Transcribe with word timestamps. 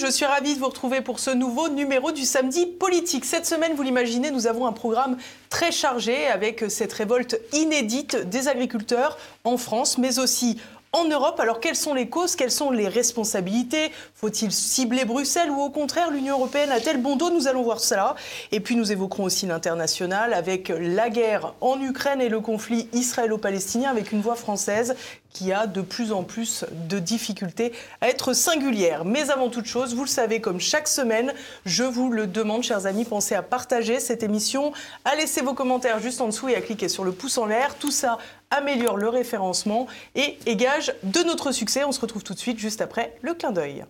Je 0.00 0.10
suis 0.10 0.24
ravie 0.24 0.54
de 0.54 0.58
vous 0.58 0.68
retrouver 0.68 1.02
pour 1.02 1.18
ce 1.18 1.28
nouveau 1.28 1.68
numéro 1.68 2.10
du 2.10 2.24
samedi 2.24 2.64
politique. 2.64 3.26
Cette 3.26 3.44
semaine, 3.44 3.74
vous 3.74 3.82
l'imaginez, 3.82 4.30
nous 4.30 4.46
avons 4.46 4.66
un 4.66 4.72
programme 4.72 5.18
très 5.50 5.72
chargé 5.72 6.26
avec 6.26 6.64
cette 6.70 6.94
révolte 6.94 7.38
inédite 7.52 8.16
des 8.16 8.48
agriculteurs 8.48 9.18
en 9.44 9.58
France, 9.58 9.98
mais 9.98 10.18
aussi 10.18 10.58
en 10.92 11.04
Europe. 11.04 11.38
Alors 11.38 11.60
quelles 11.60 11.76
sont 11.76 11.92
les 11.92 12.08
causes, 12.08 12.34
quelles 12.34 12.50
sont 12.50 12.70
les 12.70 12.88
responsabilités? 12.88 13.92
Faut-il 14.14 14.52
cibler 14.52 15.04
Bruxelles 15.04 15.50
ou 15.50 15.60
au 15.60 15.68
contraire 15.68 16.10
l'Union 16.10 16.36
européenne 16.36 16.72
a-t-elle 16.72 17.02
bon 17.02 17.16
dos? 17.16 17.28
Nous 17.28 17.46
allons 17.46 17.62
voir 17.62 17.80
cela. 17.80 18.14
Et 18.52 18.60
puis 18.60 18.76
nous 18.76 18.92
évoquerons 18.92 19.24
aussi 19.24 19.44
l'international 19.44 20.32
avec 20.32 20.72
la 20.80 21.10
guerre 21.10 21.52
en 21.60 21.78
Ukraine 21.78 22.22
et 22.22 22.30
le 22.30 22.40
conflit 22.40 22.88
israélo-palestinien 22.94 23.90
avec 23.90 24.12
une 24.12 24.22
voix 24.22 24.34
française 24.34 24.96
qui 25.32 25.52
a 25.52 25.66
de 25.66 25.80
plus 25.80 26.12
en 26.12 26.22
plus 26.22 26.64
de 26.88 26.98
difficultés 26.98 27.72
à 28.00 28.08
être 28.08 28.32
singulière. 28.32 29.04
Mais 29.04 29.30
avant 29.30 29.48
toute 29.48 29.66
chose, 29.66 29.94
vous 29.94 30.04
le 30.04 30.08
savez, 30.08 30.40
comme 30.40 30.60
chaque 30.60 30.88
semaine, 30.88 31.32
je 31.64 31.84
vous 31.84 32.10
le 32.10 32.26
demande, 32.26 32.62
chers 32.62 32.86
amis, 32.86 33.04
pensez 33.04 33.34
à 33.34 33.42
partager 33.42 34.00
cette 34.00 34.22
émission, 34.22 34.72
à 35.04 35.14
laisser 35.14 35.40
vos 35.40 35.54
commentaires 35.54 36.00
juste 36.00 36.20
en 36.20 36.26
dessous 36.26 36.48
et 36.48 36.56
à 36.56 36.60
cliquer 36.60 36.88
sur 36.88 37.04
le 37.04 37.12
pouce 37.12 37.38
en 37.38 37.46
l'air. 37.46 37.76
Tout 37.76 37.90
ça 37.90 38.18
améliore 38.50 38.96
le 38.96 39.08
référencement 39.08 39.86
et 40.14 40.38
égage 40.46 40.92
de 41.02 41.20
notre 41.20 41.52
succès. 41.52 41.84
On 41.84 41.92
se 41.92 42.00
retrouve 42.00 42.24
tout 42.24 42.34
de 42.34 42.38
suite 42.38 42.58
juste 42.58 42.80
après 42.80 43.16
le 43.22 43.34
clin 43.34 43.52
d'œil. 43.52 43.84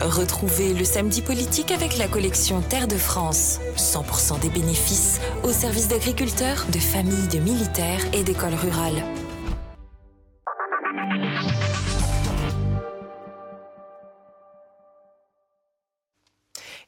Retrouvez 0.00 0.74
le 0.74 0.84
samedi 0.84 1.22
politique 1.22 1.72
avec 1.72 1.98
la 1.98 2.06
collection 2.06 2.60
Terre 2.60 2.86
de 2.86 2.94
France. 2.94 3.58
100% 3.76 4.38
des 4.40 4.48
bénéfices 4.48 5.20
au 5.42 5.50
service 5.50 5.88
d'agriculteurs, 5.88 6.66
de 6.72 6.78
familles, 6.78 7.26
de 7.32 7.40
militaires 7.40 8.00
et 8.12 8.22
d'écoles 8.22 8.54
rurales. 8.54 9.02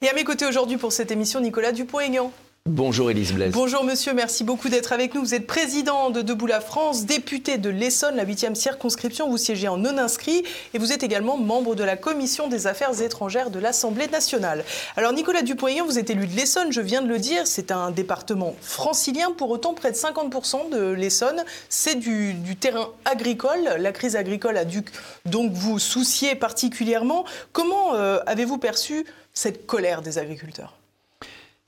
Et 0.02 0.08
à 0.08 0.14
mes 0.14 0.24
côtés 0.24 0.46
aujourd'hui 0.46 0.76
pour 0.76 0.92
cette 0.92 1.10
émission, 1.10 1.40
Nicolas 1.40 1.72
Dupont-Aignan. 1.72 2.32
Bonjour 2.66 3.11
Élise 3.11 3.33
Blaise. 3.33 3.53
Bonjour 3.53 3.84
monsieur, 3.84 4.12
merci 4.12 4.44
beaucoup 4.44 4.69
d'être 4.69 4.92
avec 4.92 5.14
nous. 5.14 5.22
Vous 5.22 5.34
êtes 5.34 5.47
président 5.47 6.11
de 6.11 6.20
Debout 6.20 6.47
la 6.47 6.61
France, 6.61 7.06
député 7.06 7.56
de 7.56 7.70
l'Essonne, 7.70 8.16
la 8.16 8.27
8e 8.27 8.55
circonscription. 8.55 9.30
Vous 9.30 9.39
siégez 9.39 9.66
en 9.66 9.78
non-inscrit 9.78 10.44
et 10.75 10.78
vous 10.78 10.92
êtes 10.92 11.03
également 11.03 11.38
membre 11.38 11.75
de 11.75 11.83
la 11.83 11.97
Commission 11.97 12.48
des 12.48 12.66
affaires 12.66 13.00
étrangères 13.00 13.50
de 13.50 13.58
l'Assemblée 13.58 14.08
nationale. 14.08 14.62
Alors 14.98 15.14
Nicolas 15.14 15.41
Dupont-Aignan, 15.41 15.86
vous 15.86 15.98
êtes 15.98 16.11
élu 16.11 16.27
de 16.27 16.36
l'Essonne, 16.36 16.70
je 16.70 16.83
viens 16.83 17.00
de 17.00 17.08
le 17.08 17.19
dire, 17.19 17.47
c'est 17.47 17.72
un 17.72 17.91
département 17.91 18.55
francilien. 18.61 19.33
Pour 19.33 19.48
autant, 19.50 19.72
près 19.72 19.91
de 19.91 19.97
50% 19.97 20.69
de 20.70 20.91
l'Essonne, 20.91 21.42
c'est 21.70 21.94
du, 21.94 22.36
terrain 22.61 22.91
agricole. 23.06 23.77
La 23.78 23.92
crise 23.92 24.16
agricole 24.16 24.58
a 24.58 24.66
dû 24.66 24.84
donc 25.25 25.50
vous 25.53 25.78
soucier 25.78 26.34
particulièrement. 26.34 27.25
Comment 27.53 27.94
euh, 27.94 28.19
avez-vous 28.27 28.58
perçu 28.58 29.06
cette 29.33 29.66
colère 29.66 30.03
des 30.03 30.19
agriculteurs? 30.19 30.79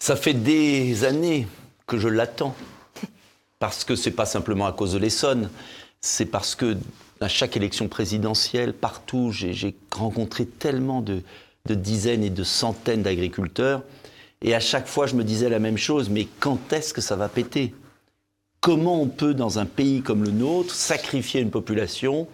Ça 0.02 0.16
fait 0.16 0.34
des 0.34 1.04
années 1.04 1.46
que 1.86 1.96
je 1.96 2.08
l'attends. 2.08 2.56
Parce 3.60 3.84
que 3.84 3.94
c'est 3.94 4.10
pas 4.10 4.26
simplement 4.26 4.66
à 4.66 4.72
cause 4.72 4.94
de 4.94 4.98
l'Essonne, 4.98 5.48
c'est 6.00 6.26
parce 6.26 6.56
que 6.56 6.76
à 7.20 7.28
chaque 7.28 7.56
élection 7.56 7.86
présidentielle, 7.86 8.72
partout, 8.72 9.30
j'ai 9.30 9.76
rencontré 9.92 10.44
tellement 10.44 11.02
de, 11.02 11.22
dizaines 11.68 12.24
et 12.24 12.30
de 12.30 12.42
centaines 12.42 13.04
d'agriculteurs. 13.04 13.84
Et 14.40 14.56
à 14.56 14.58
chaque 14.58 14.88
fois, 14.88 15.06
je 15.06 15.14
me 15.14 15.22
disais 15.22 15.48
la 15.48 15.60
même 15.60 15.78
chose, 15.78 16.10
mais 16.10 16.26
quand 16.40 16.72
est-ce 16.72 16.92
que 16.92 17.00
ça 17.00 17.14
va 17.14 17.28
péter? 17.28 17.72
Comment 18.60 19.00
on 19.00 19.06
peut, 19.06 19.34
dans 19.34 19.60
un 19.60 19.66
pays 19.66 20.02
comme 20.02 20.24
le 20.24 20.32
nôtre, 20.32 20.74
sacrifier 20.74 21.40
une 21.40 21.52
population, 21.52 22.26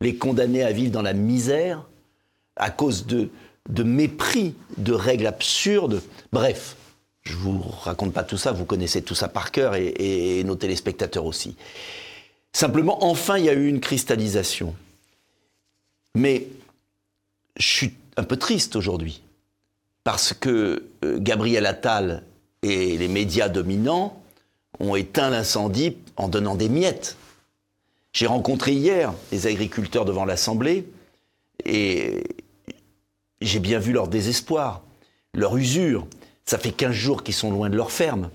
les 0.00 0.14
condamner 0.14 0.62
à 0.62 0.70
vivre 0.70 0.92
dans 0.92 1.02
la 1.02 1.14
misère 1.14 1.84
à 2.54 2.70
cause 2.70 3.06
de, 3.06 3.28
de 3.68 3.82
mépris, 3.82 4.54
de 4.76 4.92
règles 4.92 5.26
absurdes? 5.26 6.00
Bref, 6.32 6.76
je 7.28 7.36
vous 7.36 7.60
raconte 7.82 8.14
pas 8.14 8.22
tout 8.22 8.38
ça, 8.38 8.52
vous 8.52 8.64
connaissez 8.64 9.02
tout 9.02 9.14
ça 9.14 9.28
par 9.28 9.52
cœur 9.52 9.74
et, 9.74 10.42
nos 10.44 10.56
téléspectateurs 10.56 11.26
aussi. 11.26 11.56
Simplement, 12.52 13.04
enfin, 13.04 13.36
il 13.36 13.44
y 13.44 13.50
a 13.50 13.52
eu 13.52 13.68
une 13.68 13.80
cristallisation. 13.80 14.74
Mais 16.14 16.46
je 17.58 17.66
suis 17.66 17.94
un 18.16 18.24
peu 18.24 18.38
triste 18.38 18.76
aujourd'hui 18.76 19.20
parce 20.04 20.32
que 20.32 20.84
euh, 21.04 21.18
Gabriel 21.20 21.66
Attal 21.66 22.22
et 22.62 22.96
les 22.96 23.08
médias 23.08 23.50
dominants 23.50 24.22
ont 24.80 24.96
éteint 24.96 25.28
l'incendie 25.28 25.98
en 26.16 26.28
donnant 26.28 26.54
des 26.54 26.70
miettes. 26.70 27.16
J'ai 28.14 28.26
rencontré 28.26 28.72
hier 28.72 29.12
les 29.32 29.46
agriculteurs 29.46 30.06
devant 30.06 30.24
l'Assemblée 30.24 30.86
et 31.66 32.24
j'ai 33.42 33.58
bien 33.58 33.78
vu 33.78 33.92
leur 33.92 34.08
désespoir, 34.08 34.82
leur 35.34 35.58
usure. 35.58 36.06
Ça 36.48 36.56
fait 36.56 36.72
15 36.72 36.92
jours 36.92 37.24
qu'ils 37.24 37.34
sont 37.34 37.50
loin 37.50 37.68
de 37.68 37.76
leur 37.76 37.92
ferme. 37.92 38.30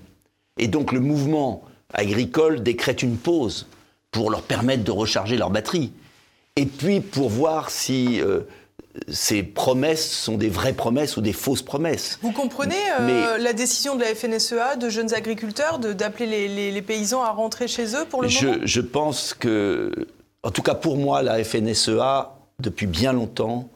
Et 0.56 0.68
donc 0.68 0.92
le 0.92 1.00
mouvement 1.00 1.64
agricole 1.92 2.62
décrète 2.62 3.02
une 3.02 3.16
pause 3.16 3.66
pour 4.12 4.30
leur 4.30 4.42
permettre 4.42 4.84
de 4.84 4.92
recharger 4.92 5.36
leur 5.36 5.50
batterie. 5.50 5.92
Et 6.54 6.66
puis 6.66 7.00
pour 7.00 7.28
voir 7.28 7.70
si 7.70 8.20
euh, 8.20 8.42
ces 9.08 9.42
promesses 9.42 10.08
sont 10.08 10.36
des 10.36 10.48
vraies 10.48 10.74
promesses 10.74 11.16
ou 11.16 11.22
des 11.22 11.32
fausses 11.32 11.62
promesses. 11.62 12.20
Vous 12.22 12.30
comprenez 12.30 12.76
euh, 13.00 13.36
la 13.36 13.52
décision 13.52 13.96
de 13.96 14.02
la 14.02 14.14
FNSEA, 14.14 14.76
de 14.76 14.88
jeunes 14.90 15.12
agriculteurs, 15.12 15.80
d'appeler 15.80 16.46
les, 16.46 16.82
paysans 16.82 17.24
à 17.24 17.32
rentrer 17.32 17.66
chez 17.66 17.96
eux 17.96 18.04
pour 18.08 18.22
le 18.22 18.28
je, 18.28 18.46
moment? 18.46 18.58
Je 18.62 18.80
pense 18.80 19.34
que, 19.34 19.90
en 20.44 20.52
tout 20.52 20.62
cas 20.62 20.76
pour 20.76 20.96
moi, 20.96 21.20
la 21.24 21.42
FNSEA, 21.42 22.36
depuis 22.60 22.86
bien 22.86 23.12
longtemps, 23.12 23.68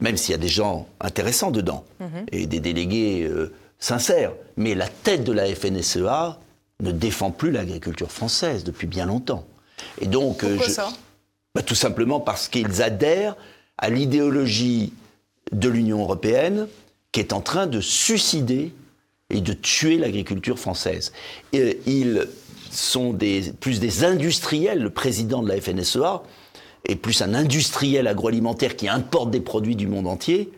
même 0.00 0.16
s'il 0.16 0.32
y 0.32 0.34
a 0.34 0.38
des 0.38 0.48
gens 0.48 0.86
intéressants 1.00 1.50
dedans 1.50 1.84
mhm. 2.00 2.26
et 2.32 2.46
des 2.46 2.60
délégués 2.60 3.24
euh, 3.24 3.52
sincères. 3.78 4.32
Mais 4.56 4.74
la 4.74 4.88
tête 4.88 5.24
de 5.24 5.32
la 5.32 5.46
FNSEA 5.54 6.38
ne 6.80 6.92
défend 6.92 7.30
plus 7.30 7.50
l'agriculture 7.50 8.10
française 8.10 8.64
depuis 8.64 8.86
bien 8.86 9.06
longtemps. 9.06 9.44
Et 10.00 10.06
donc, 10.06 10.44
euh, 10.44 10.56
Pourquoi 10.56 10.72
ça? 10.72 10.88
Bah, 11.54 11.62
Tout 11.62 11.74
simplement 11.74 12.20
parce 12.20 12.48
qu'ils 12.48 12.82
adhèrent 12.82 13.36
à 13.78 13.90
l'idéologie 13.90 14.92
de 15.52 15.68
l'Union 15.68 16.00
européenne 16.00 16.68
qui 17.12 17.20
est 17.20 17.32
en 17.32 17.40
train 17.40 17.66
de 17.66 17.80
suicider 17.80 18.72
et 19.30 19.40
de 19.40 19.52
tuer 19.52 19.98
l'agriculture 19.98 20.58
française. 20.58 21.12
Et 21.52 21.80
ils 21.86 22.26
sont 22.70 23.12
des, 23.12 23.52
plus 23.60 23.80
des 23.80 24.04
industriels, 24.04 24.82
le 24.82 24.90
président 24.90 25.42
de 25.42 25.48
la 25.48 25.60
FNSEA, 25.60 26.22
est 26.88 26.96
plus 26.96 27.22
un 27.22 27.34
industriel 27.34 28.06
agroalimentaire 28.06 28.76
qui 28.76 28.88
importe 28.88 29.30
des 29.30 29.40
produits 29.40 29.76
du 29.76 29.86
monde 29.86 30.06
entier 30.06 30.50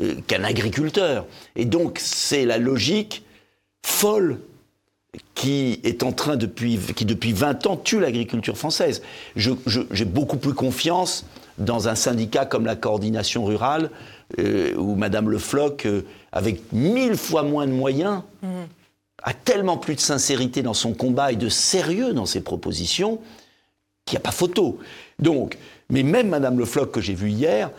euh, 0.00 0.14
qu'un 0.26 0.42
agriculteur. 0.42 1.26
Et 1.56 1.66
donc 1.66 1.98
c'est 2.00 2.44
la 2.44 2.58
logique 2.58 3.22
folle 3.84 4.40
qui 5.34 5.80
est 5.84 6.02
en 6.02 6.12
train 6.12 6.36
depuis, 6.36 6.78
qui 6.96 7.04
depuis 7.04 7.32
20 7.32 7.66
ans 7.66 7.76
tue 7.76 8.00
l'agriculture 8.00 8.56
française. 8.56 9.02
J'ai 9.36 10.04
beaucoup 10.04 10.38
plus 10.38 10.54
confiance 10.54 11.26
dans 11.58 11.86
un 11.86 11.94
syndicat 11.94 12.46
comme 12.46 12.66
la 12.66 12.74
coordination 12.74 13.44
rurale, 13.44 13.90
euh, 14.40 14.74
où 14.76 14.96
Madame 14.96 15.30
Le 15.30 15.38
Floch, 15.38 15.86
euh, 15.86 16.02
avec 16.32 16.72
mille 16.72 17.16
fois 17.16 17.44
moins 17.44 17.66
de 17.66 17.72
moyens, 17.72 18.22
mmh. 18.42 18.48
a 19.22 19.34
tellement 19.34 19.76
plus 19.76 19.94
de 19.94 20.00
sincérité 20.00 20.62
dans 20.62 20.74
son 20.74 20.94
combat 20.94 21.30
et 21.30 21.36
de 21.36 21.48
sérieux 21.48 22.12
dans 22.12 22.26
ses 22.26 22.40
propositions 22.40 23.20
qu'il 24.04 24.16
n'y 24.16 24.18
a 24.18 24.20
pas 24.22 24.32
photo. 24.32 24.78
Donc, 25.18 25.56
mais 25.90 26.02
même 26.02 26.28
Madame 26.28 26.58
Le 26.58 26.64
Floch 26.64 26.90
que 26.90 27.00
j'ai 27.00 27.14
vu 27.14 27.30
hier 27.30 27.70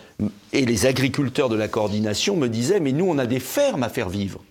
et 0.54 0.66
les 0.66 0.86
agriculteurs 0.86 1.50
de 1.50 1.56
la 1.56 1.68
coordination 1.68 2.36
me 2.36 2.48
disaient 2.48 2.80
mais 2.80 2.92
nous 2.92 3.06
on 3.06 3.18
a 3.18 3.26
des 3.26 3.40
fermes 3.40 3.84
à 3.84 3.90
faire 3.90 4.10
vivre. 4.10 4.42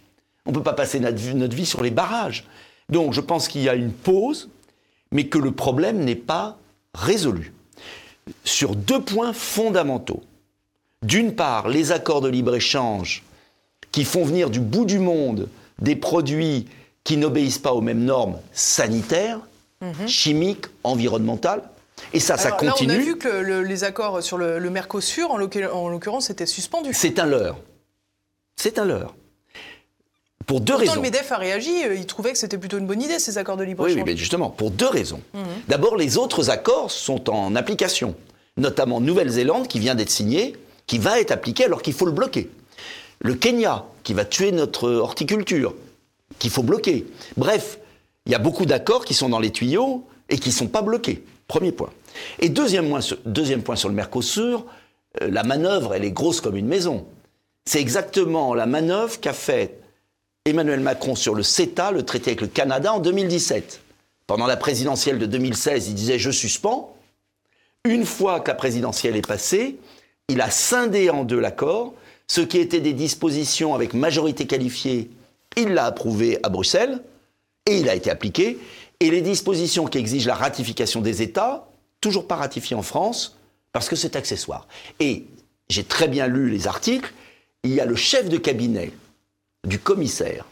On 0.46 0.50
ne 0.50 0.56
peut 0.56 0.62
pas 0.62 0.74
passer 0.74 1.00
notre 1.00 1.56
vie, 1.56 1.66
sur 1.66 1.82
les 1.82 1.90
barrages. 1.90 2.44
Donc 2.90 3.12
je 3.12 3.20
pense 3.20 3.48
qu'il 3.48 3.62
y 3.62 3.68
a 3.68 3.74
une 3.74 3.92
pause, 3.92 4.50
mais 5.10 5.26
que 5.28 5.38
le 5.38 5.52
problème 5.52 6.04
n'est 6.04 6.14
pas 6.14 6.58
résolu. 6.92 7.54
Sur 8.44 8.74
deux 8.74 9.00
points 9.00 9.32
fondamentaux. 9.32 10.22
D'une 11.02 11.34
part, 11.34 11.68
les 11.68 11.92
accords 11.92 12.20
de 12.20 12.28
libre-échange 12.28 13.22
qui 13.92 14.04
font 14.04 14.24
venir 14.24 14.50
du 14.50 14.60
bout 14.60 14.84
du 14.84 14.98
monde 14.98 15.48
des 15.78 15.96
produits 15.96 16.66
qui 17.04 17.16
n'obéissent 17.16 17.58
pas 17.58 17.72
aux 17.72 17.80
mêmes 17.80 18.04
normes 18.04 18.38
sanitaires, 18.52 19.40
mhm. 19.80 20.08
chimiques, 20.08 20.66
environnementales, 20.82 21.62
et 22.12 22.20
ça, 22.20 22.36
ça 22.36 22.52
continue. 22.52 22.92
Là, 22.92 22.98
on 22.98 23.00
a 23.00 23.04
vu 23.04 23.16
que 23.16 23.60
les 23.62 23.84
accords 23.84 24.22
sur 24.22 24.38
le, 24.38 24.70
Mercosur, 24.70 25.30
en 25.30 25.38
l'occurrence, 25.88 26.30
étaient 26.30 26.46
suspendus. 26.46 26.94
C'est 26.94 27.18
un 27.18 27.26
leurre. 27.26 27.58
C'est 28.56 28.78
un 28.78 28.84
leurre. 28.84 29.14
Pour 30.46 30.60
deux 30.60 30.74
Pourtant, 30.74 30.90
raisons. 30.90 30.94
le 30.96 31.00
MEDEF 31.00 31.32
a 31.32 31.38
réagi, 31.38 31.84
euh, 31.84 31.94
il 31.94 32.06
trouvait 32.06 32.32
que 32.32 32.38
c'était 32.38 32.58
plutôt 32.58 32.78
une 32.78 32.86
bonne 32.86 33.00
idée, 33.00 33.18
ces 33.18 33.38
accords 33.38 33.56
de 33.56 33.64
libre-échange. 33.64 33.96
Oui, 33.96 34.04
mais 34.04 34.16
justement, 34.16 34.50
pour 34.50 34.70
deux 34.70 34.88
raisons. 34.88 35.22
Mhm. 35.32 35.42
D'abord, 35.68 35.96
les 35.96 36.18
autres 36.18 36.50
accords 36.50 36.90
sont 36.90 37.30
en 37.30 37.56
application, 37.56 38.14
notamment 38.56 39.00
Nouvelle-Zélande, 39.00 39.68
qui 39.68 39.78
vient 39.78 39.94
d'être 39.94 40.10
signé, 40.10 40.54
qui 40.86 40.98
va 40.98 41.18
être 41.18 41.30
appliqué 41.30 41.64
alors 41.64 41.80
qu'il 41.80 41.94
faut 41.94 42.04
le 42.04 42.12
bloquer. 42.12 42.50
Le 43.20 43.34
Kenya, 43.34 43.84
qui 44.02 44.12
va 44.12 44.24
tuer 44.26 44.52
notre 44.52 44.90
horticulture, 44.90 45.74
qu'il 46.38 46.50
faut 46.50 46.62
bloquer. 46.62 47.06
Bref, 47.38 47.78
il 48.26 48.32
y 48.32 48.34
a 48.34 48.38
beaucoup 48.38 48.66
d'accords 48.66 49.04
qui 49.04 49.14
sont 49.14 49.30
dans 49.30 49.40
les 49.40 49.50
tuyaux 49.50 50.04
et 50.28 50.38
qui 50.38 50.48
ne 50.50 50.54
sont 50.54 50.68
pas 50.68 50.82
bloqués. 50.82 51.24
Premier 51.46 51.72
point. 51.72 51.90
Et 52.40 52.48
deuxième 52.48 52.88
point, 52.88 53.00
sur 53.76 53.88
le 53.88 53.94
Mercosur, 53.94 54.66
euh, 55.22 55.28
la 55.30 55.42
manœuvre, 55.42 55.94
elle 55.94 56.04
est 56.04 56.12
grosse 56.12 56.40
comme 56.40 56.56
une 56.56 56.66
maison. 56.66 57.06
C'est 57.66 57.80
exactement 57.80 58.54
la 58.54 58.66
manœuvre 58.66 59.20
qu'a 59.20 59.32
fait 59.32 59.80
Emmanuel 60.44 60.80
Macron 60.80 61.14
sur 61.14 61.34
le 61.34 61.42
CETA, 61.42 61.90
le 61.90 62.02
traité 62.02 62.30
avec 62.30 62.40
le 62.40 62.46
Canada, 62.46 62.92
en 62.92 63.00
2017. 63.00 63.80
Pendant 64.26 64.46
la 64.46 64.56
présidentielle 64.56 65.18
de 65.18 65.26
2016, 65.26 65.88
il 65.88 65.94
disait 65.94 66.18
je 66.18 66.30
suspends. 66.30 66.96
Une 67.84 68.06
fois 68.06 68.40
que 68.40 68.48
la 68.48 68.54
présidentielle 68.54 69.16
est 69.16 69.26
passée, 69.26 69.76
il 70.28 70.40
a 70.40 70.50
scindé 70.50 71.10
en 71.10 71.24
deux 71.24 71.40
l'accord. 71.40 71.94
Ce 72.26 72.40
qui 72.40 72.58
était 72.58 72.80
des 72.80 72.94
dispositions 72.94 73.74
avec 73.74 73.92
majorité 73.92 74.46
qualifiée, 74.46 75.10
il 75.56 75.74
l'a 75.74 75.84
approuvé 75.86 76.38
à 76.42 76.48
Bruxelles 76.48 77.02
et 77.66 77.78
il 77.78 77.88
a 77.88 77.94
été 77.94 78.10
appliqué. 78.10 78.58
Et 79.00 79.10
les 79.10 79.20
dispositions 79.20 79.86
qui 79.86 79.98
exigent 79.98 80.26
la 80.26 80.34
ratification 80.34 81.00
des 81.00 81.22
États, 81.22 81.68
toujours 82.00 82.26
pas 82.26 82.36
ratifiées 82.36 82.76
en 82.76 82.82
France, 82.82 83.36
parce 83.72 83.88
que 83.88 83.96
c'est 83.96 84.16
accessoire. 84.16 84.66
Et 85.00 85.26
j'ai 85.68 85.84
très 85.84 86.08
bien 86.08 86.26
lu 86.26 86.50
les 86.50 86.66
articles, 86.66 87.12
il 87.64 87.72
y 87.72 87.80
a 87.80 87.86
le 87.86 87.96
chef 87.96 88.28
de 88.28 88.36
cabinet 88.36 88.92
du 89.66 89.78
commissaire, 89.78 90.46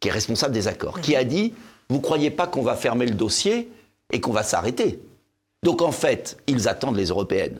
qui 0.00 0.08
est 0.08 0.12
responsable 0.12 0.52
des 0.52 0.68
accords, 0.68 1.00
qui 1.00 1.16
a 1.16 1.24
dit 1.24 1.54
Vous 1.88 2.00
croyez 2.00 2.30
pas 2.30 2.46
qu'on 2.46 2.62
va 2.62 2.76
fermer 2.76 3.06
le 3.06 3.14
dossier 3.14 3.70
et 4.12 4.20
qu'on 4.20 4.32
va 4.32 4.42
s'arrêter? 4.42 5.00
Donc 5.62 5.82
en 5.82 5.92
fait, 5.92 6.36
ils 6.46 6.68
attendent 6.68 6.96
les 6.96 7.06
européennes. 7.06 7.58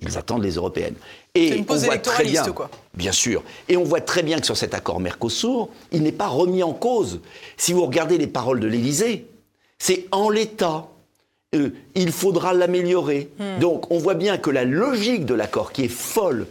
Ils 0.00 0.18
attendent 0.18 0.42
les 0.42 0.54
européennes. 0.54 0.94
Et 1.34 1.56
une 1.56 1.64
on 1.68 1.76
voit 1.76 1.98
très 1.98 2.24
bien, 2.24 2.44
quoi. 2.52 2.70
bien 2.94 3.12
sûr. 3.12 3.42
Et 3.68 3.76
on 3.76 3.84
voit 3.84 4.00
très 4.00 4.22
bien 4.22 4.40
que 4.40 4.46
sur 4.46 4.56
cet 4.56 4.74
accord 4.74 5.00
Mercosur, 5.00 5.68
il 5.92 6.02
n'est 6.02 6.12
pas 6.12 6.28
remis 6.28 6.62
en 6.62 6.72
cause. 6.72 7.20
Si 7.56 7.72
vous 7.72 7.86
regardez 7.86 8.18
les 8.18 8.26
paroles 8.26 8.60
de 8.60 8.66
l'Élysée, 8.66 9.26
c'est 9.78 10.06
en 10.10 10.28
l'état. 10.28 10.88
Euh, 11.54 11.70
il 11.94 12.12
faudra 12.12 12.52
l'améliorer. 12.52 13.30
Hmm. 13.38 13.60
Donc 13.60 13.90
on 13.90 13.98
voit 13.98 14.14
bien 14.14 14.38
que 14.38 14.50
la 14.50 14.64
logique 14.64 15.24
de 15.24 15.34
l'accord, 15.34 15.72
qui 15.72 15.84
est 15.84 15.88
folle, 15.88 16.46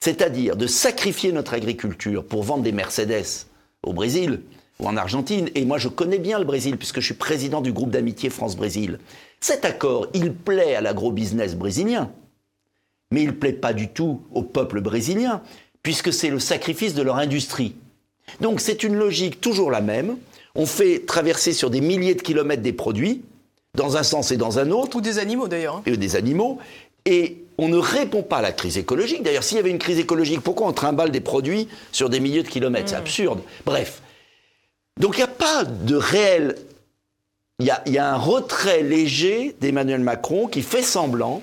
c'est-à-dire 0.00 0.56
de 0.56 0.66
sacrifier 0.66 1.32
notre 1.32 1.54
agriculture 1.54 2.24
pour 2.24 2.42
vendre 2.42 2.62
des 2.62 2.72
Mercedes 2.72 3.46
au 3.82 3.92
Brésil 3.92 4.40
ou 4.80 4.86
en 4.86 4.96
Argentine. 4.96 5.50
Et 5.54 5.64
moi, 5.64 5.78
je 5.78 5.88
connais 5.88 6.18
bien 6.18 6.38
le 6.38 6.44
Brésil 6.44 6.76
puisque 6.76 7.00
je 7.00 7.06
suis 7.06 7.14
président 7.14 7.60
du 7.60 7.72
groupe 7.72 7.90
d'amitié 7.90 8.30
France-Brésil. 8.30 8.98
Cet 9.40 9.64
accord, 9.64 10.06
il 10.14 10.32
plaît 10.32 10.74
à 10.74 10.80
l'agro-business 10.80 11.54
brésilien, 11.54 12.10
mais 13.14 13.22
il 13.22 13.28
ne 13.28 13.32
plaît 13.32 13.52
pas 13.52 13.72
du 13.72 13.88
tout 13.88 14.22
au 14.34 14.42
peuple 14.42 14.80
brésilien 14.80 15.40
puisque 15.84 16.12
c'est 16.12 16.30
le 16.30 16.40
sacrifice 16.40 16.94
de 16.94 17.02
leur 17.02 17.16
industrie. 17.16 17.76
Donc 18.40 18.60
c'est 18.60 18.82
une 18.82 18.96
logique 18.96 19.40
toujours 19.40 19.70
la 19.70 19.80
même. 19.80 20.16
On 20.56 20.66
fait 20.66 21.00
traverser 21.06 21.52
sur 21.52 21.70
des 21.70 21.80
milliers 21.80 22.14
de 22.14 22.22
kilomètres 22.22 22.62
des 22.62 22.72
produits, 22.72 23.22
dans 23.74 23.96
un 23.96 24.02
sens 24.02 24.32
et 24.32 24.36
dans 24.36 24.58
un 24.58 24.70
autre. 24.70 24.96
Ou 24.96 25.00
des 25.00 25.18
animaux 25.18 25.46
d'ailleurs. 25.46 25.76
Hein. 25.76 25.82
Et 25.86 25.96
des 25.96 26.16
animaux. 26.16 26.58
Et 27.04 27.44
on 27.58 27.68
ne 27.68 27.76
répond 27.76 28.22
pas 28.22 28.38
à 28.38 28.42
la 28.42 28.52
crise 28.52 28.78
écologique. 28.78 29.22
D'ailleurs, 29.22 29.44
s'il 29.44 29.58
y 29.58 29.60
avait 29.60 29.70
une 29.70 29.78
crise 29.78 29.98
écologique, 29.98 30.40
pourquoi 30.40 30.66
on 30.66 30.72
trimballe 30.72 31.10
des 31.10 31.20
produits 31.20 31.68
sur 31.92 32.08
des 32.08 32.18
milliers 32.18 32.42
de 32.42 32.48
kilomètres? 32.48 32.88
C'est 32.88 32.96
hmm. 32.96 33.00
absurde. 33.00 33.40
Bref. 33.64 34.00
Donc 34.98 35.16
il 35.16 35.18
n'y 35.18 35.24
a 35.24 35.28
pas 35.28 35.64
de 35.64 35.94
réel... 35.94 36.56
Il 37.60 37.66
y, 37.66 37.98
a, 37.98 38.12
un 38.12 38.16
retrait 38.16 38.82
léger 38.82 39.54
d'Emmanuel 39.60 40.00
Macron 40.00 40.48
qui 40.48 40.60
fait 40.60 40.82
semblant 40.82 41.40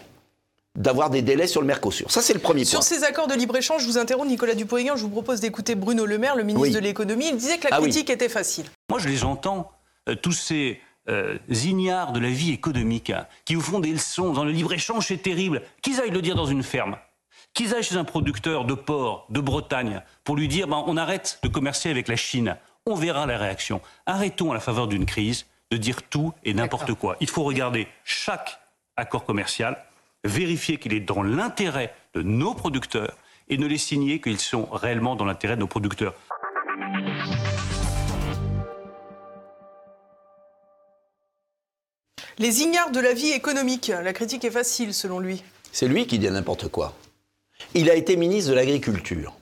d'avoir 0.75 1.09
des 1.09 1.21
délais 1.21 1.47
sur 1.47 1.61
le 1.61 1.67
Mercosur. 1.67 2.09
Ça, 2.11 2.21
c'est 2.21 2.33
le 2.33 2.39
premier 2.39 2.61
point. 2.61 2.69
Sur 2.69 2.83
ces 2.83 3.03
accords 3.03 3.27
de 3.27 3.33
libre-échange, 3.33 3.81
je 3.81 3.87
vous 3.87 3.97
interromps, 3.97 4.29
Nicolas 4.29 4.55
Dupont-Aignan, 4.55 4.95
je 4.95 5.03
vous 5.03 5.09
propose 5.09 5.41
d'écouter 5.41 5.75
Bruno 5.75 6.05
Le 6.05 6.17
Maire, 6.17 6.35
le 6.35 6.43
ministre 6.43 6.73
de 6.73 6.79
l'économie. 6.79 7.27
Il 7.29 7.37
disait 7.37 7.57
que 7.57 7.67
la 7.67 7.75
ah 7.75 7.81
critique 7.81 8.09
était 8.09 8.29
facile. 8.29 8.65
Moi, 8.89 8.99
je 8.99 9.09
les 9.09 9.23
entends, 9.23 9.71
euh, 10.07 10.15
tous 10.15 10.31
ces 10.31 10.79
euh, 11.09 11.37
ignares 11.49 12.13
de 12.13 12.19
la 12.19 12.29
vie 12.29 12.51
économique, 12.51 13.09
hein, 13.09 13.27
qui 13.43 13.55
vous 13.55 13.61
font 13.61 13.79
des 13.79 13.91
leçons 13.91 14.31
dans 14.31 14.45
le 14.45 14.51
libre-échange, 14.51 15.07
c'est 15.07 15.21
terrible. 15.21 15.61
Qu'ils 15.81 15.99
aillent 15.99 16.11
le 16.11 16.21
dire 16.21 16.35
dans 16.35 16.45
une 16.45 16.63
ferme. 16.63 16.95
Qu'ils 17.53 17.75
aillent 17.75 17.83
chez 17.83 17.97
un 17.97 18.05
producteur 18.05 18.63
de 18.63 18.73
porc, 18.73 19.25
de 19.29 19.41
Bretagne, 19.41 20.01
pour 20.23 20.37
lui 20.37 20.47
dire 20.47 20.67
ben, 20.67 20.83
on 20.87 20.95
arrête 20.95 21.39
de 21.43 21.49
commercer 21.49 21.89
avec 21.89 22.07
la 22.07 22.15
Chine. 22.15 22.55
On 22.85 22.95
verra 22.95 23.25
la 23.25 23.37
réaction. 23.37 23.81
Arrêtons 24.05 24.51
à 24.51 24.53
la 24.53 24.61
faveur 24.61 24.87
d'une 24.87 25.05
crise 25.05 25.45
de 25.69 25.77
dire 25.77 26.01
tout 26.03 26.33
et 26.43 26.53
n'importe 26.53 26.93
quoi. 26.93 27.17
Il 27.19 27.29
faut 27.29 27.43
regarder 27.43 27.87
chaque 28.03 28.59
accord 28.95 29.25
commercial, 29.25 29.83
vérifier 30.23 30.77
qu'il 30.77 30.93
est 30.93 30.99
dans 30.99 31.23
l'intérêt 31.23 31.93
de 32.13 32.21
nos 32.21 32.53
producteurs 32.53 33.17
et 33.49 33.57
ne 33.57 33.67
les 33.67 33.77
signer 33.77 34.21
qu'ils 34.21 34.39
sont 34.39 34.65
réellement 34.65 35.15
dans 35.15 35.25
l'intérêt 35.25 35.55
de 35.55 35.61
nos 35.61 35.67
producteurs. 35.67 36.13
Les 42.37 42.61
ignares 42.61 42.91
de 42.91 42.99
la 42.99 43.13
vie 43.13 43.31
économique. 43.31 43.89
La 43.89 44.13
critique 44.13 44.45
est 44.45 44.51
facile, 44.51 44.93
selon 44.93 45.19
lui. 45.19 45.43
C'est 45.71 45.87
lui 45.87 46.07
qui 46.07 46.17
dit 46.17 46.29
n'importe 46.29 46.69
quoi. 46.69 46.95
Il 47.75 47.89
a 47.89 47.95
été 47.95 48.15
ministre 48.15 48.49
de 48.49 48.55
l'Agriculture. 48.55 49.33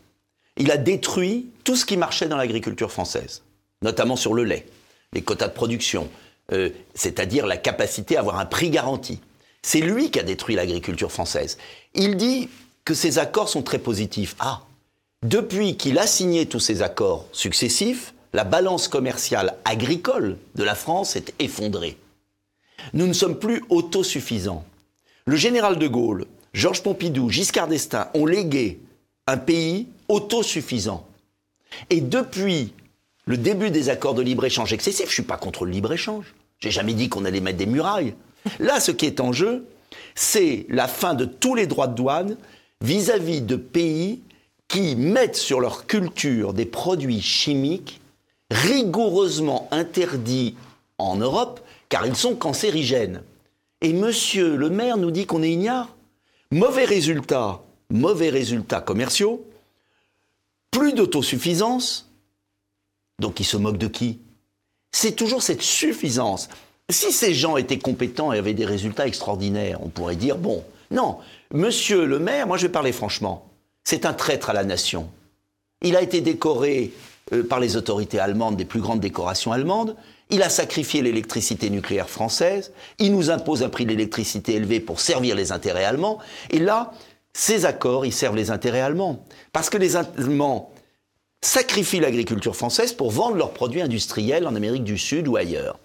Il 0.57 0.71
a 0.71 0.77
détruit 0.77 1.49
tout 1.63 1.75
ce 1.75 1.85
qui 1.85 1.95
marchait 1.95 2.27
dans 2.27 2.35
l'agriculture 2.35 2.91
française, 2.91 3.43
notamment 3.81 4.17
sur 4.17 4.33
le 4.33 4.43
lait, 4.43 4.67
les 5.13 5.21
quotas 5.21 5.47
de 5.47 5.53
production, 5.53 6.09
euh, 6.51 6.69
c'est-à-dire 6.93 7.47
la 7.47 7.55
capacité 7.55 8.17
à 8.17 8.19
avoir 8.19 8.39
un 8.39 8.45
prix 8.45 8.69
garanti. 8.69 9.21
C'est 9.61 9.81
lui 9.81 10.11
qui 10.11 10.19
a 10.19 10.23
détruit 10.23 10.55
l'agriculture 10.55 11.11
française. 11.11 11.57
Il 11.93 12.17
dit 12.17 12.49
que 12.85 12.93
ces 12.93 13.19
accords 13.19 13.49
sont 13.49 13.61
très 13.61 13.79
positifs. 13.79 14.35
Ah, 14.39 14.61
depuis 15.23 15.75
qu'il 15.75 15.99
a 15.99 16.07
signé 16.07 16.45
tous 16.45 16.59
ces 16.59 16.81
accords 16.81 17.27
successifs, 17.33 18.13
la 18.33 18.43
balance 18.43 18.87
commerciale 18.87 19.55
agricole 19.65 20.37
de 20.55 20.63
la 20.63 20.75
France 20.75 21.15
est 21.15 21.33
effondrée. 21.39 21.97
Nous 22.93 23.07
ne 23.07 23.13
sommes 23.13 23.37
plus 23.37 23.63
autosuffisants. 23.69 24.63
Le 25.25 25.35
général 25.35 25.77
de 25.77 25.87
Gaulle, 25.87 26.25
Georges 26.53 26.81
Pompidou, 26.81 27.29
Giscard 27.29 27.67
d'Estaing 27.67 28.09
ont 28.13 28.25
légué 28.25 28.79
un 29.27 29.37
pays 29.37 29.87
autosuffisant. 30.07 31.05
Et 31.89 32.01
depuis 32.01 32.73
le 33.25 33.37
début 33.37 33.69
des 33.69 33.89
accords 33.89 34.15
de 34.15 34.21
libre-échange 34.21 34.73
excessifs, 34.73 35.05
je 35.05 35.11
ne 35.11 35.13
suis 35.13 35.23
pas 35.23 35.37
contre 35.37 35.65
le 35.65 35.71
libre-échange. 35.71 36.33
J'ai 36.59 36.71
jamais 36.71 36.93
dit 36.93 37.09
qu'on 37.09 37.25
allait 37.25 37.41
mettre 37.41 37.57
des 37.57 37.65
murailles. 37.65 38.15
Là, 38.59 38.79
ce 38.79 38.91
qui 38.91 39.05
est 39.05 39.19
en 39.19 39.31
jeu, 39.31 39.65
c'est 40.15 40.65
la 40.69 40.87
fin 40.87 41.13
de 41.13 41.25
tous 41.25 41.55
les 41.55 41.67
droits 41.67 41.87
de 41.87 41.95
douane 41.95 42.37
vis-à-vis 42.81 43.41
-vis 43.41 43.45
de 43.45 43.55
pays 43.55 44.21
qui 44.67 44.95
mettent 44.95 45.35
sur 45.35 45.59
leur 45.59 45.87
culture 45.87 46.53
des 46.53 46.65
produits 46.65 47.21
chimiques 47.21 47.99
rigoureusement 48.51 49.67
interdits 49.71 50.55
en 50.97 51.17
Europe 51.17 51.59
car 51.89 52.05
ils 52.05 52.15
sont 52.15 52.35
cancérigènes. 52.35 53.23
Et 53.81 53.93
monsieur 53.93 54.55
le 54.55 54.69
maire 54.69 54.97
nous 54.97 55.11
dit 55.11 55.25
qu'on 55.25 55.43
est 55.43 55.51
ignare. 55.51 55.95
Mauvais 56.51 56.85
résultat, 56.85 57.61
mauvais 57.89 58.29
résultats 58.29 58.81
commerciaux, 58.81 59.45
plus 60.71 60.93
d'autosuffisance. 60.93 62.09
Donc 63.19 63.39
il 63.39 63.45
se 63.45 63.57
moque 63.57 63.77
de 63.77 63.87
qui? 63.87 64.19
C'est 64.91 65.15
toujours 65.15 65.41
cette 65.41 65.61
suffisance. 65.61 66.49
Si 66.89 67.11
ces 67.11 67.33
gens 67.33 67.57
étaient 67.57 67.77
compétents 67.77 68.33
et 68.33 68.39
avaient 68.39 68.53
des 68.53 68.65
résultats 68.65 69.05
extraordinaires, 69.05 69.79
on 69.83 69.89
pourrait 69.89 70.15
dire 70.15 70.37
bon, 70.37 70.63
non, 70.89 71.17
monsieur 71.53 72.05
le 72.05 72.17
maire, 72.17 72.47
moi 72.47 72.57
je 72.57 72.63
vais 72.63 72.71
parler 72.71 72.91
franchement, 72.91 73.47
c'est 73.83 74.05
un 74.05 74.13
traître 74.13 74.49
à 74.49 74.53
la 74.53 74.63
nation. 74.63 75.09
Il 75.81 75.95
a 75.95 76.01
été 76.01 76.19
décoré 76.21 76.91
euh, 77.31 77.43
par 77.43 77.59
les 77.59 77.77
autorités 77.77 78.19
allemandes 78.19 78.57
des 78.57 78.65
plus 78.65 78.81
grandes 78.81 78.99
décorations 78.99 79.51
allemandes. 79.51 79.95
Il 80.31 80.41
a 80.43 80.49
sacrifié 80.49 81.01
l'électricité 81.01 81.69
nucléaire 81.69 82.09
française. 82.09 82.71
Il 82.97 83.13
nous 83.13 83.29
impose 83.29 83.63
un 83.63 83.69
prix 83.69 83.85
de 83.85 83.91
l'électricité 83.91 84.55
élevé 84.55 84.79
pour 84.79 84.99
servir 84.99 85.35
les 85.35 85.51
intérêts 85.51 85.85
allemands. 85.85 86.19
Et 86.49 86.59
là, 86.59 86.91
ces 87.33 87.65
accords, 87.65 88.05
ils 88.05 88.13
servent 88.13 88.35
les 88.35 88.51
intérêts 88.51 88.81
allemands. 88.81 89.23
Parce 89.53 89.69
que 89.69 89.77
les 89.77 89.95
Allemands 89.95 90.71
sacrifient 91.41 91.99
l'agriculture 91.99 92.55
française 92.55 92.93
pour 92.93 93.11
vendre 93.11 93.37
leurs 93.37 93.53
produits 93.53 93.81
industriels 93.81 94.45
en 94.45 94.55
Amérique 94.55 94.83
du 94.83 94.97
Sud 94.97 95.27
ou 95.27 95.37
ailleurs. 95.37 95.79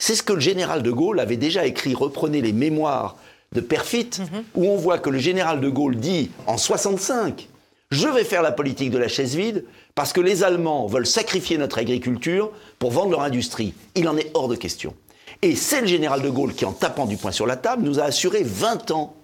C'est 0.00 0.16
ce 0.16 0.24
que 0.24 0.32
le 0.32 0.40
général 0.40 0.82
de 0.82 0.90
Gaulle 0.90 1.20
avait 1.20 1.36
déjà 1.36 1.66
écrit. 1.66 1.94
Reprenez 1.94 2.40
les 2.40 2.52
mémoires 2.52 3.16
de 3.52 3.60
Perfit, 3.60 4.10
mhm. 4.18 4.44
où 4.56 4.66
on 4.66 4.76
voit 4.76 4.98
que 4.98 5.10
le 5.10 5.18
général 5.18 5.60
de 5.60 5.68
Gaulle 5.68 5.96
dit 5.96 6.30
en 6.48 6.58
65 6.58 7.48
je 7.90 8.06
vais 8.06 8.22
faire 8.22 8.42
la 8.42 8.52
politique 8.52 8.90
de 8.90 8.98
la 8.98 9.08
chaise 9.08 9.34
vide 9.34 9.64
parce 9.96 10.12
que 10.12 10.20
les 10.20 10.44
Allemands 10.44 10.86
veulent 10.86 11.06
sacrifier 11.06 11.58
notre 11.58 11.78
agriculture 11.78 12.52
pour 12.78 12.92
vendre 12.92 13.10
leur 13.10 13.22
industrie. 13.22 13.74
Il 13.96 14.08
en 14.08 14.16
est 14.16 14.30
hors 14.34 14.46
de 14.46 14.54
question. 14.54 14.94
Et 15.42 15.56
c'est 15.56 15.80
le 15.80 15.88
général 15.88 16.22
de 16.22 16.30
Gaulle 16.30 16.54
qui, 16.54 16.64
en 16.64 16.72
tapant 16.72 17.06
du 17.06 17.16
poing 17.16 17.32
sur 17.32 17.46
la 17.46 17.56
table, 17.56 17.82
nous 17.82 17.98
a 17.98 18.04
assuré 18.04 18.42
20 18.44 18.92
ans 18.92 19.16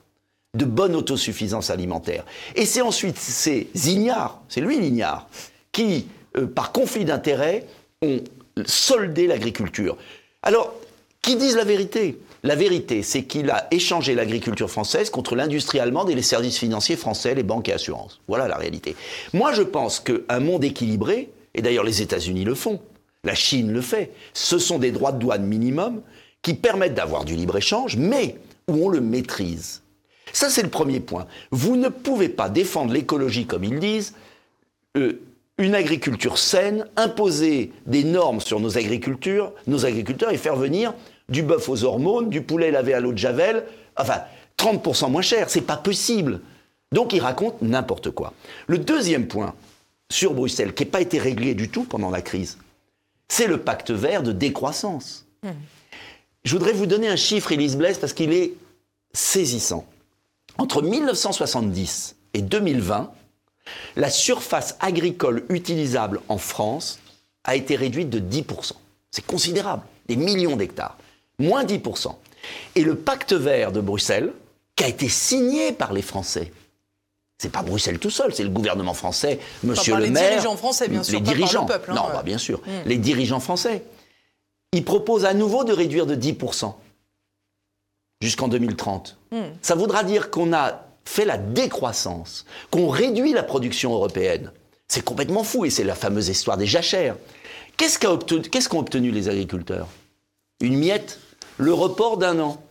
de 0.54 0.64
bonne 0.64 0.96
autosuffisance 0.96 1.70
alimentaire. 1.70 2.24
Et 2.56 2.66
c'est 2.66 2.80
ensuite 2.80 3.18
ces 3.18 3.68
ignares, 3.84 4.40
c'est 4.48 4.60
lui 4.60 4.80
l'ignare, 4.80 5.28
qui, 5.70 6.08
euh, 6.36 6.46
par 6.46 6.72
conflit 6.72 7.04
d'intérêts, 7.04 7.66
ont 8.02 8.18
soldé 8.64 9.26
l'agriculture. 9.26 9.96
Alors, 10.46 10.74
qui 11.22 11.34
disent 11.34 11.56
la 11.56 11.64
vérité? 11.64 12.20
La 12.44 12.54
vérité, 12.54 13.02
c'est 13.02 13.24
qu'il 13.24 13.50
a 13.50 13.66
échangé 13.72 14.14
l'agriculture 14.14 14.70
française 14.70 15.10
contre 15.10 15.34
l'industrie 15.34 15.80
allemande 15.80 16.08
et 16.08 16.14
les 16.14 16.22
services 16.22 16.56
financiers 16.56 16.94
français, 16.94 17.34
les 17.34 17.42
banques 17.42 17.68
et 17.68 17.72
assurances. 17.72 18.20
Voilà 18.28 18.46
la 18.46 18.56
réalité. 18.56 18.94
Moi, 19.32 19.52
je 19.52 19.62
pense 19.62 19.98
qu'un 19.98 20.38
monde 20.38 20.62
équilibré, 20.62 21.30
et 21.52 21.62
d'ailleurs 21.62 21.82
les 21.82 22.00
États-Unis 22.00 22.44
le 22.44 22.54
font, 22.54 22.80
la 23.24 23.34
Chine 23.34 23.72
le 23.72 23.80
fait, 23.80 24.12
ce 24.34 24.58
sont 24.58 24.78
des 24.78 24.92
droits 24.92 25.10
de 25.10 25.18
douane 25.18 25.44
minimum 25.44 26.00
qui 26.42 26.54
permettent 26.54 26.94
d'avoir 26.94 27.24
du 27.24 27.34
libre-échange, 27.34 27.96
mais 27.96 28.36
où 28.68 28.86
on 28.86 28.88
le 28.88 29.00
maîtrise. 29.00 29.82
Ça, 30.32 30.48
c'est 30.48 30.62
le 30.62 30.70
premier 30.70 31.00
point. 31.00 31.26
Vous 31.50 31.74
ne 31.74 31.88
pouvez 31.88 32.28
pas 32.28 32.50
défendre 32.50 32.92
l'écologie, 32.92 33.46
comme 33.46 33.64
ils 33.64 33.80
disent, 33.80 34.14
euh, 34.96 35.20
une 35.58 35.74
agriculture 35.74 36.38
saine, 36.38 36.86
imposer 36.96 37.72
des 37.86 38.04
normes 38.04 38.40
sur 38.40 38.60
nos 38.60 38.76
agricultures, 38.76 39.52
nos 39.66 39.86
agriculteurs 39.86 40.30
et 40.30 40.36
faire 40.36 40.56
venir 40.56 40.92
du 41.28 41.42
bœuf 41.42 41.68
aux 41.68 41.84
hormones, 41.84 42.28
du 42.28 42.42
poulet 42.42 42.70
lavé 42.70 42.94
à 42.94 43.00
l'eau 43.00 43.12
de 43.12 43.18
javel, 43.18 43.64
enfin 43.96 44.20
30% 44.58 45.10
moins 45.10 45.22
cher, 45.22 45.50
c'est 45.50 45.62
pas 45.62 45.76
possible. 45.76 46.40
Donc 46.92 47.12
ils 47.12 47.20
racontent 47.20 47.58
n'importe 47.62 48.10
quoi. 48.10 48.32
Le 48.66 48.78
deuxième 48.78 49.26
point 49.26 49.54
sur 50.10 50.34
Bruxelles, 50.34 50.74
qui 50.74 50.84
n'a 50.84 50.90
pas 50.90 51.00
été 51.00 51.18
réglé 51.18 51.54
du 51.54 51.68
tout 51.68 51.84
pendant 51.84 52.10
la 52.10 52.22
crise, 52.22 52.58
c'est 53.28 53.46
le 53.46 53.58
pacte 53.58 53.90
vert 53.90 54.22
de 54.22 54.32
décroissance. 54.32 55.26
Hmm. 55.42 55.50
Je 56.44 56.52
voudrais 56.52 56.72
vous 56.72 56.86
donner 56.86 57.08
un 57.08 57.16
chiffre, 57.16 57.50
Elise 57.50 57.76
Blaise, 57.76 57.98
parce 57.98 58.12
qu'il 58.12 58.32
est 58.32 58.52
saisissant. 59.12 59.84
Entre 60.58 60.80
1970 60.80 62.14
et 62.34 62.42
2020, 62.42 63.10
la 63.96 64.10
surface 64.10 64.76
agricole 64.80 65.44
utilisable 65.48 66.20
en 66.28 66.38
France 66.38 66.98
a 67.44 67.56
été 67.56 67.76
réduite 67.76 68.10
de 68.10 68.20
10%. 68.20 68.72
C'est 69.10 69.24
considérable, 69.24 69.82
des 70.08 70.16
millions 70.16 70.56
d'hectares. 70.56 70.96
Moins 71.38 71.64
10%. 71.64 72.14
Et 72.74 72.82
le 72.82 72.96
pacte 72.96 73.32
vert 73.32 73.72
de 73.72 73.80
Bruxelles, 73.80 74.32
qui 74.74 74.84
a 74.84 74.88
été 74.88 75.08
signé 75.08 75.72
par 75.72 75.92
les 75.92 76.02
Français, 76.02 76.52
c'est 77.38 77.50
pas 77.50 77.62
Bruxelles 77.62 77.98
tout 77.98 78.10
seul, 78.10 78.34
c'est 78.34 78.44
le 78.44 78.50
gouvernement 78.50 78.94
français, 78.94 79.40
Monsieur 79.62 79.96
le 79.96 80.08
maire. 80.08 80.22
Les 80.22 80.28
dirigeants 80.30 80.56
français, 80.56 80.88
bien 80.88 81.02
sûr. 81.02 81.14
Les 81.14 81.20
dirigeants. 81.20 81.62
le 81.62 81.66
peuple, 81.66 81.90
hein, 81.90 81.94
non, 81.94 82.08
bah, 82.08 82.22
bien 82.24 82.38
sûr. 82.38 82.60
Hmm. 82.60 82.86
Les 82.86 82.96
dirigeants 82.96 83.40
français. 83.40 83.84
Ils 84.72 84.84
proposent 84.84 85.26
à 85.26 85.34
nouveau 85.34 85.64
de 85.64 85.72
réduire 85.72 86.06
de 86.06 86.14
10% 86.14 86.74
jusqu'en 88.22 88.48
2030. 88.48 89.18
Hmm. 89.32 89.42
Ça 89.60 89.74
voudra 89.74 90.02
dire 90.02 90.30
qu'on 90.30 90.52
a 90.54 90.85
fait 91.06 91.24
la 91.24 91.38
décroissance, 91.38 92.44
qu'on 92.70 92.88
réduit 92.88 93.32
la 93.32 93.42
production 93.42 93.94
européenne. 93.94 94.52
C'est 94.88 95.04
complètement 95.04 95.44
fou 95.44 95.64
et 95.64 95.70
c'est 95.70 95.84
la 95.84 95.94
fameuse 95.94 96.28
histoire 96.28 96.56
des 96.56 96.66
jachères. 96.66 97.16
Qu'est-ce 97.76 97.98
qu'ont 97.98 98.12
obtenu, 98.12 98.48
obtenu 98.72 99.10
les 99.10 99.28
agriculteurs? 99.28 99.88
Une 100.60 100.78
miette 100.78 101.20
Le 101.58 101.72
report 101.72 102.18
d'un 102.18 102.38
an. 102.40 102.62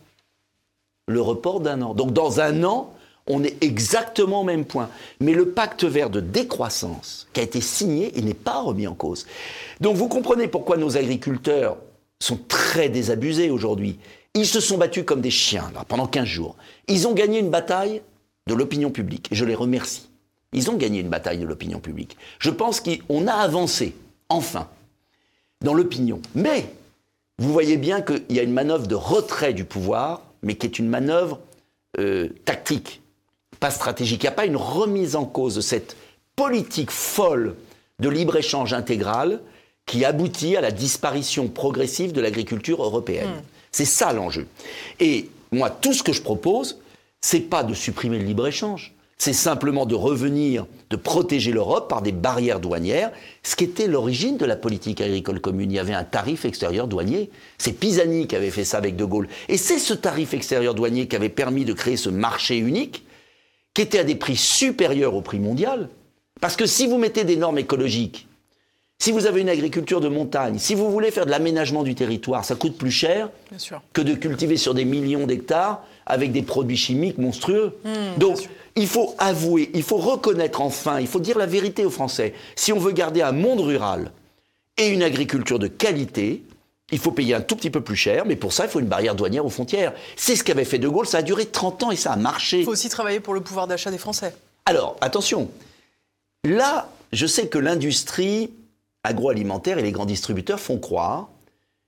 Le 1.08 1.20
report 1.20 1.60
d'un 1.60 1.82
an. 1.82 1.94
Donc 1.94 2.12
dans 2.12 2.40
un 2.40 2.64
an, 2.64 2.94
on 3.28 3.42
est 3.42 3.62
exactement 3.62 4.42
au 4.42 4.44
même 4.44 4.64
point. 4.64 4.90
Mais 5.20 5.32
le 5.32 5.50
pacte 5.50 5.84
vert 5.84 6.10
de 6.10 6.20
décroissance 6.20 7.28
qui 7.32 7.40
a 7.40 7.42
été 7.42 7.60
signé, 7.60 8.12
il 8.16 8.24
n'est 8.24 8.34
pas 8.34 8.60
remis 8.60 8.86
en 8.86 8.94
cause. 8.94 9.26
Donc 9.80 9.96
vous 9.96 10.08
comprenez 10.08 10.48
pourquoi 10.48 10.76
nos 10.76 10.96
agriculteurs 10.96 11.76
sont 12.20 12.38
très 12.48 12.88
désabusés 12.88 13.50
aujourd'hui. 13.50 13.98
Ils 14.34 14.46
se 14.46 14.60
sont 14.60 14.78
battus 14.78 15.04
comme 15.04 15.20
des 15.20 15.30
chiens 15.30 15.70
pendant 15.88 16.06
15 16.06 16.24
jours. 16.24 16.56
Ils 16.88 17.06
ont 17.06 17.12
gagné 17.12 17.38
une 17.38 17.50
bataille 17.50 18.02
de 18.46 18.54
l'opinion 18.54 18.90
publique. 18.90 19.28
Et 19.32 19.34
je 19.34 19.44
les 19.44 19.54
remercie. 19.54 20.08
Ils 20.52 20.70
ont 20.70 20.76
gagné 20.76 21.00
une 21.00 21.08
bataille 21.08 21.38
de 21.38 21.46
l'opinion 21.46 21.80
publique. 21.80 22.16
Je 22.38 22.50
pense 22.50 22.80
qu'on 22.80 23.26
a 23.26 23.32
avancé, 23.32 23.94
enfin, 24.28 24.68
dans 25.60 25.74
l'opinion. 25.74 26.20
Mais 26.34 26.66
vous 27.38 27.52
voyez 27.52 27.76
bien 27.76 28.00
qu'il 28.00 28.24
y 28.30 28.38
a 28.38 28.42
une 28.42 28.52
manœuvre 28.52 28.86
de 28.86 28.94
retrait 28.94 29.52
du 29.52 29.64
pouvoir, 29.64 30.22
mais 30.42 30.54
qui 30.54 30.66
est 30.66 30.78
une 30.78 30.88
manœuvre 30.88 31.40
euh, 31.98 32.28
tactique, 32.44 33.02
pas 33.60 33.70
stratégique. 33.70 34.22
Il 34.22 34.26
n'y 34.26 34.32
a 34.32 34.32
pas 34.32 34.46
une 34.46 34.56
remise 34.56 35.16
en 35.16 35.24
cause 35.24 35.56
de 35.56 35.60
cette 35.60 35.96
politique 36.36 36.90
folle 36.90 37.56
de 37.98 38.08
libre-échange 38.08 38.72
intégral 38.72 39.40
qui 39.86 40.04
aboutit 40.04 40.56
à 40.56 40.60
la 40.60 40.70
disparition 40.70 41.48
progressive 41.48 42.12
de 42.12 42.20
l'agriculture 42.20 42.82
européenne. 42.82 43.28
Hmm. 43.28 43.42
C'est 43.72 43.84
ça 43.84 44.12
l'enjeu. 44.12 44.46
Et 45.00 45.30
moi, 45.52 45.70
tout 45.70 45.92
ce 45.92 46.02
que 46.02 46.12
je 46.12 46.22
propose, 46.22 46.80
c'est 47.26 47.40
pas 47.40 47.64
de 47.64 47.74
supprimer 47.74 48.20
le 48.20 48.24
libre-échange. 48.24 48.94
C'est 49.18 49.32
simplement 49.32 49.84
de 49.84 49.96
revenir, 49.96 50.64
de 50.90 50.96
protéger 50.96 51.50
l'Europe 51.50 51.88
par 51.88 52.00
des 52.00 52.12
barrières 52.12 52.60
douanières, 52.60 53.10
ce 53.42 53.56
qui 53.56 53.64
était 53.64 53.88
l'origine 53.88 54.36
de 54.36 54.44
la 54.44 54.54
politique 54.54 55.00
agricole 55.00 55.40
commune. 55.40 55.72
Il 55.72 55.74
y 55.74 55.80
avait 55.80 55.92
un 55.92 56.04
tarif 56.04 56.44
extérieur 56.44 56.86
douanier. 56.86 57.30
C'est 57.58 57.72
Pisani 57.72 58.28
qui 58.28 58.36
avait 58.36 58.52
fait 58.52 58.62
ça 58.62 58.78
avec 58.78 58.94
De 58.94 59.04
Gaulle. 59.04 59.26
Et 59.48 59.56
c'est 59.56 59.80
ce 59.80 59.92
tarif 59.92 60.34
extérieur 60.34 60.76
douanier 60.76 61.08
qui 61.08 61.16
avait 61.16 61.28
permis 61.28 61.64
de 61.64 61.72
créer 61.72 61.96
ce 61.96 62.10
marché 62.10 62.58
unique, 62.58 63.04
qui 63.74 63.82
était 63.82 63.98
à 63.98 64.04
des 64.04 64.14
prix 64.14 64.36
supérieurs 64.36 65.16
au 65.16 65.20
prix 65.20 65.40
mondial. 65.40 65.88
Parce 66.40 66.54
que 66.54 66.66
si 66.66 66.86
vous 66.86 66.98
mettez 66.98 67.24
des 67.24 67.36
normes 67.36 67.58
écologiques, 67.58 68.25
si 68.98 69.12
vous 69.12 69.26
avez 69.26 69.42
une 69.42 69.48
agriculture 69.48 70.00
de 70.00 70.08
montagne, 70.08 70.58
si 70.58 70.74
vous 70.74 70.90
voulez 70.90 71.10
faire 71.10 71.26
de 71.26 71.30
l'aménagement 71.30 71.82
du 71.82 71.94
territoire, 71.94 72.44
ça 72.44 72.54
coûte 72.54 72.78
plus 72.78 72.90
cher 72.90 73.28
que 73.92 74.00
de 74.00 74.14
cultiver 74.14 74.56
sur 74.56 74.74
des 74.74 74.84
millions 74.84 75.26
d'hectares 75.26 75.84
avec 76.06 76.32
des 76.32 76.42
produits 76.42 76.76
chimiques 76.76 77.18
monstrueux. 77.18 77.76
Hmm, 77.84 78.18
Donc, 78.18 78.48
il 78.74 78.86
faut 78.86 79.14
avouer, 79.18 79.70
il 79.74 79.82
faut 79.82 79.96
reconnaître 79.96 80.60
enfin, 80.60 81.00
il 81.00 81.06
faut 81.06 81.20
dire 81.20 81.38
la 81.38 81.46
vérité 81.46 81.84
aux 81.84 81.90
Français. 81.90 82.34
Si 82.56 82.72
on 82.72 82.78
veut 82.78 82.92
garder 82.92 83.22
un 83.22 83.32
monde 83.32 83.60
rural 83.60 84.12
et 84.78 84.88
une 84.88 85.02
agriculture 85.02 85.58
de 85.58 85.68
qualité, 85.68 86.42
il 86.90 86.98
faut 86.98 87.10
payer 87.10 87.34
un 87.34 87.40
tout 87.40 87.56
petit 87.56 87.70
peu 87.70 87.80
plus 87.80 87.96
cher, 87.96 88.24
mais 88.26 88.36
pour 88.36 88.52
ça, 88.52 88.64
il 88.64 88.70
faut 88.70 88.80
une 88.80 88.86
barrière 88.86 89.14
douanière 89.14 89.44
aux 89.44 89.50
frontières. 89.50 89.92
C'est 90.14 90.36
ce 90.36 90.44
qu'avait 90.44 90.64
fait 90.64 90.78
De 90.78 90.88
Gaulle, 90.88 91.06
ça 91.06 91.18
a 91.18 91.22
duré 91.22 91.46
30 91.46 91.82
ans 91.84 91.90
et 91.90 91.96
ça 91.96 92.12
a 92.12 92.16
marché. 92.16 92.60
Il 92.60 92.64
faut 92.64 92.72
aussi 92.72 92.88
travailler 92.88 93.20
pour 93.20 93.34
le 93.34 93.40
pouvoir 93.40 93.66
d'achat 93.66 93.90
des 93.90 93.98
Français. 93.98 94.34
Alors, 94.64 94.96
attention, 95.00 95.50
là, 96.44 96.90
je 97.12 97.26
sais 97.26 97.48
que 97.48 97.58
l'industrie 97.58 98.50
agroalimentaire 99.06 99.78
et 99.78 99.82
les 99.82 99.92
grands 99.92 100.06
distributeurs 100.06 100.60
font 100.60 100.78
croire 100.78 101.28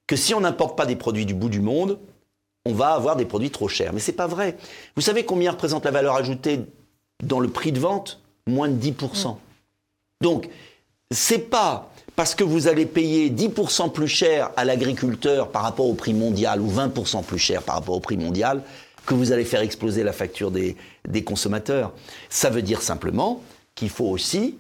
que 0.07 0.17
si 0.17 0.35
on 0.35 0.41
n'importe 0.41 0.77
pas 0.77 0.87
des 0.87 0.97
produits 0.97 1.27
du 1.27 1.35
bout 1.35 1.51
du 1.51 1.61
monde, 1.61 1.99
on 2.65 2.73
va 2.73 2.89
avoir 2.89 3.17
des 3.17 3.25
produits 3.25 3.51
trop 3.51 3.69
chers. 3.69 3.93
Mais 3.93 4.01
ce 4.01 4.11
n'est 4.11 4.17
pas 4.17 4.27
vrai. 4.27 4.57
Vous 4.97 5.03
savez 5.03 5.25
combien 5.25 5.53
représente 5.53 5.85
la 5.85 5.91
valeur 5.91 6.15
ajoutée 6.17 6.61
dans 7.23 7.41
le 7.41 7.49
prix 7.49 7.73
de 7.73 7.81
vente? 7.81 8.21
Moins 8.47 8.69
de 8.69 8.81
10%. 8.81 9.37
Donc, 10.23 10.49
c'est 11.11 11.51
pas 11.51 11.91
parce 12.17 12.35
que 12.35 12.43
vous 12.43 12.67
allez 12.67 12.87
payer 12.87 13.31
10% 13.31 13.93
plus 13.93 14.09
cher 14.09 14.51
à 14.57 14.65
l'agriculteur 14.65 15.51
par 15.51 15.63
rapport 15.63 15.87
au 15.87 15.95
prix 15.95 16.15
mondial 16.15 16.61
ou 16.61 16.71
20% 16.71 17.23
plus 17.23 17.39
cher 17.39 17.63
par 17.63 17.77
rapport 17.77 17.95
au 17.95 18.01
prix 18.01 18.17
mondial 18.17 18.63
que 19.07 19.15
vous 19.15 19.33
allez 19.33 19.45
faire 19.45 19.61
exploser 19.61 20.03
la 20.03 20.13
facture 20.13 20.51
des, 20.51 20.77
des 21.07 21.25
consommateurs. 21.25 21.93
Ça 22.29 22.51
veut 22.51 22.63
dire 22.63 22.83
simplement 22.83 23.43
qu'il 23.75 23.89
faut 23.89 24.07
aussi 24.07 24.57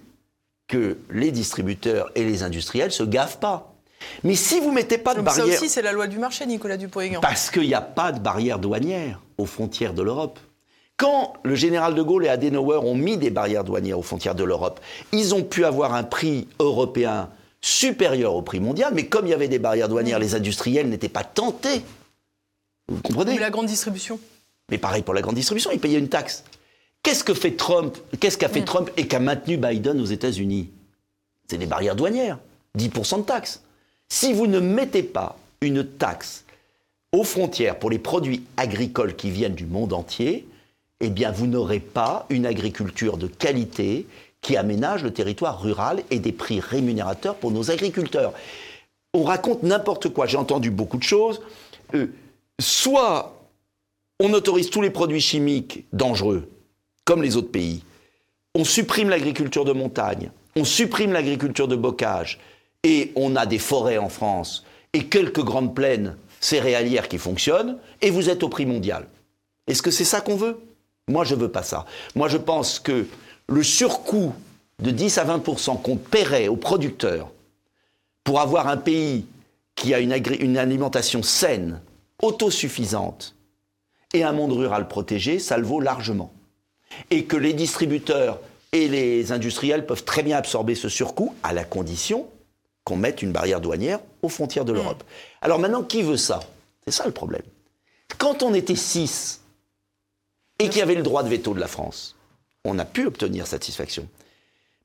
que 0.68 0.98
les 1.10 1.32
distributeurs 1.32 2.10
et 2.14 2.24
les 2.24 2.42
industriels 2.42 2.92
se 2.92 3.02
gavent 3.02 3.38
pas. 3.38 3.74
Mais 4.22 4.36
si 4.36 4.60
vous 4.60 4.70
mettez 4.70 4.98
pas 4.98 5.14
de 5.14 5.22
barrière... 5.22 5.46
Ça 5.46 5.52
aussi, 5.52 5.68
c'est 5.68 5.82
la 5.82 5.92
loi 5.92 6.06
du 6.06 6.18
marché, 6.18 6.46
Nicolas 6.46 6.76
Dupont-Aignan. 6.76 7.20
Parce 7.20 7.50
qu'il 7.50 7.66
n'y 7.66 7.74
a 7.74 7.80
pas 7.80 8.12
de 8.12 8.20
barrière 8.20 8.58
douanière 8.58 9.20
aux 9.38 9.46
frontières 9.46 9.94
de 9.94 10.02
l'Europe. 10.02 10.38
Quand 10.96 11.34
le 11.42 11.54
général 11.54 11.94
de 11.94 12.02
Gaulle 12.02 12.26
et 12.26 12.28
Adenauer 12.28 12.78
ont 12.78 12.94
mis 12.94 13.16
des 13.16 13.30
barrières 13.30 13.64
douanières 13.64 13.98
aux 13.98 14.02
frontières 14.02 14.34
de 14.34 14.44
l'Europe, 14.44 14.80
ils 15.12 15.34
ont 15.34 15.42
pu 15.42 15.64
avoir 15.64 15.94
un 15.94 16.04
prix 16.04 16.48
européen 16.58 17.30
supérieur 17.60 18.34
au 18.34 18.42
prix 18.42 18.60
mondial, 18.60 18.92
mais 18.94 19.06
comme 19.06 19.26
il 19.26 19.30
y 19.30 19.34
avait 19.34 19.48
des 19.48 19.58
barrières 19.58 19.88
douanières, 19.88 20.18
les 20.18 20.34
industriels 20.34 20.88
n'étaient 20.88 21.08
pas 21.08 21.24
tentés. 21.24 21.82
Vous 22.88 23.00
comprenez? 23.00 23.34
Mais 23.34 23.40
la 23.40 23.50
grande 23.50 23.66
distribution. 23.66 24.20
Mais 24.70 24.78
pareil 24.78 25.02
pour 25.02 25.14
la 25.14 25.22
grande 25.22 25.34
distribution, 25.34 25.70
ils 25.72 25.80
payaient 25.80 25.98
une 25.98 26.08
taxe. 26.08 26.44
Qu'est-ce 27.08 27.24
que 27.24 27.32
fait 27.32 27.52
Trump 27.52 27.96
Qu'est-ce 28.20 28.36
qu'a 28.36 28.50
fait 28.50 28.60
mm. 28.60 28.66
Trump 28.66 28.90
et 28.98 29.08
qu'a 29.08 29.18
maintenu 29.18 29.56
Biden 29.56 29.98
aux 29.98 30.04
États-Unis? 30.04 30.68
C'est 31.48 31.56
des 31.56 31.64
barrières 31.64 31.96
douanières, 31.96 32.38
10% 32.76 33.20
de 33.20 33.22
taxes. 33.22 33.62
Si 34.10 34.34
vous 34.34 34.46
ne 34.46 34.60
mettez 34.60 35.02
pas 35.02 35.38
une 35.62 35.84
taxe 35.84 36.44
aux 37.12 37.24
frontières 37.24 37.78
pour 37.78 37.88
les 37.88 37.98
produits 37.98 38.44
agricoles 38.58 39.16
qui 39.16 39.30
viennent 39.30 39.54
du 39.54 39.64
monde 39.64 39.94
entier, 39.94 40.46
eh 41.00 41.08
bien 41.08 41.32
vous 41.32 41.46
n'aurez 41.46 41.80
pas 41.80 42.26
une 42.28 42.44
agriculture 42.44 43.16
de 43.16 43.26
qualité 43.26 44.06
qui 44.42 44.58
aménage 44.58 45.02
le 45.02 45.10
territoire 45.10 45.62
rural 45.62 46.02
et 46.10 46.18
des 46.18 46.32
prix 46.32 46.60
rémunérateurs 46.60 47.36
pour 47.36 47.52
nos 47.52 47.70
agriculteurs. 47.70 48.34
On 49.14 49.24
raconte 49.24 49.62
n'importe 49.62 50.10
quoi. 50.10 50.26
J'ai 50.26 50.36
entendu 50.36 50.70
beaucoup 50.70 50.98
de 50.98 51.04
choses. 51.04 51.40
Euh, 51.94 52.08
soit 52.60 53.34
on 54.20 54.34
autorise 54.34 54.68
tous 54.68 54.82
les 54.82 54.90
produits 54.90 55.22
chimiques 55.22 55.86
dangereux, 55.94 56.50
comme 57.08 57.22
les 57.22 57.38
autres 57.38 57.50
pays. 57.50 57.82
On 58.54 58.64
supprime 58.64 59.08
l'agriculture 59.08 59.64
de 59.64 59.72
montagne, 59.72 60.30
on 60.56 60.64
supprime 60.64 61.14
l'agriculture 61.14 61.66
de 61.66 61.74
bocage, 61.74 62.38
et 62.84 63.12
on 63.16 63.34
a 63.34 63.46
des 63.46 63.58
forêts 63.58 63.96
en 63.96 64.10
France, 64.10 64.66
et 64.92 65.06
quelques 65.06 65.42
grandes 65.42 65.74
plaines 65.74 66.18
céréalières 66.38 67.08
qui 67.08 67.16
fonctionnent, 67.16 67.78
et 68.02 68.10
vous 68.10 68.28
êtes 68.28 68.42
au 68.42 68.50
prix 68.50 68.66
mondial. 68.66 69.06
Est-ce 69.68 69.80
que 69.80 69.90
c'est 69.90 70.04
ça 70.04 70.20
qu'on 70.20 70.36
veut? 70.36 70.60
Moi, 71.08 71.24
je 71.24 71.34
ne 71.34 71.40
veux 71.40 71.50
pas 71.50 71.62
ça. 71.62 71.86
Moi, 72.14 72.28
je 72.28 72.36
pense 72.36 72.78
que 72.78 73.06
le 73.48 73.62
surcoût 73.62 74.34
de 74.82 74.90
10 74.90 75.16
à 75.16 75.24
20 75.24 75.42
qu'on 75.82 75.96
paierait 75.96 76.48
aux 76.48 76.56
producteurs 76.56 77.30
pour 78.22 78.38
avoir 78.38 78.68
un 78.68 78.76
pays 78.76 79.24
qui 79.76 79.94
a 79.94 80.00
une, 80.00 80.14
une 80.40 80.58
alimentation 80.58 81.22
saine, 81.22 81.80
autosuffisante, 82.20 83.34
et 84.12 84.24
un 84.24 84.32
monde 84.32 84.52
rural 84.52 84.88
protégé, 84.88 85.38
ça 85.38 85.56
le 85.56 85.64
vaut 85.64 85.80
largement 85.80 86.34
et 87.10 87.24
que 87.24 87.36
les 87.36 87.52
distributeurs 87.52 88.38
et 88.72 88.88
les 88.88 89.32
industriels 89.32 89.86
peuvent 89.86 90.04
très 90.04 90.22
bien 90.22 90.36
absorber 90.36 90.74
ce 90.74 90.88
surcoût 90.88 91.34
à 91.42 91.52
la 91.52 91.64
condition 91.64 92.28
qu'on 92.84 92.96
mette 92.96 93.22
une 93.22 93.32
barrière 93.32 93.60
douanière 93.60 94.00
aux 94.22 94.28
frontières 94.28 94.64
de 94.64 94.72
l'Europe. 94.72 95.04
Alors 95.42 95.58
maintenant, 95.58 95.82
qui 95.82 96.02
veut 96.02 96.16
ça? 96.16 96.40
C'est 96.84 96.92
ça 96.92 97.06
le 97.06 97.12
problème. 97.12 97.42
Quand 98.16 98.42
on 98.42 98.54
était 98.54 98.76
six 98.76 99.40
et 100.58 100.68
qu'il 100.68 100.78
y 100.78 100.82
avait 100.82 100.94
le 100.94 101.02
droit 101.02 101.22
de 101.22 101.28
veto 101.28 101.54
de 101.54 101.60
la 101.60 101.68
France, 101.68 102.16
on 102.64 102.78
a 102.78 102.84
pu 102.84 103.06
obtenir 103.06 103.46
satisfaction. 103.46 104.08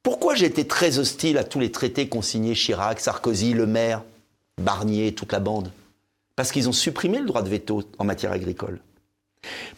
Pourquoi 0.02 0.36
j'ai 0.36 0.46
été 0.46 0.68
très 0.68 1.00
hostile 1.00 1.38
à 1.38 1.46
tous 1.46 1.60
les 1.60 1.72
traités 1.72 2.10
qu'ont 2.10 2.22
signés 2.22 2.56
Chirac, 2.56 3.00
Sarkozy, 3.00 3.54
Le 3.54 3.66
Maire, 3.66 4.04
Barnier, 4.62 5.16
toute 5.16 5.32
la 5.32 5.40
bande? 5.40 5.72
Parce 6.36 6.52
qu'ils 6.52 6.68
ont 6.68 6.74
supprimé 6.74 7.20
le 7.20 7.26
droit 7.26 7.42
de 7.42 7.50
veto 7.50 7.84
en 7.98 8.04
matière 8.04 8.34
agricole. 8.34 8.80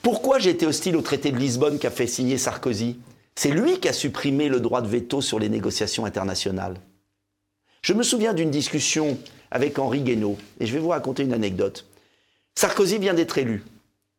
Pourquoi 0.06 0.38
j'ai 0.38 0.52
été 0.52 0.68
hostile 0.68 0.98
au 0.98 1.02
traité 1.02 1.32
de 1.32 1.38
Lisbonne 1.38 1.80
qu'a 1.80 1.90
fait 1.90 2.06
signer 2.06 2.38
Sarkozy? 2.38 3.00
C'est 3.34 3.50
lui 3.50 3.80
qui 3.80 3.88
a 3.88 3.94
supprimé 3.94 4.50
le 4.50 4.60
droit 4.60 4.84
de 4.84 4.88
veto 4.88 5.20
sur 5.20 5.40
les 5.40 5.50
négociations 5.50 6.06
internationales. 6.06 6.76
Je 7.82 7.92
me 7.94 8.04
souviens 8.04 8.36
d'une 8.36 8.52
discussion 8.52 9.18
avec 9.50 9.80
Henri 9.80 10.02
Guénaud, 10.02 10.38
et 10.60 10.68
je 10.68 10.74
vais 10.74 10.80
vous 10.80 10.90
raconter 10.90 11.24
une 11.24 11.34
anecdote. 11.34 11.88
Sarkozy 12.54 13.00
vient 13.00 13.16
d'être 13.16 13.40
élu. 13.40 13.64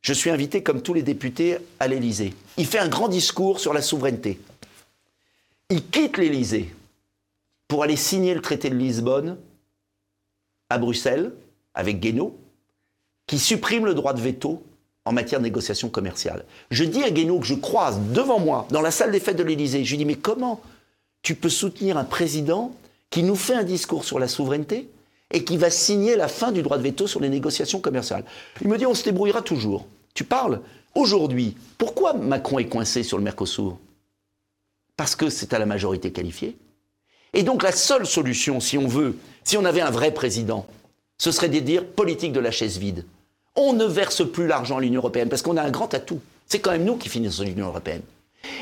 Je 0.00 0.12
suis 0.12 0.28
invité, 0.28 0.61
comme 0.61 0.83
tous 0.83 0.93
les 0.93 1.05
députés, 1.05 1.59
à 1.78 1.87
l'Élysée. 1.87 2.35
Il 2.57 2.66
fait 2.66 2.81
un 2.81 2.88
grand 2.88 3.07
discours 3.07 3.61
sur 3.61 3.73
la 3.73 3.81
souveraineté. 3.81 4.40
Il 5.71 5.87
quitte 5.87 6.19
l'Élysée 6.19 6.75
pour 7.69 7.85
aller 7.85 7.95
signer 7.95 8.35
le 8.35 8.43
traité 8.43 8.71
de 8.71 8.75
Lisbonne 8.75 9.38
à 10.69 10.78
Bruxelles 10.78 11.33
avec 11.75 12.00
Guénaud, 12.00 12.37
qui 13.28 13.38
supprime 13.38 13.87
le 13.87 13.95
droit 13.95 14.14
de 14.14 14.21
veto 14.21 14.64
en 15.06 15.12
matière 15.12 15.40
de 15.40 15.44
négociation 15.44 15.88
commerciale. 15.88 16.44
Je 16.70 16.84
dis 16.84 17.02
à 17.02 17.10
Guénaud 17.10 17.38
que 17.38 17.46
je 17.46 17.54
croise 17.54 17.98
devant 18.12 18.38
moi, 18.38 18.66
dans 18.70 18.82
la 18.82 18.90
salle 18.90 19.12
des 19.12 19.20
fêtes 19.20 19.36
de 19.36 19.42
l'Élysée, 19.44 19.84
je 19.84 19.90
lui 19.90 19.98
dis 19.98 20.04
mais 20.04 20.16
comment 20.16 20.60
tu 21.22 21.34
peux 21.34 21.48
soutenir 21.48 21.96
un 21.96 22.04
président 22.04 22.75
qui 23.08 23.22
nous 23.22 23.36
fait 23.36 23.54
un 23.54 23.62
discours 23.62 24.04
sur 24.04 24.18
la 24.18 24.28
souveraineté 24.28 24.88
et 25.32 25.44
qui 25.44 25.56
va 25.56 25.70
signer 25.70 26.16
la 26.16 26.28
fin 26.28 26.52
du 26.52 26.62
droit 26.62 26.76
de 26.76 26.82
veto 26.82 27.06
sur 27.06 27.20
les 27.20 27.28
négociations 27.28 27.80
commerciales? 27.80 28.25
Il 28.60 28.68
me 28.68 28.76
dit 28.76 28.84
on 28.84 28.94
se 28.94 29.04
débrouillera 29.04 29.42
toujours. 29.42 29.86
Tu 30.12 30.25
parles 30.25 30.60
Aujourd'hui, 30.96 31.54
pourquoi 31.76 32.14
Macron 32.14 32.58
est 32.58 32.68
coincé 32.68 33.02
sur 33.02 33.18
le 33.18 33.22
Mercosur? 33.22 33.78
Parce 34.96 35.14
que 35.14 35.28
c'est 35.28 35.52
à 35.52 35.58
la 35.58 35.66
majorité 35.66 36.10
qualifiée. 36.10 36.56
Et 37.34 37.42
donc 37.42 37.62
la 37.62 37.72
seule 37.72 38.06
solution, 38.06 38.60
si 38.60 38.78
on 38.78 38.88
veut, 38.88 39.14
si 39.44 39.58
on 39.58 39.64
avait 39.66 39.82
un 39.82 39.90
vrai 39.90 40.12
président, 40.14 40.66
ce 41.18 41.30
serait 41.30 41.50
de 41.50 41.58
dire 41.58 41.84
politique 41.84 42.32
de 42.32 42.40
la 42.40 42.50
chaise 42.50 42.78
vide. 42.78 43.04
On 43.56 43.72
ne 43.72 43.84
verse 43.84 44.28
plus 44.30 44.46
l'argent 44.46 44.78
à 44.78 44.80
l'Union 44.80 45.00
européenne 45.00 45.28
parce 45.28 45.42
qu'on 45.42 45.56
a 45.56 45.62
un 45.62 45.70
grand 45.70 45.92
atout. 45.94 46.20
C'est 46.46 46.60
quand 46.60 46.70
même 46.70 46.84
nous 46.84 46.96
qui 46.96 47.08
finissons 47.08 47.42
l'Union 47.42 47.68
européenne. 47.68 48.02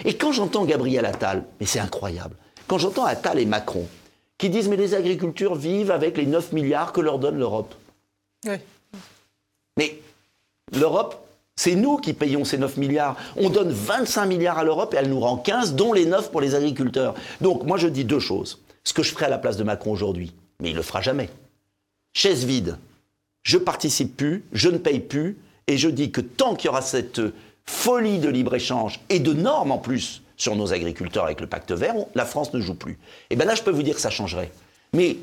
Et 0.05 0.17
quand 0.17 0.33
j'entends 0.33 0.65
Gabriel 0.65 1.05
Attal, 1.05 1.45
mais 1.61 1.67
c'est 1.67 1.81
incroyable, 1.81 2.37
quand 2.67 2.79
j'entends 2.79 3.05
Attal 3.05 3.39
et 3.39 3.47
Macron 3.47 3.87
qui 4.39 4.51
disent 4.51 4.69
mais 4.69 4.77
les 4.77 4.95
agriculteurs 4.95 5.55
vivent 5.55 5.91
avec 5.91 6.17
les 6.17 6.27
9 6.27 6.53
milliards 6.53 6.93
que 6.93 7.01
leur 7.01 7.19
donne 7.19 7.39
l'Europe. 7.39 7.75
Oui. 8.47 8.57
Mais 9.77 10.01
l'Europe, 10.73 11.27
c'est 11.57 11.75
nous 11.75 11.99
qui 11.99 12.15
payons 12.15 12.45
ces 12.45 12.59
9 12.59 12.77
milliards. 12.77 13.17
On 13.37 13.51
donne 13.51 13.71
25 13.71 14.27
milliards 14.27 14.59
à 14.59 14.65
l'Europe 14.65 14.95
et 14.95 14.97
elle 14.97 15.09
nous 15.09 15.21
rend 15.21 15.37
15, 15.37 15.75
dont 15.75 15.93
les 15.93 16.07
9 16.07 16.31
pour 16.31 16.41
les 16.41 16.55
agriculteurs. 16.55 17.15
Donc 17.41 17.65
moi 17.65 17.77
je 17.77 17.89
dis 17.89 18.05
deux 18.05 18.21
choses. 18.21 18.61
Ce 18.83 18.93
que 18.93 19.03
je 19.03 19.13
ferai 19.13 19.27
à 19.27 19.31
la 19.31 19.39
place 19.39 19.57
de 19.57 19.65
Macron 19.65 19.93
aujourd'hui, 19.93 20.33
mais 20.61 20.71
il 20.71 20.77
le 20.77 20.83
fera 20.83 21.01
jamais. 21.01 21.31
Chaise 22.13 22.45
vide. 22.45 22.77
Je 23.45 23.59
participe 23.59 24.17
plus, 24.17 24.45
je 24.53 24.69
ne 24.69 24.79
paye 24.79 25.01
plus, 25.01 25.39
et 25.69 25.79
je 25.79 25.89
dis 25.89 26.11
que 26.11 26.21
tant 26.21 26.57
qu'il 26.57 26.67
y 26.67 26.71
aura 26.71 26.83
cette 26.83 27.21
folie 27.65 28.19
de 28.19 28.29
libre-échange 28.29 29.01
et 29.09 29.21
de 29.21 29.33
normes 29.33 29.71
en 29.71 29.79
plus 29.79 30.23
sur 30.37 30.57
nos 30.57 30.73
agriculteurs 30.73 31.25
avec 31.25 31.41
le 31.41 31.47
pacte 31.47 31.71
vert, 31.71 31.95
la 32.15 32.25
France 32.25 32.53
ne 32.53 32.61
joue 32.61 32.75
plus. 32.75 32.95
Et 32.95 32.97
eh 33.31 33.37
bien 33.37 33.47
là, 33.47 33.55
je 33.55 33.63
peux 33.63 33.71
vous 33.71 33.83
dire 33.83 33.95
que 33.95 34.01
ça 34.01 34.11
changerait. 34.11 34.51
Mais 34.93 35.19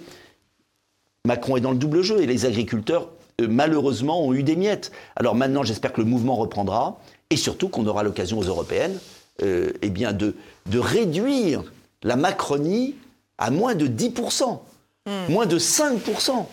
Macron 1.26 1.58
est 1.58 1.62
dans 1.62 1.72
le 1.72 1.78
double 1.78 2.02
jeu 2.02 2.22
et 2.22 2.26
les 2.26 2.46
agriculteurs 2.46 3.10
euh, 3.42 3.48
malheureusement, 3.50 4.26
ont 4.26 4.34
eu 4.34 4.44
des 4.44 4.56
miettes. 4.56 4.92
Alors 5.16 5.36
maintenant, 5.36 5.64
j'espère 5.64 5.94
que 5.94 6.02
le 6.02 6.08
mouvement 6.08 6.36
reprendra 6.36 7.00
et 7.30 7.36
surtout 7.36 7.70
qu'on 7.70 7.86
aura 7.86 8.04
l'occasion 8.04 8.38
aux 8.40 8.44
européennes 8.44 8.98
euh, 9.42 9.72
eh 9.82 9.90
bien 9.90 10.14
de, 10.14 10.36
de 10.68 10.80
réduire 10.80 11.64
la 12.04 12.16
Macronie 12.16 12.96
à 13.38 13.50
moins 13.52 13.76
de 13.76 13.88
10%, 13.88 14.60
hmm. 15.06 15.12
moins 15.30 15.46
de 15.46 15.58
5%. 15.58 16.46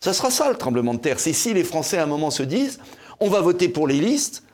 Ça 0.00 0.12
sera 0.12 0.30
ça 0.30 0.50
le 0.50 0.56
tremblement 0.56 0.94
de 0.94 1.00
terre. 1.00 1.20
C'est 1.20 1.32
si 1.32 1.54
les 1.54 1.64
Français 1.64 1.98
à 1.98 2.04
un 2.04 2.06
moment 2.06 2.30
se 2.30 2.42
disent 2.42 2.78
on 3.20 3.28
va 3.28 3.40
voter 3.40 3.68
pour 3.68 3.88
les 3.88 3.98
listes 3.98 4.44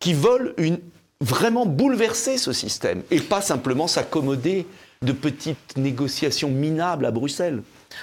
qui 0.00 0.12
veulent 0.12 0.54
une, 0.58 0.78
vraiment 1.20 1.66
bouleverser 1.66 2.38
ce 2.38 2.52
système 2.52 3.02
et 3.10 3.20
pas 3.20 3.40
simplement 3.40 3.86
s'accommoder 3.86 4.66
de 5.02 5.12
petites 5.12 5.76
négociations 5.76 6.48
minables 6.48 7.06
à 7.06 7.10
Bruxelles. 7.10 7.62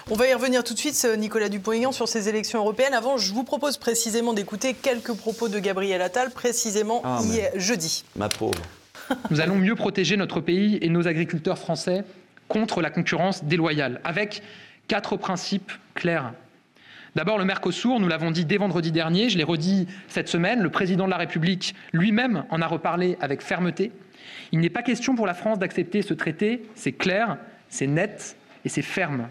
On 0.10 0.15
va 0.15 0.28
y 0.28 0.34
revenir 0.34 0.63
tout 0.63 0.73
de 0.73 0.80
suite, 0.80 1.08
Nicolas 1.17 1.49
Dupont-Aignan, 1.49 1.91
sur 1.91 2.08
ces 2.08 2.30
élections 2.30 2.60
européennes. 2.60 2.93
Avant, 2.93 3.17
je 3.17 3.34
vous 3.34 3.43
propose 3.43 3.78
précisément 3.78 4.34
d'écouter 4.34 4.73
quelques 4.73 5.13
propos 5.13 5.49
de 5.49 5.60
Gabriel 5.60 6.02
Attal, 6.02 6.32
précisément 6.32 7.02
ah, 7.04 7.19
hier, 7.23 7.52
jeudi. 7.56 8.04
Ma 8.15 8.30
pauvre. 8.30 8.62
Nous 9.30 9.41
allons 9.41 9.56
mieux 9.56 9.76
protéger 9.76 10.17
notre 10.17 10.39
pays 10.39 10.78
et 10.82 10.89
nos 10.89 11.08
agriculteurs 11.08 11.58
français 11.58 12.04
contre 12.47 12.82
la 12.82 12.89
concurrence 12.89 13.43
déloyale, 13.43 13.99
avec 14.04 14.41
quatre 14.88 15.17
principes 15.17 15.71
clairs. 15.95 16.34
D'abord, 17.15 17.38
le 17.38 17.45
Mercosur, 17.45 17.99
nous 17.99 18.08
l'avons 18.08 18.32
dit 18.32 18.43
dès 18.43 18.58
vendredi 18.58 18.91
dernier, 18.91 19.30
je 19.30 19.38
l'ai 19.38 19.43
redit 19.43 19.88
cette 20.08 20.28
semaine, 20.28 20.62
le 20.62 20.69
président 20.69 21.06
de 21.06 21.12
la 21.12 21.17
République 21.17 21.76
lui-même 21.91 22.45
en 22.49 22.60
a 22.60 22.65
reparlé 22.65 23.17
avec 23.21 23.43
fermeté. 23.43 23.91
Il 24.52 24.60
n'est 24.60 24.71
pas 24.71 24.82
question 24.82 25.13
pour 25.15 25.28
la 25.28 25.36
France 25.36 25.60
d'accepter 25.60 26.02
ce 26.02 26.15
traité, 26.15 26.63
c'est 26.73 26.91
clair, 26.91 27.38
c'est 27.69 27.86
net 27.86 28.36
et 28.65 28.69
c'est 28.69 28.82
ferme. 28.82 29.28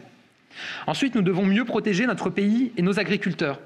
Ensuite, 0.87 1.17
nous 1.17 1.23
devons 1.23 1.45
mieux 1.45 1.65
protéger 1.65 2.07
notre 2.07 2.31
pays 2.31 2.73
et 2.77 2.83
nos 2.83 3.01
agriculteurs, 3.01 3.59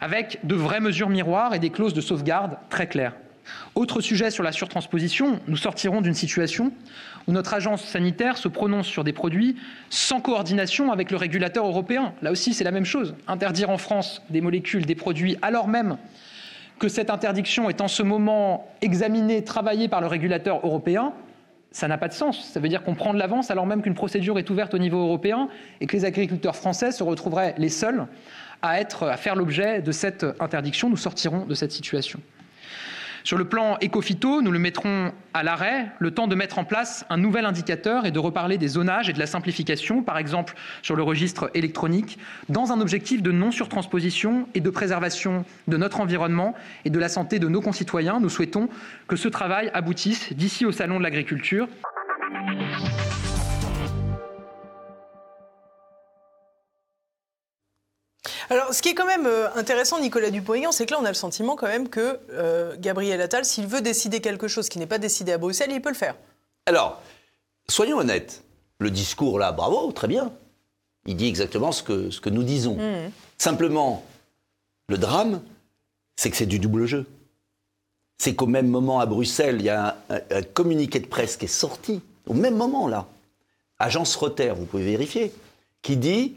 avec 0.00 0.38
de 0.44 0.54
vraies 0.54 0.80
mesures 0.80 1.08
miroirs 1.08 1.52
et 1.52 1.58
des 1.58 1.70
clauses 1.70 1.94
de 1.94 2.00
sauvegarde 2.00 2.58
très 2.70 2.86
claires. 2.86 3.14
Autre 3.74 4.00
sujet 4.00 4.30
sur 4.30 4.42
la 4.42 4.52
surtransposition, 4.52 5.40
nous 5.46 5.56
sortirons 5.56 6.00
d'une 6.00 6.14
situation 6.14 6.72
où 7.26 7.32
notre 7.32 7.54
agence 7.54 7.84
sanitaire 7.84 8.36
se 8.36 8.48
prononce 8.48 8.86
sur 8.86 9.04
des 9.04 9.12
produits 9.12 9.56
sans 9.90 10.20
coordination 10.20 10.90
avec 10.90 11.10
le 11.10 11.16
régulateur 11.16 11.66
européen. 11.66 12.12
Là 12.22 12.32
aussi, 12.32 12.54
c'est 12.54 12.64
la 12.64 12.70
même 12.70 12.84
chose. 12.84 13.14
Interdire 13.26 13.70
en 13.70 13.78
France 13.78 14.22
des 14.30 14.40
molécules, 14.40 14.86
des 14.86 14.94
produits, 14.94 15.36
alors 15.42 15.68
même 15.68 15.98
que 16.78 16.88
cette 16.88 17.10
interdiction 17.10 17.68
est 17.68 17.80
en 17.80 17.88
ce 17.88 18.02
moment 18.02 18.68
examinée, 18.82 19.42
travaillée 19.44 19.88
par 19.88 20.00
le 20.00 20.06
régulateur 20.06 20.60
européen, 20.64 21.12
ça 21.70 21.88
n'a 21.88 21.98
pas 21.98 22.08
de 22.08 22.14
sens. 22.14 22.50
Ça 22.52 22.60
veut 22.60 22.68
dire 22.68 22.82
qu'on 22.82 22.94
prend 22.94 23.12
de 23.12 23.18
l'avance 23.18 23.50
alors 23.50 23.66
même 23.66 23.82
qu'une 23.82 23.94
procédure 23.94 24.38
est 24.38 24.48
ouverte 24.48 24.74
au 24.74 24.78
niveau 24.78 24.98
européen 24.98 25.48
et 25.80 25.86
que 25.86 25.96
les 25.96 26.04
agriculteurs 26.04 26.56
français 26.56 26.92
se 26.92 27.02
retrouveraient 27.02 27.54
les 27.58 27.68
seuls 27.68 28.06
à, 28.62 28.70
à 28.70 29.16
faire 29.16 29.36
l'objet 29.36 29.82
de 29.82 29.92
cette 29.92 30.24
interdiction. 30.40 30.88
Nous 30.88 30.96
sortirons 30.96 31.44
de 31.44 31.54
cette 31.54 31.72
situation. 31.72 32.20
Sur 33.28 33.36
le 33.36 33.44
plan 33.44 33.76
éco-phyto, 33.82 34.40
nous 34.40 34.50
le 34.50 34.58
mettrons 34.58 35.12
à 35.34 35.42
l'arrêt, 35.42 35.92
le 35.98 36.12
temps 36.12 36.28
de 36.28 36.34
mettre 36.34 36.58
en 36.58 36.64
place 36.64 37.04
un 37.10 37.18
nouvel 37.18 37.44
indicateur 37.44 38.06
et 38.06 38.10
de 38.10 38.18
reparler 38.18 38.56
des 38.56 38.68
zonages 38.68 39.10
et 39.10 39.12
de 39.12 39.18
la 39.18 39.26
simplification, 39.26 40.02
par 40.02 40.16
exemple 40.16 40.54
sur 40.80 40.96
le 40.96 41.02
registre 41.02 41.50
électronique, 41.52 42.18
dans 42.48 42.72
un 42.72 42.80
objectif 42.80 43.22
de 43.22 43.30
non-surtransposition 43.30 44.48
et 44.54 44.60
de 44.60 44.70
préservation 44.70 45.44
de 45.66 45.76
notre 45.76 46.00
environnement 46.00 46.54
et 46.86 46.90
de 46.90 46.98
la 46.98 47.10
santé 47.10 47.38
de 47.38 47.48
nos 47.48 47.60
concitoyens. 47.60 48.18
Nous 48.18 48.30
souhaitons 48.30 48.70
que 49.08 49.16
ce 49.16 49.28
travail 49.28 49.70
aboutisse 49.74 50.32
d'ici 50.32 50.64
au 50.64 50.72
Salon 50.72 50.96
de 50.96 51.02
l'agriculture. 51.02 51.68
Alors, 58.50 58.72
ce 58.72 58.80
qui 58.80 58.88
est 58.88 58.94
quand 58.94 59.06
même 59.06 59.26
euh, 59.26 59.52
intéressant, 59.54 60.00
Nicolas 60.00 60.30
Dupont-Aignan, 60.30 60.72
c'est 60.72 60.86
que 60.86 60.92
là, 60.92 60.98
on 61.00 61.04
a 61.04 61.08
le 61.08 61.14
sentiment 61.14 61.54
quand 61.54 61.66
même 61.66 61.88
que 61.88 62.18
euh, 62.32 62.76
Gabriel 62.78 63.20
Attal, 63.20 63.44
s'il 63.44 63.66
veut 63.66 63.82
décider 63.82 64.20
quelque 64.20 64.48
chose 64.48 64.68
qui 64.68 64.78
n'est 64.78 64.86
pas 64.86 64.98
décidé 64.98 65.32
à 65.32 65.38
Bruxelles, 65.38 65.70
il 65.70 65.82
peut 65.82 65.90
le 65.90 65.94
faire. 65.94 66.14
Alors, 66.66 67.02
soyons 67.68 67.98
honnêtes. 67.98 68.42
Le 68.78 68.90
discours 68.90 69.38
là, 69.38 69.52
bravo, 69.52 69.92
très 69.92 70.08
bien. 70.08 70.32
Il 71.06 71.16
dit 71.16 71.26
exactement 71.26 71.72
ce 71.72 71.82
que, 71.82 72.10
ce 72.10 72.20
que 72.20 72.30
nous 72.30 72.42
disons. 72.42 72.76
Mmh. 72.76 73.10
Simplement, 73.38 74.04
le 74.88 74.98
drame, 74.98 75.42
c'est 76.16 76.30
que 76.30 76.36
c'est 76.36 76.46
du 76.46 76.58
double 76.58 76.86
jeu. 76.86 77.06
C'est 78.18 78.34
qu'au 78.34 78.46
même 78.46 78.68
moment 78.68 79.00
à 79.00 79.06
Bruxelles, 79.06 79.56
il 79.58 79.64
y 79.64 79.70
a 79.70 79.96
un, 80.08 80.20
un, 80.30 80.42
communiqué 80.42 81.00
de 81.00 81.06
presse 81.06 81.36
qui 81.36 81.44
est 81.44 81.48
sorti, 81.48 82.00
au 82.26 82.34
même 82.34 82.56
moment 82.56 82.88
là, 82.88 83.06
agence 83.78 84.16
Reuters, 84.16 84.54
vous 84.54 84.64
pouvez 84.64 84.84
vérifier, 84.84 85.32
qui 85.82 85.96
dit 85.96 86.36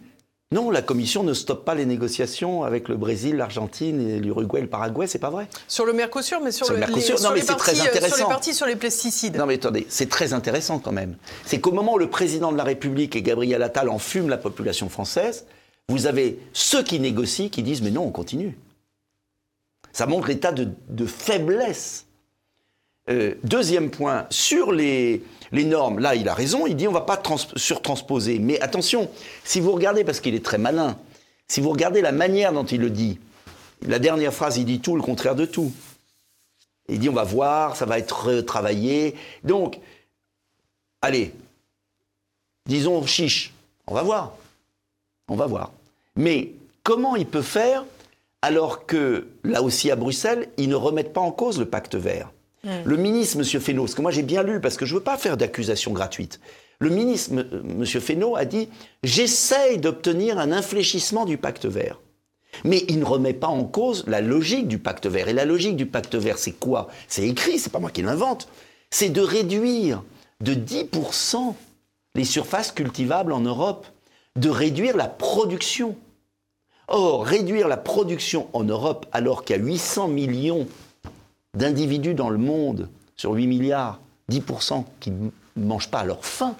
non, 0.52 0.70
la 0.70 0.82
Commission 0.82 1.24
ne 1.24 1.34
stoppe 1.34 1.64
pas 1.64 1.76
les 1.76 1.86
négociations 1.86 2.64
avec 2.64 2.90
le 2.90 2.98
Brésil, 2.98 3.38
l'Argentine, 3.38 4.20
l'Uruguay, 4.20 4.60
le 4.60 4.68
Paraguay, 4.68 5.08
c'est 5.08 5.20
pas 5.20 5.30
vrai? 5.30 5.48
Sur 5.68 5.86
le 5.86 5.94
Mercosur, 5.94 6.42
mais 6.42 6.52
sur, 6.52 6.70
le, 6.70 6.78
Mercosur, 6.78 7.22
non, 7.22 7.32
mais 7.34 7.42
c'est 7.42 7.56
très 7.56 7.80
intéressant. 7.80 8.16
Sur 8.16 8.28
les 8.28 8.34
parties 8.34 8.54
sur 8.54 8.66
les 8.66 8.76
pesticides. 8.76 9.38
Non, 9.38 9.46
mais 9.46 9.56
attendez, 9.56 9.86
c'est 9.88 10.10
très 10.10 10.34
intéressant 10.34 10.80
quand 10.80 10.92
même. 10.92 11.16
C'est 11.46 11.62
qu'au 11.62 11.72
moment 11.72 11.94
où 11.94 11.98
le 11.98 12.10
président 12.10 12.52
de 12.52 12.58
la 12.58 12.66
République 12.66 13.16
et 13.16 13.22
Gabriel 13.22 13.64
Attal 13.64 13.88
enfument 13.88 14.28
la 14.28 14.38
population 14.38 14.90
française, 14.90 15.46
vous 15.88 16.06
avez 16.06 16.40
ceux 16.52 16.84
qui 16.84 17.00
négocient 17.00 17.50
qui 17.50 17.64
disent 17.64 17.82
mais 17.82 17.92
non, 17.92 18.04
on 18.04 18.12
continue. 18.12 18.58
Ça 19.94 20.06
montre 20.06 20.28
l'état 20.28 20.52
de, 20.52 21.06
faiblesse. 21.06 22.08
Euh, 23.12 23.36
deuxième 23.43 23.89
point, 23.89 24.26
sur 24.30 24.71
les, 24.71 25.21
normes, 25.52 26.00
là, 26.00 26.15
il 26.15 26.30
a 26.30 26.34
raison, 26.34 26.65
il 26.65 26.76
dit 26.76 26.88
on 26.88 26.91
ne 26.91 26.95
va 26.95 27.02
pas 27.02 27.21
surtransposer. 27.58 28.39
Mais 28.39 28.60
attention, 28.62 29.10
si 29.43 29.60
vous 29.60 29.74
regardez, 29.74 30.04
parce 30.04 30.21
qu'il 30.21 30.34
est 30.34 30.45
très 30.45 30.58
malin, 30.58 30.97
si 31.47 31.60
vous 31.60 31.69
regardez 31.69 32.02
la 32.02 32.13
manière 32.13 32.54
dont 32.54 32.63
il 32.63 32.80
le 32.80 32.89
dit, 32.89 33.19
la 33.86 34.00
dernière 34.00 34.34
phrase, 34.34 34.58
il 34.58 34.65
dit 34.65 34.80
tout 34.80 34.95
le 34.95 35.02
contraire 35.02 35.36
de 35.36 35.45
tout. 35.45 35.74
Il 36.88 37.00
dit 37.00 37.10
on 37.10 37.13
va 37.13 37.24
voir, 37.24 37.76
ça 37.76 37.86
va 37.86 38.00
être 38.00 38.28
retravaillé. 38.28 39.15
Donc, 39.43 39.80
allez, 41.02 41.34
disons 42.65 43.06
chiche, 43.06 43.54
on 43.88 43.93
va 43.93 44.04
voir. 44.04 44.34
On 45.28 45.36
va 45.36 45.47
voir. 45.47 45.71
Mais 46.15 46.52
comment 46.84 47.15
il 47.15 47.26
peut 47.26 47.41
faire 47.41 47.86
alors 48.41 48.86
que, 48.86 49.28
là 49.43 49.62
aussi 49.62 49.91
à 49.91 49.95
Bruxelles, 49.95 50.50
ils 50.58 50.69
ne 50.69 50.76
remettent 50.76 51.13
pas 51.13 51.21
en 51.21 51.32
cause 51.32 51.60
le 51.60 51.65
pacte 51.65 51.95
vert? 51.95 52.32
Le 52.63 52.95
ministre, 52.95 53.38
M. 53.38 53.43
Fesneau, 53.43 53.84
parce 53.84 53.95
que 53.95 54.02
moi 54.02 54.12
j'ai 54.12 54.21
bien 54.21 54.43
lu, 54.43 54.62
parce 54.62 54.78
que 54.78 54.86
je 54.86 54.93
ne 54.93 55.00
veux 55.00 55.04
pas 55.04 55.17
faire 55.17 55.36
d'accusations 55.36 55.93
gratuites, 55.93 56.39
le 56.82 56.89
ministre, 56.89 57.32
M. 57.34 57.86
Fesneau, 57.86 58.36
a 58.36 58.43
dit 58.45 58.67
J'essaye 59.04 59.78
d'obtenir 59.78 60.39
un 60.39 60.52
infléchissement 60.52 61.26
du 61.26 61.38
pacte 61.38 61.65
vert. 61.65 62.00
Mais 62.65 62.84
il 62.89 63.00
ne 63.00 63.06
remet 63.06 63.34
pas 63.34 63.47
en 63.47 63.63
cause 63.63 64.04
la 64.08 64.19
logique 64.19 64.67
du 64.67 64.80
pacte 64.80 65.06
vert. 65.06 65.28
Et 65.28 65.34
la 65.34 65.45
logique 65.45 65.76
du 65.76 65.86
pacte 65.86 66.15
vert, 66.15 66.38
c'est 66.39 66.52
quoi? 66.52 66.89
C'est 67.08 67.28
écrit, 67.28 67.60
c'est 67.60 67.71
pas 67.71 67.80
moi 67.80 67.91
qui 67.91 68.02
l'invente. 68.02 68.50
C'est 68.89 69.10
de 69.10 69.21
réduire 69.21 70.04
de 70.41 70.54
10% 70.54 71.54
les 72.15 72.26
surfaces 72.26 72.71
cultivables 72.71 73.32
en 73.32 73.41
Europe, 73.41 73.86
de 74.36 74.50
réduire 74.50 74.97
la 74.97 75.08
production. 75.08 75.95
Or, 76.88 77.26
réduire 77.26 77.67
la 77.67 77.78
production 77.78 78.50
en 78.54 78.63
Europe 78.63 79.06
alors 79.12 79.45
qu'il 79.45 79.56
y 79.56 79.60
a 79.60 79.62
800 79.62 80.08
millions 80.10 80.67
d'individus 81.56 82.14
dans 82.14 82.30
le 82.30 82.38
monde, 82.38 82.90
sur 83.16 83.34
8 83.34 83.48
milliards, 83.48 84.00
10% 84.30 84.86
qui 85.00 85.12
ne 85.12 85.30
mangent 85.56 85.92
pas 85.92 86.00
à 86.00 86.06
leur 86.06 86.26
faim, 86.26 86.56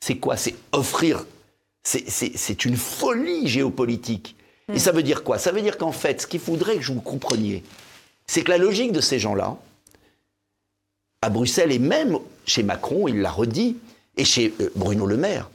c'est 0.00 0.16
quoi? 0.16 0.36
C'est 0.36 0.56
offrir. 0.72 1.26
C'est 1.84 2.64
une 2.64 2.76
folie 2.76 3.46
géopolitique. 3.46 4.36
Et 4.72 4.78
ça 4.78 4.92
veut 4.92 5.02
dire 5.02 5.22
quoi? 5.22 5.38
Ça 5.38 5.52
veut 5.52 5.62
dire 5.62 5.78
qu'en 5.78 5.92
fait, 5.92 6.22
ce 6.22 6.26
qu'il 6.26 6.40
faudrait 6.40 6.76
que 6.76 6.82
je 6.82 6.92
vous 6.92 7.00
compreniez, 7.00 7.62
c'est 8.26 8.42
que 8.42 8.50
la 8.50 8.58
logique 8.58 8.92
de 8.92 9.00
ces 9.00 9.18
gens-là, 9.18 9.56
à 11.20 11.30
Bruxelles 11.30 11.72
et 11.72 11.78
même 11.78 12.18
chez 12.46 12.62
Macron, 12.62 13.06
il 13.06 13.20
l'a 13.20 13.30
redit, 13.30 13.76
et 14.16 14.24
chez 14.24 14.52
euh, 14.60 14.70
Bruno 14.74 15.06
Le 15.06 15.16
Maire, 15.16 15.50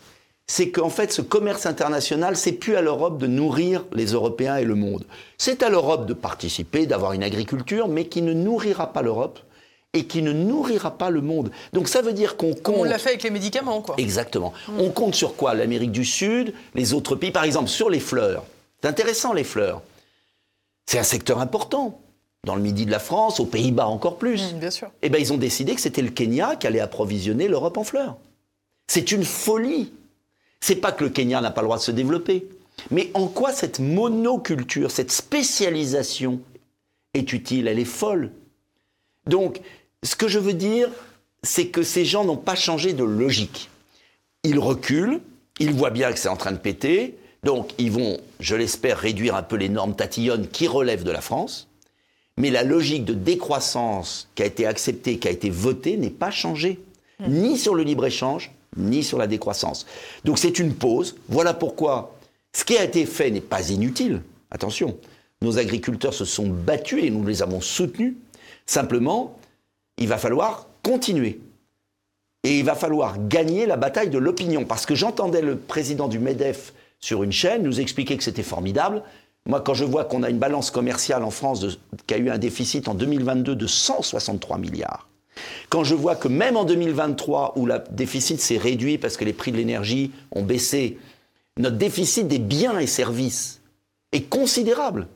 c'est 0.48 0.70
qu'en 0.70 0.90
fait, 0.90 1.12
ce 1.12 1.22
commerce 1.22 1.66
international, 1.66 2.38
c'est 2.38 2.54
plus 2.54 2.78
à 2.78 2.82
l'Europe 2.82 3.18
de 3.18 3.28
nourrir 3.28 3.84
les 3.92 4.08
Européens 4.08 4.56
et 4.56 4.64
le 4.64 4.76
monde. 4.76 5.04
C'est 5.38 5.62
à 5.62 5.70
l'Europe 5.70 6.06
de 6.06 6.14
participer, 6.14 6.86
d'avoir 6.86 7.12
une 7.12 7.24
agriculture, 7.24 7.90
mais 7.90 8.08
qui 8.08 8.22
ne 8.22 8.34
nourrira 8.34 8.94
pas 8.94 9.02
l'Europe 9.02 9.40
et 9.94 10.06
qui 10.06 10.22
ne 10.22 10.32
nourrira 10.32 10.98
pas 10.98 11.10
le 11.10 11.22
monde. 11.22 11.52
Donc 11.74 11.90
ça 11.90 12.02
veut 12.02 12.14
dire 12.14 12.38
qu'on 12.38 12.54
compte... 12.54 12.78
on 12.78 12.84
l'a 12.86 12.98
fait 12.98 13.10
avec 13.10 13.24
les 13.24 13.30
médicaments, 13.30 13.82
quoi. 13.82 13.96
Exactement. 13.98 14.54
On 14.80 14.90
compte 14.90 15.16
sur 15.16 15.36
quoi? 15.36 15.54
L'Amérique 15.54 15.92
du 15.92 16.06
Sud, 16.06 16.54
les 16.76 16.94
autres 16.94 17.16
pays, 17.16 17.32
par 17.32 17.44
exemple, 17.44 17.70
sur 17.70 17.90
les 17.90 18.00
fleurs. 18.00 18.46
C'est 18.82 18.88
intéressant, 18.88 19.34
les 19.34 19.44
fleurs. 19.44 19.82
C'est 20.86 21.00
un 21.00 21.04
secteur 21.04 21.40
important. 21.40 22.00
Dans 22.46 22.56
le 22.56 22.62
midi 22.62 22.86
de 22.86 22.92
la 22.92 23.00
France, 23.00 23.42
aux 23.42 23.46
Pays-Bas 23.46 23.88
encore 23.88 24.18
plus. 24.18 24.54
bien 24.54 24.72
sûr. 24.72 24.90
Eh 25.02 25.10
bien, 25.10 25.20
ils 25.20 25.34
ont 25.34 25.38
décidé 25.38 25.76
que 25.76 25.82
c'était 25.82 26.02
le 26.02 26.12
Kenya 26.12 26.56
qui 26.56 26.68
allait 26.68 26.80
approvisionner 26.80 27.50
l'Europe 27.50 27.78
en 27.78 27.84
fleurs. 27.84 28.16
C'est 28.88 29.12
une 29.12 29.26
folie. 29.26 29.92
C'est 30.60 30.76
pas 30.76 30.92
que 30.92 31.04
le 31.04 31.10
Kenya 31.10 31.42
n'a 31.42 31.52
pas 31.52 31.62
le 31.62 31.68
droit 31.68 31.78
de 31.78 31.84
se 31.84 31.92
développer. 31.92 32.48
Mais 32.92 33.12
en 33.14 33.28
quoi 33.28 33.52
cette 33.52 33.80
monoculture, 33.80 34.92
cette 34.92 35.12
spécialisation 35.12 36.42
est 37.14 37.34
utile? 37.34 37.68
Elle 37.68 37.80
est 37.80 37.86
folle. 37.86 38.32
Donc, 39.26 39.62
ce 40.04 40.16
que 40.16 40.28
je 40.28 40.40
veux 40.40 40.54
dire, 40.54 40.90
c'est 41.44 41.68
que 41.68 41.84
ces 41.84 42.06
gens 42.06 42.26
n'ont 42.26 42.38
pas 42.38 42.56
changé 42.56 42.94
de 42.94 43.04
logique. 43.04 43.70
Ils 44.44 44.60
reculent, 44.60 45.22
ils 45.60 45.74
voient 45.74 45.90
bien 45.90 46.12
que 46.12 46.20
c'est 46.20 46.30
en 46.30 46.38
train 46.38 46.52
de 46.52 46.58
péter, 46.58 47.18
donc 47.44 47.72
ils 47.78 47.92
vont, 47.92 48.18
je 48.40 48.56
l'espère, 48.56 48.98
réduire 48.98 49.36
un 49.36 49.44
peu 49.44 49.56
les 49.56 49.70
normes 49.70 49.96
tatillonnes 49.96 50.48
qui 50.48 50.68
relèvent 50.68 51.04
de 51.04 51.12
la 51.12 51.22
France. 51.22 51.68
Mais 52.38 52.52
la 52.52 52.64
logique 52.64 53.04
de 53.06 53.14
décroissance 53.14 54.30
qui 54.36 54.44
a 54.44 54.46
été 54.46 54.68
acceptée, 54.68 55.18
qui 55.18 55.28
a 55.28 55.32
été 55.32 55.50
votée, 55.50 55.98
n'est 55.98 56.12
pas 56.12 56.30
changée. 56.30 56.80
Mmh. 57.20 57.28
Ni 57.28 57.58
sur 57.58 57.74
le 57.74 57.84
libre-échange, 57.84 58.52
ni 58.78 59.04
sur 59.04 59.18
la 59.18 59.28
décroissance. 59.28 59.86
Donc 60.24 60.38
c'est 60.38 60.60
une 60.60 60.74
pause. 60.74 61.16
Voilà 61.30 61.54
pourquoi 61.54 62.16
ce 62.54 62.64
qui 62.64 62.78
a 62.78 62.84
été 62.84 63.06
fait 63.06 63.32
n'est 63.32 63.42
pas 63.42 63.70
inutile. 63.70 64.22
Attention, 64.52 64.98
nos 65.42 65.60
agriculteurs 65.60 66.14
se 66.14 66.26
sont 66.26 66.48
battus 66.48 67.04
et 67.04 67.10
nous 67.10 67.26
les 67.26 67.42
avons 67.42 67.62
soutenus. 67.62 68.16
Simplement, 68.66 69.38
il 69.98 70.08
va 70.08 70.18
falloir 70.18 70.68
continuer. 70.84 71.40
Et 72.44 72.60
il 72.60 72.66
va 72.66 72.76
falloir 72.76 73.18
gagner 73.28 73.66
la 73.66 73.78
bataille 73.78 74.10
de 74.10 74.18
l'opinion. 74.18 74.66
Parce 74.66 74.86
que 74.86 74.96
j'entendais 74.96 75.42
le 75.42 75.58
président 75.58 76.08
du 76.08 76.20
MEDEF 76.20 76.74
sur 77.00 77.24
une 77.24 77.32
chaîne 77.32 77.64
nous 77.64 77.80
expliquer 77.80 78.18
que 78.18 78.24
c'était 78.24 78.44
formidable. 78.44 79.04
Moi, 79.46 79.62
quand 79.62 79.74
je 79.74 79.86
vois 79.86 80.06
qu'on 80.06 80.24
a 80.24 80.30
une 80.30 80.40
balance 80.40 80.72
commerciale 80.72 81.24
en 81.24 81.32
France 81.32 81.66
qui 82.06 82.14
a 82.14 82.18
eu 82.18 82.30
un 82.30 82.38
déficit 82.38 82.88
en 82.88 82.94
2022 82.94 83.56
de 83.56 83.68
163 83.68 84.58
milliards, 84.58 85.08
quand 85.70 85.84
je 85.84 85.96
vois 85.96 86.16
que 86.16 86.28
même 86.28 86.58
en 86.58 86.64
2023, 86.64 87.54
où 87.56 87.66
le 87.66 87.82
déficit 87.92 88.40
s'est 88.40 88.58
réduit 88.58 88.98
parce 88.98 89.18
que 89.18 89.26
les 89.26 89.34
prix 89.34 89.52
de 89.52 89.58
l'énergie 89.58 90.12
ont 90.32 90.44
baissé, 90.44 90.98
notre 91.58 91.78
déficit 91.78 92.28
des 92.28 92.40
biens 92.40 92.80
et 92.80 92.88
services 92.88 93.62
est 94.12 94.30
considérable. 94.30 95.08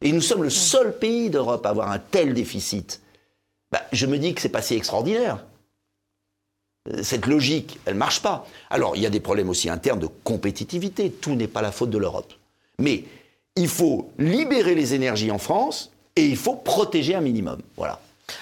Et 0.00 0.12
nous 0.12 0.20
sommes 0.20 0.42
le 0.42 0.50
seul 0.50 0.98
pays 0.98 1.30
d'Europe 1.30 1.64
à 1.66 1.70
avoir 1.70 1.90
un 1.90 1.98
tel 1.98 2.34
déficit. 2.34 3.00
Bah, 3.70 3.82
je 3.92 4.06
me 4.06 4.18
dis 4.18 4.34
que 4.34 4.40
c'est 4.40 4.48
pas 4.48 4.62
si 4.62 4.74
extraordinaire. 4.74 5.44
Cette 7.02 7.26
logique, 7.26 7.78
elle 7.84 7.94
ne 7.94 7.98
marche 7.98 8.20
pas. 8.20 8.46
Alors, 8.68 8.96
il 8.96 9.02
y 9.02 9.06
a 9.06 9.10
des 9.10 9.20
problèmes 9.20 9.48
aussi 9.48 9.68
internes 9.70 10.00
de 10.00 10.08
compétitivité. 10.24 11.10
Tout 11.10 11.34
n'est 11.34 11.46
pas 11.46 11.62
la 11.62 11.70
faute 11.70 11.90
de 11.90 11.98
l'Europe. 11.98 12.32
Mais 12.78 13.04
il 13.54 13.68
faut 13.68 14.10
libérer 14.18 14.74
les 14.74 14.94
énergies 14.94 15.30
en 15.30 15.38
France 15.38 15.92
et 16.16 16.26
il 16.26 16.36
faut 16.36 16.56
protéger 16.56 17.14
un 17.14 17.20
minimum. 17.20 17.60
Voilà. 17.76 18.00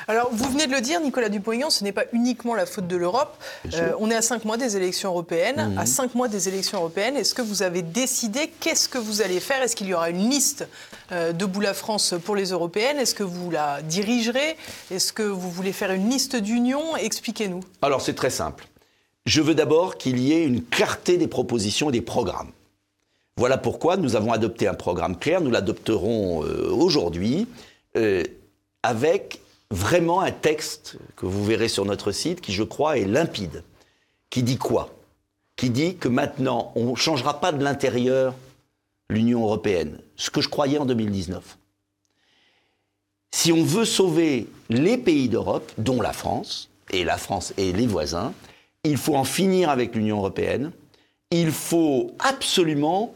Alors, 0.09 0.31
vous 0.33 0.51
venez 0.51 0.67
de 0.67 0.73
le 0.73 0.81
dire, 0.81 1.01
Nicolas 1.01 1.29
Dupont-Aignan, 1.29 1.71
ce 1.71 1.85
n'est 1.85 1.93
pas 1.93 2.05
uniquement 2.13 2.55
la 2.55 2.67
faute 2.67 2.87
de 2.87 2.97
l'Europe. 2.97 3.37
Euh, 3.75 3.93
on 3.99 4.11
est 4.11 4.15
à 4.15 4.23
cinq 4.23 4.45
mois 4.45 4.57
des 4.57 4.77
élections 4.77 5.11
européennes. 5.11 5.73
Mhm. 5.73 5.79
À 5.79 5.87
cinq 5.87 6.15
mois 6.15 6.29
des 6.29 6.49
élections 6.49 6.79
européennes, 6.79 7.17
est-ce 7.17 7.35
que 7.35 7.43
vous 7.43 7.63
avez 7.63 7.83
décidé 7.83 8.53
qu'est-ce 8.61 8.89
que 8.89 8.99
vous 8.99 9.23
allez 9.23 9.41
faire? 9.41 9.63
Est-ce 9.63 9.77
qu'il 9.77 9.89
y 9.89 9.95
aura 9.95 10.11
une 10.11 10.29
liste 10.29 10.67
euh, 11.13 11.33
de 11.33 11.47
la 11.61 11.75
France 11.75 12.15
pour 12.25 12.37
les 12.37 12.51
européennes? 12.51 12.99
Est-ce 12.99 13.15
que 13.15 13.23
vous 13.23 13.51
la 13.51 13.83
dirigerez? 13.83 14.57
Est-ce 14.91 15.13
que 15.13 15.23
vous 15.23 15.51
voulez 15.51 15.73
faire 15.73 15.93
une 15.93 16.09
liste 16.09 16.37
d'union? 16.37 16.97
Expliquez-nous. 16.97 17.61
Alors, 17.83 18.01
c'est 18.01 18.15
très 18.15 18.31
simple. 18.31 18.67
Je 19.27 19.43
veux 19.43 19.55
d'abord 19.55 19.99
qu'il 19.99 20.19
y 20.19 20.33
ait 20.33 20.45
une 20.45 20.65
clarté 20.65 21.19
des 21.19 21.29
propositions 21.29 21.91
et 21.91 21.93
des 21.93 22.01
programmes. 22.01 22.51
Voilà 23.37 23.59
pourquoi 23.59 23.97
nous 23.97 24.17
avons 24.17 24.33
adopté 24.33 24.67
un 24.67 24.75
programme 24.75 25.17
clair. 25.17 25.41
Nous 25.41 25.51
l'adopterons 25.51 26.45
euh, 26.45 26.71
aujourd'hui 26.71 27.47
avec 28.83 29.40
vraiment 29.71 30.21
un 30.21 30.33
texte 30.33 30.97
que 31.17 31.27
vous 31.27 31.45
verrez 31.45 31.69
sur 31.69 31.85
notre 31.85 32.13
site 32.13 32.41
qui, 32.41 32.53
je 32.53 32.63
crois, 32.63 32.99
est 32.99 33.05
limpide. 33.05 33.63
Qui 34.31 34.43
dit 34.43 34.59
quoi? 34.59 34.95
Qui 35.57 35.71
dit 35.71 35.97
que 35.97 36.09
maintenant, 36.09 36.73
on 36.75 36.91
ne 36.91 36.95
changera 36.97 37.41
pas 37.41 37.53
de 37.53 37.63
l'intérieur 37.63 38.35
l'Union 39.09 39.43
européenne, 39.43 39.99
ce 40.17 40.31
que 40.31 40.41
je 40.41 40.49
croyais 40.49 40.79
en 40.79 40.87
2019. 40.87 41.59
Si 43.33 43.53
on 43.53 43.63
veut 43.63 43.85
sauver 43.85 44.47
les 44.69 44.97
pays 44.97 45.29
d'Europe, 45.29 45.71
dont 45.79 46.01
la 46.01 46.13
France, 46.13 46.71
et 46.93 47.05
la 47.05 47.17
France 47.17 47.53
et 47.57 47.73
les 47.73 47.87
voisins, 47.87 48.33
il 48.85 48.97
faut 48.97 49.15
en 49.15 49.25
finir 49.25 49.71
avec 49.71 49.95
l'Union 49.95 50.19
européenne. 50.19 50.73
Il 51.31 51.53
faut 51.53 52.13
absolument 52.19 53.15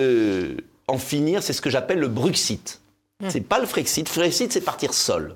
euh, 0.00 0.56
en 0.88 0.98
finir, 0.98 1.42
c'est 1.42 1.52
ce 1.52 1.60
que 1.60 1.70
j'appelle 1.70 1.98
le 1.98 2.08
Bruxit. 2.08 2.80
Ce 3.20 3.26
mmh. 3.26 3.30
C'est 3.30 3.40
pas 3.40 3.58
le 3.58 3.66
Frexit. 3.66 4.08
Frexit, 4.08 4.52
c'est 4.52 4.60
partir 4.60 4.92
seul. 4.92 5.34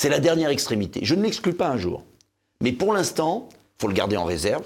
C'est 0.00 0.08
la 0.08 0.18
dernière 0.18 0.48
extrémité. 0.48 1.00
Je 1.02 1.14
ne 1.14 1.22
l'exclus 1.22 1.52
pas 1.52 1.68
un 1.68 1.76
jour. 1.76 2.04
Mais 2.62 2.72
pour 2.72 2.94
l'instant, 2.94 3.50
il 3.52 3.82
faut 3.82 3.86
le 3.86 3.92
garder 3.92 4.16
en 4.16 4.24
réserve. 4.24 4.64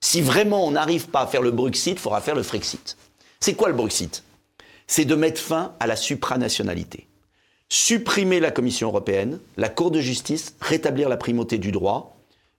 Si 0.00 0.20
vraiment 0.20 0.66
on 0.66 0.72
n'arrive 0.72 1.06
pas 1.06 1.20
à 1.20 1.28
faire 1.28 1.40
le 1.40 1.52
Brexit, 1.52 1.92
il 1.92 2.00
faudra 2.00 2.20
faire 2.20 2.34
le 2.34 2.42
Frexit. 2.42 2.96
C'est 3.38 3.54
quoi 3.54 3.68
le 3.68 3.76
Brexit? 3.76 4.24
C'est 4.88 5.04
de 5.04 5.14
mettre 5.14 5.40
fin 5.40 5.74
à 5.78 5.86
la 5.86 5.94
supranationalité. 5.94 7.06
Supprimer 7.68 8.40
la 8.40 8.50
Commission 8.50 8.88
européenne, 8.88 9.38
la 9.56 9.68
Cour 9.68 9.92
de 9.92 10.00
justice, 10.00 10.56
rétablir 10.60 11.08
la 11.08 11.16
primauté 11.16 11.58
du 11.58 11.70
droit, 11.70 12.16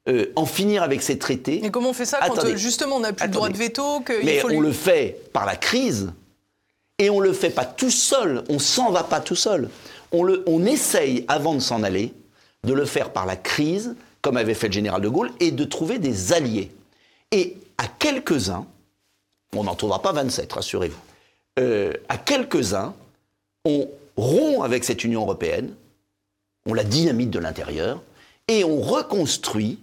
euh, 0.08 0.28
en 0.38 0.46
finir 0.46 0.84
avec 0.84 1.02
ces 1.02 1.20
traités. 1.20 1.62
Et 1.62 1.72
comment 1.72 1.90
on 1.90 1.94
fait 1.94 2.06
ça 2.06 2.20
quand 2.26 2.46
euh, 2.46 2.56
justement 2.56 2.96
on 2.96 3.00
n'a 3.02 3.12
plus 3.12 3.28
de 3.28 3.34
droit 3.34 3.50
de 3.50 3.58
veto 3.58 4.02
Mais 4.24 4.42
on 4.46 4.62
le 4.62 4.72
fait 4.72 5.20
par 5.34 5.46
la 5.46 5.58
crise 5.58 6.14
et 7.00 7.10
on 7.10 7.20
ne 7.20 7.26
le 7.26 7.34
fait 7.34 7.50
pas 7.50 7.66
tout 7.66 7.92
seul, 7.92 8.46
on 8.48 8.60
s'en 8.60 8.92
va 8.92 9.04
pas 9.04 9.20
tout 9.20 9.36
seul 9.36 9.70
on, 10.12 10.66
essaye, 10.66 11.26
avant 11.28 11.54
de 11.54 11.60
s'en 11.60 11.84
aller, 11.84 12.14
de 12.64 12.74
le 12.74 12.86
faire 12.86 13.12
par 13.12 13.26
la 13.26 13.36
crise, 13.36 13.96
comme 14.22 14.38
avait 14.38 14.54
fait 14.54 14.68
le 14.68 14.74
général 14.74 15.02
de 15.02 15.10
Gaulle, 15.10 15.32
et 15.40 15.52
de 15.52 15.64
trouver 15.64 16.00
des 16.00 16.34
alliés. 16.34 16.72
Et 17.32 17.58
à 17.78 17.88
quelques-uns, 17.88 18.66
on 19.56 19.64
n'en 19.64 19.76
trouvera 19.76 20.02
pas 20.02 20.12
27, 20.12 20.52
rassurez-vous, 20.54 21.00
euh, 21.60 21.94
à 22.10 22.18
quelques-uns, 22.18 22.94
on 23.66 23.90
rompt 24.18 24.64
avec 24.64 24.84
cette 24.84 25.04
Union 25.04 25.22
européenne, 25.22 25.74
on 26.66 26.74
la 26.74 26.84
dynamite 26.84 27.30
de 27.30 27.40
l'intérieur, 27.40 28.02
et 28.48 28.64
on 28.64 28.82
reconstruit 28.82 29.80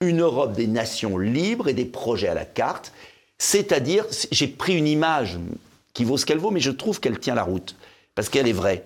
une 0.00 0.20
Europe 0.20 0.52
des 0.52 0.66
nations 0.66 1.18
libres 1.18 1.68
et 1.68 1.74
des 1.74 1.84
projets 1.84 2.28
à 2.28 2.34
la 2.34 2.44
carte. 2.44 2.92
C'est-à-dire, 3.38 4.04
j'ai 4.30 4.48
pris 4.48 4.76
une 4.76 4.86
image 4.86 5.38
qui 5.92 6.04
vaut 6.04 6.16
ce 6.16 6.24
qu'elle 6.24 6.38
vaut, 6.38 6.50
mais 6.50 6.60
je 6.60 6.70
trouve 6.70 7.00
qu'elle 7.00 7.18
tient 7.18 7.34
la 7.34 7.42
route, 7.42 7.76
parce 8.14 8.28
qu'elle 8.28 8.48
est 8.48 8.52
vraie. 8.52 8.84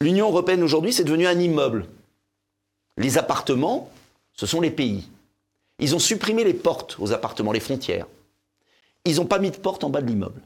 L'Union 0.00 0.28
européenne 0.28 0.62
aujourd'hui, 0.62 0.92
c'est 0.92 1.04
devenu 1.04 1.26
un 1.26 1.38
immeuble. 1.38 1.86
Les 2.98 3.18
appartements, 3.18 3.90
ce 4.34 4.46
sont 4.46 4.60
les 4.60 4.70
pays. 4.70 5.08
Ils 5.78 5.94
ont 5.94 5.98
supprimé 5.98 6.44
les 6.44 6.54
portes 6.54 6.96
aux 6.98 7.12
appartements, 7.12 7.52
les 7.52 7.60
frontières. 7.60 8.06
Ils 9.04 9.16
n'ont 9.16 9.26
pas 9.26 9.38
mis 9.38 9.50
de 9.50 9.56
porte 9.56 9.84
en 9.84 9.90
bas 9.90 10.00
de 10.00 10.06
l'immeuble. 10.06 10.40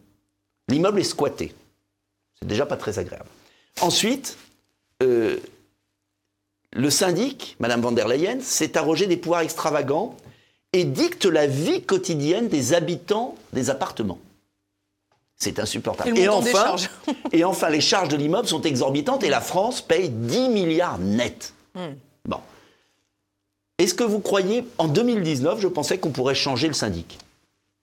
L'immeuble 0.69 1.01
est 1.01 1.05
squatté. 1.05 1.55
C'est 2.39 2.49
déjà 2.49 2.67
pas 2.67 2.77
très 2.77 2.99
agréable. 2.99 3.29
Ensuite, 3.81 4.37
euh, 5.03 5.39
le 6.73 6.91
syndic, 6.91 7.57
Madame 7.59 7.81
van 7.81 7.93
der 7.93 8.09
Leyen, 8.09 8.41
s'est 8.41 8.77
arrogé 8.77 9.07
des 9.07 9.17
pouvoirs 9.17 9.41
extravagants 9.41 10.17
et 10.73 10.85
dicte 10.85 11.25
la 11.25 11.47
vie 11.47 11.83
quotidienne 11.83 12.49
des 12.49 12.73
habitants 12.75 13.35
des 13.53 13.71
appartements. 13.71 14.21
C'est 15.41 15.59
insupportable. 15.59 16.17
Et, 16.19 16.29
enfin, 16.29 16.51
charges. 16.53 16.91
et 17.33 17.45
enfin, 17.45 17.71
les 17.71 17.81
charges 17.81 18.11
de 18.11 18.17
l'immeuble 18.17 18.47
sont 18.47 18.61
exorbitantes 18.61 19.25
et 19.25 19.31
la 19.31 19.41
France 19.41 19.81
paye 19.81 20.11
10 20.11 20.51
milliards 20.51 20.99
net. 20.99 21.55
Hmm. 21.75 21.95
Bon. 22.27 22.41
Est-ce 23.79 23.95
que 23.95 24.05
vous 24.05 24.21
croyez, 24.21 24.65
en 24.77 24.87
2019, 24.87 25.59
je 25.59 25.67
pensais 25.67 25.97
qu'on 25.97 26.11
pourrait 26.11 26.35
changer 26.35 26.69
le 26.69 26.75
syndic. 26.75 27.19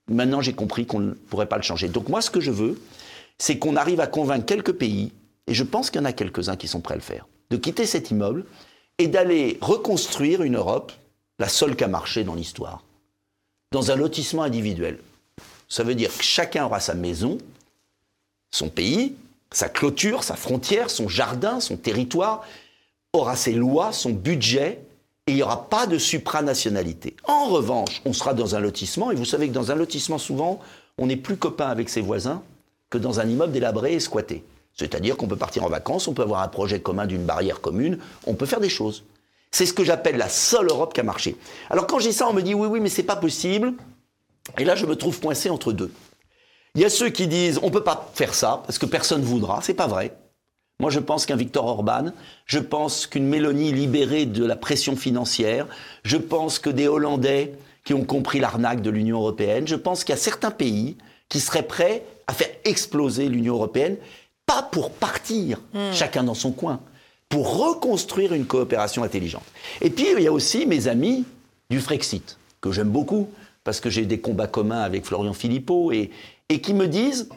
Maintenant, 0.08 0.42
j'ai 0.42 0.54
compris 0.54 0.86
qu'on 0.86 1.00
ne 1.00 1.12
pourrait 1.14 1.48
pas 1.48 1.58
le 1.58 1.64
changer. 1.64 1.90
Donc 1.90 2.10
moi, 2.10 2.22
ce 2.22 2.30
que 2.30 2.40
je 2.40 2.52
veux, 2.52 2.80
c'est 3.40 3.58
qu'on 3.58 3.76
arrive 3.76 4.00
à 4.00 4.08
convaincre 4.08 4.46
quelques 4.46 4.74
pays, 4.74 5.12
et 5.48 5.56
je 5.56 5.64
pense 5.64 5.90
qu'il 5.90 6.00
y 6.00 6.04
en 6.04 6.06
a 6.06 6.14
quelques-uns 6.14 6.56
qui 6.56 6.68
sont 6.68 6.82
prêts 6.82 6.94
à 6.94 6.98
le 6.98 7.02
faire, 7.02 7.28
de 7.50 7.58
quitter 7.58 7.88
cet 7.88 8.12
immeuble 8.12 8.46
et 9.00 9.08
d'aller 9.08 9.58
reconstruire 9.62 10.44
une 10.44 10.58
Europe, 10.58 10.92
la 11.40 11.50
seule 11.50 11.76
qui 11.76 11.84
a 11.84 11.88
marché 11.88 12.24
dans 12.24 12.36
l'histoire, 12.36 12.84
dans 13.72 13.90
un 13.90 13.96
lotissement 13.96 14.44
individuel. 14.44 15.00
Ça 15.68 15.84
veut 15.84 15.96
dire 15.96 16.16
que 16.16 16.24
chacun 16.24 16.66
aura 16.66 16.80
sa 16.80 16.94
maison, 16.94 17.38
son 18.52 18.70
pays, 18.70 19.16
sa 19.52 19.70
clôture, 19.70 20.24
sa 20.24 20.36
frontière, 20.36 20.90
son 20.90 21.08
jardin, 21.08 21.60
son 21.60 21.78
territoire, 21.78 22.46
aura 23.14 23.36
ses 23.36 23.54
lois, 23.54 23.92
son 23.92 24.12
budget, 24.12 24.82
et 25.28 25.32
il 25.32 25.36
n'y 25.36 25.44
aura 25.44 25.70
pas 25.70 25.88
de 25.88 25.98
supranationalité. 25.98 27.16
En 27.26 27.48
revanche, 27.48 28.02
on 28.06 28.14
sera 28.14 28.34
dans 28.34 28.56
un 28.56 28.60
lotissement, 28.60 29.12
et 29.12 29.16
vous 29.16 29.26
savez 29.26 29.48
que 29.48 29.54
dans 29.54 29.72
un 29.72 29.76
lotissement, 29.76 30.18
souvent, 30.18 30.60
on 30.98 31.08
n'est 31.08 31.18
plus 31.18 31.38
copain 31.38 31.68
avec 31.68 31.90
ses 31.90 32.02
voisins 32.02 32.42
que 32.90 32.98
dans 32.98 33.20
un 33.20 33.28
immeuble 33.28 33.52
délabré 33.52 33.94
et 33.94 34.00
squatté. 34.00 34.44
C'est-à-dire 34.74 35.18
qu'on 35.18 35.28
peut 35.28 35.36
partir 35.36 35.64
en 35.64 35.70
vacances, 35.70 36.08
on 36.08 36.14
peut 36.14 36.22
avoir 36.22 36.42
un 36.42 36.48
projet 36.48 36.80
commun 36.80 37.06
d'une 37.06 37.26
barrière 37.26 37.62
commune, 37.62 37.98
on 38.26 38.36
peut 38.36 38.46
faire 38.46 38.60
des 38.60 38.70
choses. 38.70 39.04
C'est 39.52 39.66
ce 39.66 39.74
que 39.74 39.84
j'appelle 39.84 40.18
la 40.18 40.30
seule 40.30 40.68
Europe 40.68 40.94
qui 40.94 41.00
a 41.00 41.04
marché. 41.04 41.36
Alors 41.70 41.88
quand 41.88 41.98
dis 41.98 42.14
ça, 42.14 42.28
on 42.28 42.34
me 42.34 42.42
dit 42.42 42.54
oui, 42.54 42.68
oui, 42.68 42.80
mais 42.80 42.90
c'est 42.90 43.04
pas 43.04 43.16
possible. 43.16 43.74
Et 44.58 44.66
là, 44.66 44.76
je 44.76 44.86
me 44.86 44.96
trouve 44.96 45.20
coincé 45.20 45.50
entre 45.50 45.74
deux. 45.74 45.92
Il 46.76 46.82
y 46.82 46.86
a 46.86 46.90
ceux 46.90 47.10
qui 47.10 47.28
disent 47.28 47.60
on 47.64 47.72
peut 47.72 47.84
pas 47.84 48.12
faire 48.14 48.34
ça 48.34 48.62
parce 48.66 48.78
que 48.78 48.86
personne 48.86 49.22
voudra. 49.22 49.62
C'est 49.62 49.74
pas 49.74 49.88
vrai. 49.88 50.16
Moi, 50.80 50.92
je 50.92 51.00
pense 51.00 51.26
qu'un 51.26 51.36
Viktor 51.36 51.66
Orban, 51.66 52.12
je 52.46 52.60
pense 52.60 53.08
qu'une 53.08 53.26
Mélanie 53.26 53.72
libérée 53.72 54.28
de 54.28 54.46
la 54.46 54.56
pression 54.56 54.96
financière, 54.96 55.66
je 56.04 56.18
pense 56.18 56.60
que 56.60 56.70
des 56.70 56.88
Hollandais 56.88 57.54
qui 57.84 57.96
ont 57.96 58.04
compris 58.04 58.40
l'arnaque 58.40 58.82
de 58.82 58.92
l'Union 58.92 59.18
européenne, 59.18 59.68
je 59.68 59.76
pense 59.76 60.04
qu'il 60.04 60.14
y 60.14 60.18
a 60.18 60.22
certains 60.22 60.52
pays 60.52 60.96
qui 61.30 61.40
seraient 61.40 61.64
prêts 61.64 62.04
à 62.28 62.34
faire 62.34 62.50
exploser 62.64 63.28
l'Union 63.28 63.56
européenne, 63.56 63.98
pas 64.46 64.62
pour 64.62 64.92
partir, 64.92 65.62
chacun 65.94 66.24
dans 66.24 66.36
son 66.36 66.52
coin, 66.52 66.80
pour 67.28 67.58
reconstruire 67.58 68.34
une 68.34 68.46
coopération 68.46 69.04
intelligente. 69.04 69.44
Et 69.82 69.90
puis, 69.90 70.08
il 70.16 70.24
y 70.24 70.28
a 70.28 70.32
aussi 70.32 70.66
mes 70.68 70.88
amis 70.88 71.26
du 71.70 71.80
Frexit, 71.80 72.38
que 72.62 72.72
j'aime 72.72 72.90
beaucoup, 72.90 73.30
parce 73.68 73.82
que 73.82 73.90
j'ai 73.90 74.06
des 74.06 74.22
combats 74.22 74.48
communs 74.48 74.80
avec 74.80 75.04
Florian 75.04 75.34
Philippot, 75.34 75.92
et, 75.92 76.10
qui 76.62 76.74
me 76.74 76.88
disent, 76.88 77.28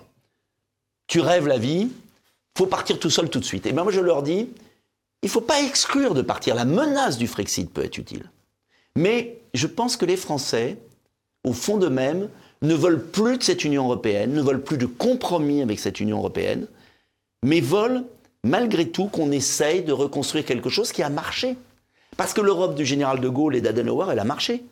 tu 1.08 1.18
rêves 1.18 1.48
la 1.48 1.58
vie, 1.58 1.88
faut 2.56 2.66
partir 2.66 3.00
tout 3.00 3.10
seul 3.10 3.28
tout 3.28 3.40
de 3.40 3.44
suite. 3.44 3.66
Et 3.66 3.72
bien 3.72 3.82
moi 3.82 3.90
je 3.90 3.98
leur 3.98 4.22
dis, 4.22 4.48
il 5.22 5.28
faut 5.28 5.40
pas 5.40 5.60
exclure 5.60 6.14
de 6.14 6.22
partir. 6.22 6.54
La 6.54 6.64
menace 6.64 7.18
du 7.18 7.26
Frexit 7.26 7.68
peut 7.68 7.84
être 7.84 7.98
utile. 7.98 8.30
Mais 8.94 9.40
je 9.54 9.66
pense 9.66 9.96
que 9.96 10.04
les 10.04 10.16
Français, 10.16 10.76
au 11.42 11.52
fond 11.52 11.78
d'eux-mêmes, 11.78 12.28
ne 12.62 12.76
veulent 12.76 13.04
plus 13.04 13.36
de 13.36 13.42
cette 13.42 13.64
Union 13.64 13.86
européenne, 13.86 14.32
ne 14.32 14.40
veulent 14.40 14.62
plus 14.62 14.78
de 14.78 14.86
compromis 14.86 15.62
avec 15.62 15.80
cette 15.80 15.98
Union 15.98 16.18
européenne, 16.18 16.68
mais 17.42 17.58
veulent 17.58 18.04
malgré 18.44 18.88
tout 18.88 19.06
qu'on 19.06 19.32
essaye 19.32 19.82
de 19.82 19.92
reconstruire 19.92 20.44
quelque 20.44 20.70
chose 20.70 20.92
qui 20.92 21.02
a 21.02 21.10
marché. 21.10 21.56
Parce 22.16 22.32
que 22.34 22.40
l'Europe 22.40 22.76
du 22.76 22.86
général 22.86 23.18
de 23.18 23.28
Gaulle 23.28 23.56
et 23.56 23.60
d'Adenauer, 23.60 24.12
elle 24.12 24.20
a 24.20 24.24
marché. 24.24 24.62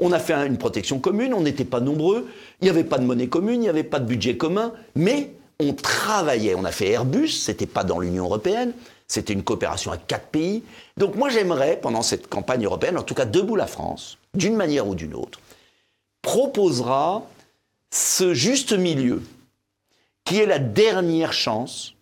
On 0.00 0.12
a 0.12 0.18
fait 0.18 0.34
une 0.34 0.58
protection 0.58 0.98
commune, 0.98 1.34
on 1.34 1.42
n'était 1.42 1.64
pas 1.64 1.80
nombreux, 1.80 2.28
il 2.60 2.64
n'y 2.64 2.70
avait 2.70 2.84
pas 2.84 2.98
de 2.98 3.04
monnaie 3.04 3.28
commune, 3.28 3.56
il 3.56 3.60
n'y 3.60 3.68
avait 3.68 3.84
pas 3.84 4.00
de 4.00 4.06
budget 4.06 4.36
commun, 4.36 4.72
mais 4.96 5.30
on 5.60 5.72
travaillait. 5.72 6.54
On 6.56 6.64
a 6.64 6.72
fait 6.72 6.90
Airbus, 6.90 7.28
c'était 7.28 7.66
pas 7.66 7.84
dans 7.84 8.00
l'Union 8.00 8.24
européenne, 8.24 8.72
c'était 9.06 9.32
une 9.32 9.44
coopération 9.44 9.92
à 9.92 9.96
quatre 9.96 10.26
pays. 10.26 10.64
Donc 10.96 11.14
moi 11.14 11.28
j'aimerais, 11.28 11.78
pendant 11.80 12.02
cette 12.02 12.28
campagne 12.28 12.64
européenne, 12.64 12.98
en 12.98 13.02
tout 13.02 13.14
cas 13.14 13.24
debout 13.24 13.54
la 13.54 13.68
France, 13.68 14.18
d'une 14.34 14.56
manière 14.56 14.88
ou 14.88 14.96
d'une 14.96 15.14
autre, 15.14 15.40
proposera 16.22 17.24
ce 17.92 18.34
juste 18.34 18.72
milieu 18.72 19.22
qui 20.24 20.38
est 20.38 20.46
la 20.46 20.58
dernière 20.58 21.32
chance 21.32 21.94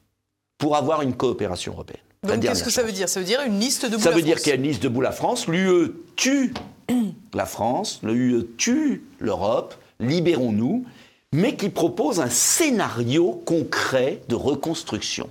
pour 0.56 0.76
avoir 0.76 1.02
une 1.02 1.14
coopération 1.14 1.72
européenne. 1.72 2.00
Donc 2.22 2.40
qu'est-ce 2.40 2.62
que 2.62 2.70
ça 2.70 2.84
veut 2.84 2.92
dire? 2.92 3.08
Ça 3.08 3.18
veut 3.18 3.26
dire 3.26 3.42
une 3.42 3.58
liste 3.58 3.84
de 3.84 3.98
Ça 3.98 4.10
bout 4.10 4.16
veut 4.16 4.22
à 4.22 4.24
dire 4.24 4.38
qu'il 4.38 4.48
y 4.48 4.52
a 4.52 4.54
une 4.54 4.62
liste 4.62 4.82
debout 4.82 5.00
la 5.00 5.10
France. 5.10 5.48
L'UE 5.48 5.92
tue 6.14 6.54
la 7.34 7.46
France, 7.46 8.00
l'UE 8.02 8.46
tue 8.56 9.04
l'Europe, 9.18 9.74
libérons-nous, 10.00 10.84
mais 11.32 11.56
qui 11.56 11.70
propose 11.70 12.20
un 12.20 12.28
scénario 12.28 13.42
concret 13.46 14.22
de 14.28 14.34
reconstruction. 14.34 15.30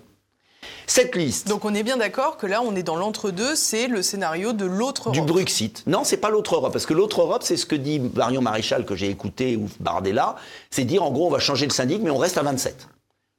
Cette 0.87 1.15
liste 1.15 1.47
Donc 1.47 1.63
on 1.63 1.73
est 1.73 1.83
bien 1.83 1.97
d'accord 1.97 2.37
que 2.37 2.45
là 2.47 2.61
on 2.61 2.75
est 2.75 2.83
dans 2.83 2.97
l'entre-deux, 2.97 3.55
c'est 3.55 3.87
le 3.87 4.01
scénario 4.01 4.51
de 4.51 4.65
l'autre 4.65 5.11
du 5.11 5.19
Europe. 5.19 5.31
Brexit, 5.31 5.83
non, 5.87 6.03
c'est 6.03 6.17
pas 6.17 6.29
l'autre 6.29 6.55
Europe, 6.55 6.73
parce 6.73 6.85
que 6.85 6.93
l'autre 6.93 7.21
Europe, 7.21 7.43
c'est 7.43 7.55
ce 7.55 7.65
que 7.65 7.75
dit 7.75 7.99
Marion 7.99 8.41
Maréchal 8.41 8.85
que 8.85 8.95
j'ai 8.95 9.09
écouté 9.09 9.55
ou 9.55 9.67
Bardella, 9.79 10.35
c'est 10.69 10.83
dire 10.83 11.03
en 11.03 11.11
gros 11.11 11.27
on 11.27 11.31
va 11.31 11.39
changer 11.39 11.65
le 11.65 11.71
syndic, 11.71 12.01
mais 12.01 12.09
on 12.09 12.17
reste 12.17 12.37
à 12.37 12.43
27. 12.43 12.87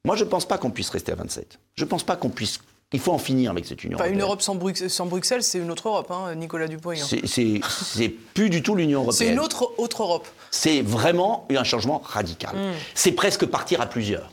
Moi, 0.05 0.17
je 0.17 0.25
pense 0.25 0.45
pas 0.45 0.57
qu'on 0.57 0.69
puisse 0.69 0.89
rester 0.89 1.13
à 1.13 1.15
27. 1.15 1.59
Je 1.75 1.85
pense 1.85 2.03
pas 2.03 2.17
qu'on 2.17 2.29
puisse. 2.29 2.59
Il 2.93 2.99
faut 2.99 3.11
en 3.11 3.17
finir 3.17 3.51
avec 3.51 3.65
cette 3.65 3.83
Union 3.83 3.97
Enfin, 3.99 4.09
une. 4.09 4.21
Europe 4.21 4.41
sans, 4.41 4.55
Brux- 4.55 4.87
sans 4.87 5.05
Bruxelles, 5.07 5.43
c'est 5.43 5.57
une 5.57 5.71
autre 5.71 5.87
Europe, 5.89 6.09
hein, 6.11 6.35
Nicolas 6.35 6.67
Dupont-Aignan. 6.67 7.05
C'est- 7.25 8.09
plus 8.33 8.49
du 8.49 8.61
tout 8.63 8.75
l'Union 8.75 9.01
européenne. 9.01 9.27
C'est 9.27 9.33
une 9.33 9.39
autre, 9.39 9.73
autre 9.77 10.03
Europe. 10.03 10.27
C'est 10.51 10.81
vraiment 10.81 11.47
un 11.49 11.63
changement 11.63 11.99
radical. 11.99 12.55
C'est 12.93 13.11
presque 13.13 13.45
partir 13.45 13.81
à 13.81 13.87
plusieurs 13.87 14.31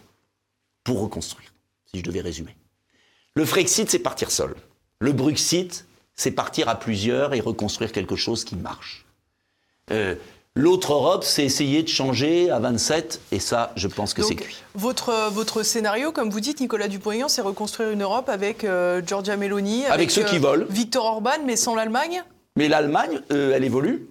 pour 0.84 1.00
reconstruire, 1.00 1.52
si 1.90 1.98
je 2.00 2.04
devais 2.04 2.20
résumer. 2.20 2.54
Le 3.34 3.44
Frexit, 3.44 3.90
c'est 3.90 3.98
partir 3.98 4.30
seul. 4.30 4.54
Le 4.98 5.12
Bruxit, 5.12 5.86
c'est 6.14 6.30
partir 6.32 6.68
à 6.68 6.78
plusieurs 6.78 7.32
et 7.32 7.40
reconstruire 7.40 7.92
quelque 7.92 8.16
chose 8.16 8.44
qui 8.44 8.56
marche. 8.56 9.06
Euh, 9.90 10.14
L'autre 10.60 10.92
Europe, 10.92 11.24
c'est 11.24 11.42
essayer 11.42 11.82
de 11.82 11.88
changer 11.88 12.50
à 12.50 12.58
27, 12.58 13.22
et 13.32 13.40
ça, 13.40 13.72
je 13.76 13.88
pense 13.88 14.12
que 14.12 14.22
c'est 14.22 14.34
cuit. 14.34 14.62
votre, 14.74 15.30
votre 15.30 15.62
scénario, 15.62 16.12
comme 16.12 16.28
vous 16.28 16.40
dites, 16.40 16.60
Nicolas 16.60 16.86
Dupont-Aignan, 16.86 17.28
c'est 17.28 17.40
reconstruire 17.40 17.88
une 17.88 18.02
Europe 18.02 18.28
avec 18.28 18.64
euh, 18.64 19.00
Giorgia 19.04 19.38
Meloni, 19.38 19.86
avec, 19.86 20.10
ceux 20.10 20.22
qui 20.22 20.36
euh, 20.36 20.40
veulent. 20.40 20.66
Victor 20.68 21.06
Orban, 21.06 21.38
mais 21.46 21.56
sans 21.56 21.74
l'Allemagne 21.74 22.22
Mais 22.56 22.68
l'Allemagne, 22.68 23.22
euh, 23.32 23.54
elle 23.54 23.64
évolue 23.64 24.06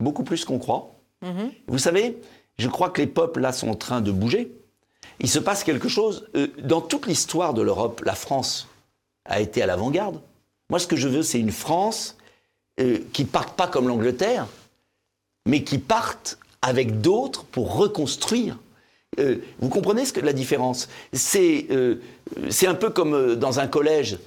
beaucoup 0.00 0.24
plus 0.24 0.46
qu'on 0.46 0.58
croit. 0.58 0.94
Vous 1.68 1.78
savez, 1.78 2.18
je 2.58 2.68
crois 2.68 2.88
que 2.88 3.02
les 3.02 3.06
peuples, 3.06 3.40
là, 3.40 3.52
sont 3.52 3.68
en 3.68 3.74
train 3.74 4.00
de 4.00 4.10
bouger. 4.10 4.50
Il 5.20 5.28
se 5.28 5.38
passe 5.38 5.62
quelque 5.62 5.88
chose. 5.88 6.26
euh, 6.36 6.46
dans 6.58 6.80
toute 6.80 7.06
l'histoire 7.06 7.52
de 7.52 7.60
l'Europe, 7.60 8.02
la 8.06 8.14
France 8.14 8.66
a 9.26 9.40
été 9.40 9.60
à 9.62 9.66
l'avant-garde. 9.66 10.22
Moi, 10.70 10.78
ce 10.78 10.86
que 10.86 10.96
je 10.96 11.06
veux, 11.06 11.22
c'est 11.22 11.38
une 11.38 11.52
France 11.52 12.16
qui 13.12 13.24
parte 13.26 13.54
pas 13.54 13.68
comme 13.68 13.86
l'Angleterre, 13.86 14.46
mais 15.46 15.64
qui 15.64 15.78
parte 15.78 16.38
avec 16.60 17.00
d'autres 17.00 17.44
pour 17.44 17.76
reconstruire. 17.76 18.58
Euh, 19.18 19.38
vous 19.60 19.68
comprenez 19.68 20.04
ce 20.04 20.12
que, 20.12 20.20
la 20.20 20.32
différence? 20.32 20.88
C'est 21.12 21.66
euh, 21.70 22.00
c'est 22.50 22.66
un 22.66 22.74
peu 22.74 22.90
comme 22.90 23.14
euh, 23.14 23.36
dans 23.36 23.60
un 23.60 23.66
collège. 23.66 24.18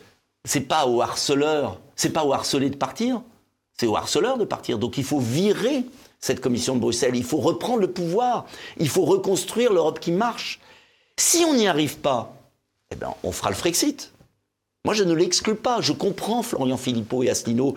C'est 0.44 0.62
pas 0.62 0.86
au 0.86 1.02
harceleur, 1.02 1.80
c'est 1.96 2.12
pas 2.12 2.24
au 2.24 2.34
harcelé 2.34 2.70
de 2.70 2.76
partir, 2.76 3.22
c'est 3.78 3.88
au 3.88 3.96
harceleur 3.96 4.38
de 4.38 4.46
partir. 4.46 4.78
Donc 4.78 4.98
il 4.98 5.04
faut 5.04 5.20
virer 5.20 5.86
cette 6.20 6.40
commission 6.40 6.76
de 6.76 6.82
Bruxelles, 6.82 7.16
il 7.16 7.24
faut 7.24 7.38
reprendre 7.38 7.80
le 7.80 7.90
pouvoir, 7.90 8.46
il 8.78 8.90
faut 8.90 9.06
reconstruire 9.06 9.74
l'Europe 9.74 10.00
qui 10.00 10.12
marche. 10.12 10.60
Si 11.18 11.44
on 11.46 11.56
n'y 11.56 11.68
arrive 11.68 11.98
pas, 11.98 12.36
eh 12.92 12.96
ben, 12.96 13.14
on 13.24 13.32
fera 13.32 13.50
le 13.50 13.56
Frexit. 13.56 14.12
Moi, 14.86 14.94
je 14.94 15.04
ne 15.04 15.14
l'exclus 15.14 15.56
pas. 15.56 15.82
Je 15.82 15.92
comprends 15.92 16.44
Florian 16.44 16.78
Philippot 16.78 17.24
et 17.24 17.30
Asselineau 17.30 17.76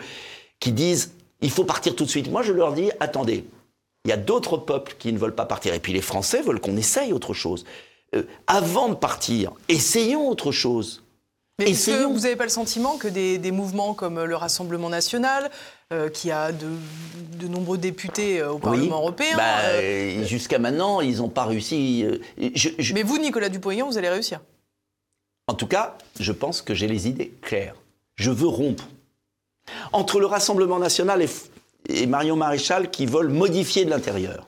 qui 0.60 0.72
disent 0.72 1.12
il 1.40 1.50
faut 1.50 1.64
partir 1.64 1.94
tout 1.96 2.04
de 2.04 2.10
suite. 2.10 2.30
Moi, 2.30 2.42
je 2.42 2.52
leur 2.52 2.72
dis 2.72 2.90
attendez, 3.00 3.44
il 4.04 4.08
y 4.08 4.12
a 4.12 4.16
d'autres 4.16 4.56
peuples 4.56 4.96
qui 4.98 5.12
ne 5.12 5.18
veulent 5.18 5.34
pas 5.34 5.46
partir. 5.46 5.74
Et 5.74 5.80
puis 5.80 5.92
les 5.92 6.02
Français 6.02 6.42
veulent 6.42 6.60
qu'on 6.60 6.76
essaye 6.76 7.12
autre 7.12 7.34
chose. 7.34 7.64
Euh, 8.14 8.22
avant 8.46 8.88
de 8.88 8.94
partir, 8.94 9.52
essayons 9.68 10.28
autre 10.28 10.52
chose. 10.52 11.02
Mais 11.58 11.70
est-ce 11.70 11.90
que 11.90 12.04
vous 12.04 12.20
n'avez 12.20 12.36
pas 12.36 12.44
le 12.44 12.50
sentiment 12.50 12.98
que 12.98 13.08
des, 13.08 13.50
mouvements 13.50 13.92
comme 13.92 14.22
le 14.22 14.36
Rassemblement 14.36 14.88
national, 14.88 15.50
euh, 15.92 16.08
qui 16.08 16.30
a 16.30 16.52
de, 16.52 17.48
nombreux 17.48 17.78
députés 17.78 18.40
euh, 18.40 18.52
au 18.52 18.58
Parlement 18.58 18.98
européen... 18.98 19.36
Bah, 19.36 19.60
euh, 19.64 20.24
jusqu'à 20.24 20.60
maintenant, 20.60 21.00
ils 21.00 21.16
n'ont 21.16 21.28
pas 21.28 21.46
réussi. 21.46 22.04
Mais 22.94 23.02
vous, 23.02 23.18
Nicolas 23.18 23.48
Dupont-Aignan, 23.48 23.88
vous 23.88 23.98
allez 23.98 24.08
réussir 24.08 24.40
En 25.48 25.54
tout 25.54 25.66
cas, 25.66 25.98
je 26.20 26.30
pense 26.30 26.62
que 26.62 26.74
j'ai 26.74 26.86
les 26.86 27.08
idées 27.08 27.32
claires. 27.42 27.74
Je 28.14 28.30
veux 28.30 28.46
rompre. 28.46 28.86
Entre 29.92 30.20
le 30.20 30.26
Rassemblement 30.26 30.78
national 30.78 31.22
et, 31.88 32.06
Marion 32.06 32.36
Maréchal 32.36 32.90
qui 32.90 33.06
veulent 33.06 33.28
modifier 33.28 33.84
de 33.84 33.90
l'intérieur, 33.90 34.46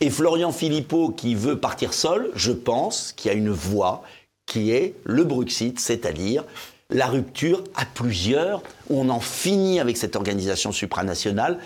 et 0.00 0.10
Florian 0.10 0.52
Philippot 0.52 1.10
qui 1.10 1.34
veut 1.34 1.58
partir 1.58 1.94
seul, 1.94 2.30
je 2.34 2.52
pense 2.52 3.12
qu'il 3.12 3.30
y 3.30 3.34
a 3.34 3.36
une 3.36 3.50
voie 3.50 4.02
qui 4.46 4.72
est 4.72 4.94
le 5.04 5.24
Bruxit, 5.24 5.78
c'est-à-dire 5.78 6.44
la 6.90 7.06
rupture 7.06 7.64
à 7.74 7.84
plusieurs, 7.84 8.62
où 8.88 9.00
on 9.00 9.08
en 9.08 9.20
finit 9.20 9.80
avec 9.80 9.96
cette 9.96 10.16
organisation 10.16 10.72
supranationale, 10.72 11.58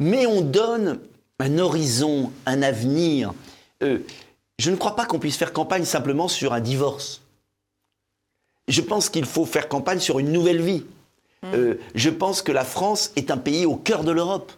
mais 0.00 0.26
on 0.26 0.40
donne 0.40 0.98
un 1.38 1.58
horizon, 1.58 2.32
un 2.46 2.62
avenir. 2.62 3.32
Euh, 3.82 3.98
je 4.58 4.70
ne 4.70 4.76
crois 4.76 4.96
pas 4.96 5.06
qu'on 5.06 5.18
puisse 5.18 5.36
faire 5.36 5.52
campagne 5.52 5.84
simplement 5.84 6.28
sur 6.28 6.52
un 6.52 6.60
divorce. 6.60 7.20
Je 8.68 8.80
pense 8.80 9.08
qu'il 9.08 9.24
faut 9.24 9.44
faire 9.44 9.68
campagne 9.68 9.98
sur 9.98 10.18
une 10.18 10.32
nouvelle 10.32 10.62
vie. 10.62 10.84
Euh, 11.44 11.74
je 11.94 12.10
pense 12.10 12.42
que 12.42 12.52
la 12.52 12.64
France 12.64 13.12
est 13.16 13.30
un 13.30 13.36
pays 13.36 13.66
au 13.66 13.76
cœur 13.76 14.04
de 14.04 14.12
l'Europe 14.12 14.52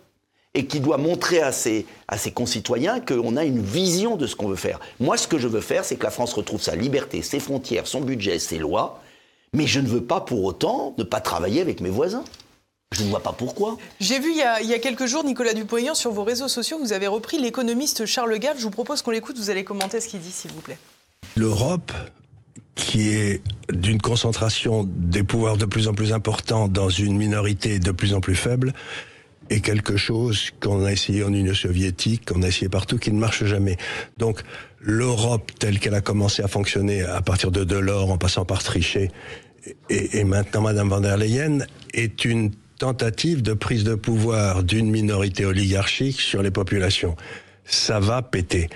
et 0.55 0.67
qui 0.67 0.81
doit 0.81 0.99
montrer 0.99 1.41
à 1.41 1.51
ses, 1.51 1.87
à 2.07 2.17
ses 2.17 2.31
concitoyens 2.31 3.01
qu'on 3.01 3.37
a 3.37 3.45
une 3.45 3.61
vision 3.61 4.17
de 4.17 4.27
ce 4.27 4.37
qu'on 4.37 4.49
veut 4.49 4.57
faire. 4.57 4.79
Moi, 5.01 5.17
ce 5.17 5.27
que 5.27 5.39
je 5.39 5.49
veux 5.49 5.61
faire, 5.61 5.85
c'est 5.85 5.97
que 5.97 6.05
la 6.05 6.11
France 6.11 6.33
retrouve 6.33 6.63
sa 6.63 6.77
liberté, 6.77 7.23
ses 7.23 7.41
frontières, 7.41 7.87
son 7.87 8.01
budget, 8.01 8.39
ses 8.39 8.59
lois, 8.59 9.01
mais 9.53 9.67
je 9.67 9.81
ne 9.81 9.89
veux 9.89 10.03
pas 10.03 10.21
pour 10.21 10.45
autant 10.45 10.95
ne 10.97 11.05
pas 11.05 11.21
travailler 11.21 11.61
avec 11.61 11.81
mes 11.81 11.91
voisins. 11.91 12.25
Je 12.93 13.03
ne 13.03 13.09
vois 13.09 13.21
pas 13.21 13.33
pourquoi. 13.33 13.77
J'ai 13.99 14.21
vu 14.21 14.31
il 14.31 14.37
y, 14.37 14.43
a, 14.43 14.61
il 14.61 14.69
y, 14.69 14.75
a, 14.75 14.79
quelques 14.79 15.07
jours, 15.07 15.25
Nicolas 15.25 15.53
Dupont-Aignan, 15.53 15.95
sur 15.95 16.13
vos 16.13 16.23
réseaux 16.23 16.47
sociaux, 16.47 16.79
vous 16.79 16.93
avez 16.93 17.09
repris 17.09 17.39
l'économiste 17.39 18.07
Charles 18.07 18.39
Gave. 18.39 18.57
Je 18.59 18.63
vous 18.63 18.71
propose 18.71 19.03
qu'on 19.03 19.11
l'écoute, 19.11 19.37
vous 19.37 19.51
allez 19.51 19.65
commenter 19.65 20.01
ce 20.01 20.07
qu'il 20.07 20.21
dit, 20.21 20.31
s'il 20.31 20.53
vous 20.53 20.61
plaît. 20.61 20.79
L'Europe, 21.35 21.91
qui 22.75 23.11
est 23.11 23.43
d'une 23.73 24.01
concentration 24.01 24.89
des 24.89 25.23
pouvoirs 25.23 25.57
de 25.57 25.65
plus 25.65 25.89
en 25.89 25.95
plus 25.95 26.13
importants 26.13 26.69
dans 26.69 26.89
une 26.89 27.17
minorité 27.17 27.79
de 27.79 27.93
plus 27.93 28.15
en 28.15 28.21
plus 28.21 28.35
faible, 28.35 28.73
est 29.51 29.61
quelque 29.61 29.97
chose 29.97 30.51
qu'on 30.61 30.85
a 30.85 30.93
essayé 30.93 31.23
en 31.23 31.33
Union 31.33 31.55
soviétique, 31.55 32.25
qu'on 32.27 32.43
a 32.43 32.49
essayé 32.49 32.69
partout, 32.69 32.99
qui 32.99 33.13
ne 33.13 33.19
marche 33.19 33.45
jamais. 33.45 33.77
Donc 34.17 34.41
l'Europe 34.81 35.53
telle 35.59 35.79
qu'elle 35.79 35.95
a 35.95 36.01
commencé 36.01 36.43
à 36.43 36.49
fonctionner 36.49 37.03
à 37.03 37.21
partir 37.21 37.51
de 37.51 37.65
Delors, 37.65 38.11
en 38.11 38.19
passant 38.19 38.45
par 38.45 38.63
Trichet, 38.63 39.11
et, 39.91 40.19
et 40.19 40.25
maintenant 40.25 40.63
Madame 40.63 40.89
van 40.89 41.01
der 41.01 41.17
Leyen, 41.17 41.59
est 41.93 42.25
une 42.25 42.51
tentative 42.79 43.43
de 43.43 43.55
prise 43.55 43.85
de 43.85 43.95
pouvoir 43.95 44.63
d'une 44.65 44.91
minorité 44.91 45.45
oligarchique 45.45 46.21
sur 46.21 46.43
les 46.43 46.51
populations. 46.51 47.17
Ça 47.65 48.01
va 48.01 48.21
péter. 48.23 48.69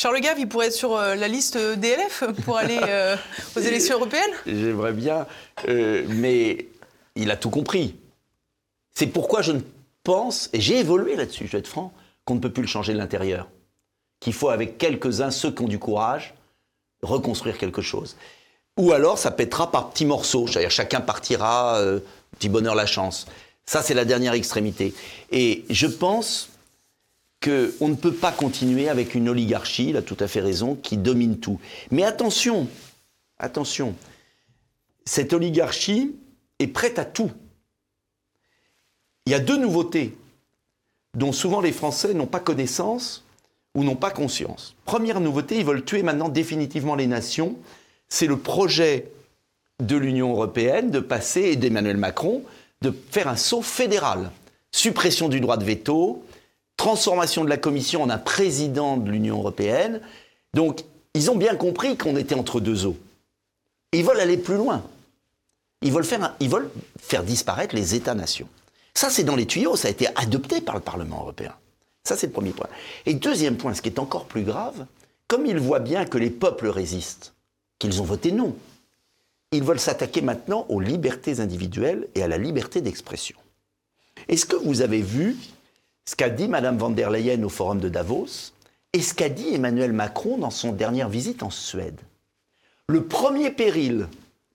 Charles 0.00 0.20
Gave, 0.20 0.38
il 0.38 0.48
pourrait 0.48 0.68
être 0.68 0.72
sur 0.72 0.96
euh, 0.96 1.14
la 1.14 1.28
liste 1.28 1.58
DLF 1.58 2.24
pour 2.46 2.56
aller 2.56 2.80
euh, 2.88 3.16
aux 3.56 3.60
élections 3.60 3.96
européennes 3.96 4.30
J'aimerais 4.46 4.94
bien, 4.94 5.26
euh, 5.68 6.06
mais 6.08 6.68
il 7.16 7.30
a 7.30 7.36
tout 7.36 7.50
compris. 7.50 7.96
C'est 8.94 9.08
pourquoi 9.08 9.42
je 9.42 9.52
ne 9.52 9.60
pense, 10.02 10.48
et 10.54 10.60
j'ai 10.62 10.78
évolué 10.78 11.16
là-dessus, 11.16 11.46
je 11.46 11.52
vais 11.52 11.58
être 11.58 11.68
franc, 11.68 11.92
qu'on 12.24 12.36
ne 12.36 12.40
peut 12.40 12.50
plus 12.50 12.62
le 12.62 12.66
changer 12.66 12.94
de 12.94 12.98
l'intérieur. 12.98 13.50
Qu'il 14.20 14.32
faut, 14.32 14.48
avec 14.48 14.78
quelques-uns, 14.78 15.30
ceux 15.30 15.50
qui 15.50 15.64
ont 15.64 15.68
du 15.68 15.78
courage, 15.78 16.32
reconstruire 17.02 17.58
quelque 17.58 17.82
chose. 17.82 18.16
Ou 18.78 18.92
alors, 18.92 19.18
ça 19.18 19.30
pètera 19.30 19.70
par 19.70 19.90
petits 19.90 20.06
morceaux. 20.06 20.46
C'est-à-dire, 20.46 20.70
chacun 20.70 21.02
partira, 21.02 21.78
petit 22.38 22.48
bonheur, 22.48 22.74
la 22.74 22.86
chance. 22.86 23.26
Ça, 23.66 23.82
c'est 23.82 23.92
la 23.92 24.06
dernière 24.06 24.32
extrémité. 24.32 24.94
Et 25.30 25.66
je 25.68 25.86
pense 25.86 26.48
qu'on 27.42 27.88
ne 27.88 27.94
peut 27.94 28.12
pas 28.12 28.32
continuer 28.32 28.88
avec 28.88 29.14
une 29.14 29.28
oligarchie, 29.28 29.90
il 29.90 29.96
a 29.96 30.02
tout 30.02 30.16
à 30.20 30.28
fait 30.28 30.40
raison, 30.40 30.74
qui 30.74 30.96
domine 30.96 31.38
tout. 31.38 31.58
Mais 31.90 32.04
attention, 32.04 32.68
attention, 33.38 33.94
cette 35.04 35.32
oligarchie 35.32 36.16
est 36.58 36.66
prête 36.66 36.98
à 36.98 37.04
tout. 37.04 37.30
Il 39.26 39.32
y 39.32 39.34
a 39.34 39.40
deux 39.40 39.56
nouveautés 39.56 40.16
dont 41.16 41.32
souvent 41.32 41.60
les 41.60 41.72
Français 41.72 42.14
n'ont 42.14 42.26
pas 42.26 42.40
connaissance 42.40 43.24
ou 43.74 43.84
n'ont 43.84 43.96
pas 43.96 44.10
conscience. 44.10 44.74
Première 44.84 45.20
nouveauté, 45.20 45.58
ils 45.58 45.64
veulent 45.64 45.84
tuer 45.84 46.02
maintenant 46.02 46.28
définitivement 46.28 46.94
les 46.94 47.06
nations. 47.06 47.56
C'est 48.08 48.26
le 48.26 48.38
projet 48.38 49.10
de 49.80 49.96
l'Union 49.96 50.32
européenne 50.32 50.90
de 50.90 51.00
passer, 51.00 51.42
et 51.42 51.56
d'Emmanuel 51.56 51.96
Macron, 51.96 52.42
de 52.82 52.92
faire 53.10 53.28
un 53.28 53.36
saut 53.36 53.62
fédéral. 53.62 54.30
Suppression 54.72 55.28
du 55.28 55.40
droit 55.40 55.56
de 55.56 55.64
veto, 55.64 56.22
transformation 56.80 57.44
de 57.44 57.50
la 57.50 57.58
Commission 57.58 58.02
en 58.02 58.08
un 58.08 58.16
président 58.16 58.96
de 58.96 59.10
l'Union 59.10 59.36
européenne. 59.36 60.00
Donc, 60.54 60.82
ils 61.12 61.30
ont 61.30 61.36
bien 61.36 61.54
compris 61.54 61.98
qu'on 61.98 62.16
était 62.16 62.34
entre 62.34 62.58
deux 62.58 62.86
eaux. 62.86 62.96
Ils 63.92 64.02
veulent 64.02 64.18
aller 64.18 64.38
plus 64.38 64.56
loin. 64.56 64.82
Ils 65.82 65.92
veulent 65.92 66.04
faire, 66.04 66.34
ils 66.40 66.48
veulent 66.48 66.70
faire 66.98 67.22
disparaître 67.22 67.74
les 67.74 67.94
États-nations. 67.94 68.48
Ça, 68.94 69.10
c'est 69.10 69.24
dans 69.24 69.36
les 69.36 69.44
tuyaux, 69.44 69.76
ça 69.76 69.88
a 69.88 69.90
été 69.90 70.06
adopté 70.16 70.62
par 70.62 70.74
le 70.74 70.80
Parlement 70.80 71.20
européen. 71.20 71.52
Ça, 72.02 72.16
c'est 72.16 72.28
le 72.28 72.32
premier 72.32 72.52
point. 72.52 72.68
Et 73.04 73.12
deuxième 73.12 73.58
point, 73.58 73.74
ce 73.74 73.82
qui 73.82 73.90
est 73.90 73.98
encore 73.98 74.24
plus 74.24 74.44
grave, 74.44 74.86
comme 75.28 75.44
ils 75.44 75.58
voient 75.58 75.80
bien 75.80 76.06
que 76.06 76.16
les 76.16 76.30
peuples 76.30 76.68
résistent, 76.68 77.34
qu'ils 77.78 78.00
ont 78.00 78.06
voté 78.06 78.32
non, 78.32 78.56
ils 79.52 79.62
veulent 79.62 79.80
s'attaquer 79.80 80.22
maintenant 80.22 80.64
aux 80.70 80.80
libertés 80.80 81.40
individuelles 81.40 82.08
et 82.14 82.22
à 82.22 82.28
la 82.28 82.38
liberté 82.38 82.80
d'expression. 82.80 83.36
Est-ce 84.28 84.46
que 84.46 84.56
vous 84.56 84.80
avez 84.80 85.02
vu 85.02 85.36
ce 86.04 86.16
qu'a 86.16 86.30
dit 86.30 86.48
Mme 86.48 86.78
van 86.78 86.90
der 86.90 87.10
Leyen 87.10 87.42
au 87.42 87.48
forum 87.48 87.80
de 87.80 87.88
Davos 87.88 88.52
et 88.92 89.02
ce 89.02 89.14
qu'a 89.14 89.28
dit 89.28 89.54
Emmanuel 89.54 89.92
Macron 89.92 90.38
dans 90.38 90.50
son 90.50 90.72
dernière 90.72 91.08
visite 91.08 91.42
en 91.42 91.50
Suède. 91.50 92.00
Le 92.88 93.04
premier 93.04 93.50
péril 93.50 94.08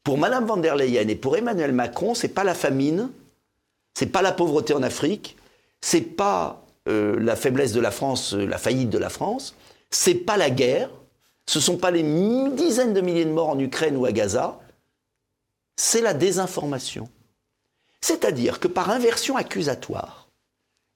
pour 0.03 0.17
Mme 0.17 0.45
van 0.45 0.57
der 0.57 0.75
Leyen 0.75 1.07
et 1.07 1.15
pour 1.15 1.37
Emmanuel 1.37 1.71
Macron, 1.71 2.13
c'est 2.13 2.29
pas 2.29 2.43
la 2.43 2.53
famine, 2.53 3.09
c'est 3.93 4.07
pas 4.07 4.21
la 4.21 4.31
pauvreté 4.31 4.73
en 4.73 4.83
Afrique, 4.83 5.37
c'est 5.81 6.01
pas 6.01 6.63
euh, 6.87 7.17
la 7.19 7.35
faiblesse 7.35 7.71
de 7.71 7.79
la 7.79 7.91
France, 7.91 8.33
euh, 8.33 8.45
la 8.45 8.57
faillite 8.57 8.89
de 8.89 8.97
la 8.97 9.09
France, 9.09 9.55
c'est 9.89 10.15
pas 10.15 10.37
la 10.37 10.49
guerre, 10.49 10.89
ce 11.47 11.59
sont 11.59 11.77
pas 11.77 11.91
les 11.91 12.03
dizaines 12.51 12.93
de 12.93 13.01
milliers 13.01 13.25
de 13.25 13.31
morts 13.31 13.49
en 13.49 13.59
Ukraine 13.59 13.95
ou 13.97 14.05
à 14.05 14.11
Gaza, 14.11 14.59
c'est 15.75 16.01
la 16.01 16.13
désinformation. 16.13 17.09
C'est-à-dire 18.01 18.59
que 18.59 18.67
par 18.67 18.89
inversion 18.91 19.37
accusatoire, 19.37 20.24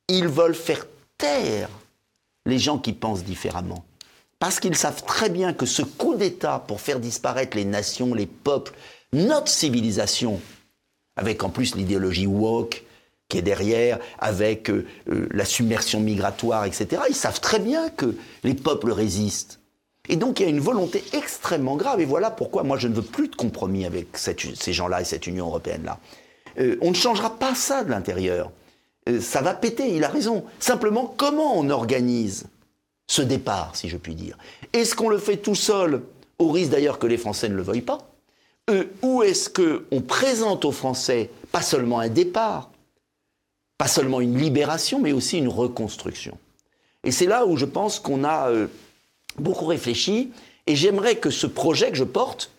ils 0.10 0.28
veulent 0.28 0.56
faire 0.56 0.86
taire 1.17 1.69
les 2.45 2.60
gens 2.60 2.80
qui 2.80 2.93
pensent 2.93 3.24
différemment. 3.24 3.86
Parce 4.39 4.60
qu'ils 4.60 4.76
savent 4.76 5.04
très 5.04 5.30
bien 5.30 5.54
que 5.54 5.65
ce 5.65 5.82
coup 5.82 6.15
d'État 6.15 6.63
pour 6.67 6.82
faire 6.82 7.00
disparaître 7.00 7.56
les 7.56 7.65
nations, 7.65 8.13
les 8.13 8.26
peuples, 8.26 8.74
notre 9.13 9.50
civilisation, 9.50 10.41
avec 11.15 11.43
en 11.43 11.50
plus 11.50 11.76
l'idéologie 11.76 12.28
woke 12.28 12.84
qui 13.28 13.38
est 13.38 13.43
derrière, 13.43 14.00
avec 14.17 14.72
euh, 14.72 14.88
euh, 15.10 15.28
la 15.32 15.45
submersion 15.45 16.00
migratoire, 16.00 16.65
etc., 16.65 17.04
ils 17.10 17.15
savent 17.15 17.39
très 17.39 17.60
bien 17.60 17.89
que 17.89 18.15
les 18.43 18.56
peuples 18.56 18.91
résistent. 18.91 19.60
Et 20.08 20.15
donc 20.15 20.39
il 20.39 20.43
y 20.43 20.45
a 20.48 20.50
une 20.50 20.60
volonté 20.60 21.04
extrêmement 21.13 21.76
grave. 21.76 22.02
Et 22.02 22.06
voilà 22.06 22.32
pourquoi 22.32 22.63
moi 22.63 22.78
je 22.78 22.88
ne 22.88 22.95
veux 22.95 23.04
plus 23.04 23.28
de 23.28 23.36
compromis 23.36 23.86
avec 23.86 24.17
ces 24.17 24.74
gens-là 24.74 25.02
et 25.02 25.06
cette 25.06 25.28
Union 25.28 25.45
européenne-là. 25.45 26.00
Euh, 26.60 26.78
on 26.82 26.89
ne 26.89 26.95
changera 26.95 27.38
pas 27.38 27.54
ça 27.54 27.84
de 27.84 27.91
l'intérieur. 27.91 28.52
Euh, 29.10 29.22
ça 29.22 29.41
va 29.41 29.54
péter, 29.54 29.96
il 29.96 30.04
a 30.04 30.10
raison. 30.10 30.46
Simplement, 30.60 31.13
comment 31.17 31.58
on 31.58 31.69
organise 31.69 32.48
ce 33.08 33.21
départ, 33.21 33.75
si 33.75 33.90
je 33.90 33.98
puis 33.98 34.15
dire? 34.15 34.38
Est-ce 34.73 34.96
qu'on 34.96 35.10
le 35.10 35.17
fait 35.17 35.38
tout 35.38 35.56
seul, 35.56 36.04
au 36.38 36.52
risque 36.52 36.71
d'ailleurs 36.71 37.00
que 37.00 37.08
les 37.08 37.17
Français 37.17 37.50
ne 37.50 37.56
le 37.56 37.63
veuillent 37.63 37.81
pas? 37.81 38.00
Euh, 38.69 38.86
Ou 39.02 39.23
est-ce 39.23 39.50
qu'on 39.50 40.02
présente 40.02 40.65
aux 40.65 40.71
Français 40.71 41.29
pas 41.52 41.62
seulement 41.62 42.00
un 42.00 42.10
départ, 42.10 42.69
pas 43.77 43.88
seulement 43.88 44.21
une 44.21 44.38
libération, 44.38 45.00
mais 45.00 45.12
aussi 45.12 45.38
une 45.38 45.48
reconstruction? 45.48 46.38
Et 47.04 47.12
c'est 47.12 47.25
là 47.25 47.46
où 47.46 47.58
je 47.58 47.65
pense 47.65 48.00
qu'on 48.00 48.23
a 48.23 48.50
euh, 48.50 48.67
beaucoup 49.38 49.65
réfléchi, 49.65 50.31
et 50.67 50.75
j'aimerais 50.75 51.15
que 51.15 51.31
ce 51.31 51.48
projet 51.48 51.90
que 51.90 51.98
je 51.98 52.04
porte, 52.04 52.52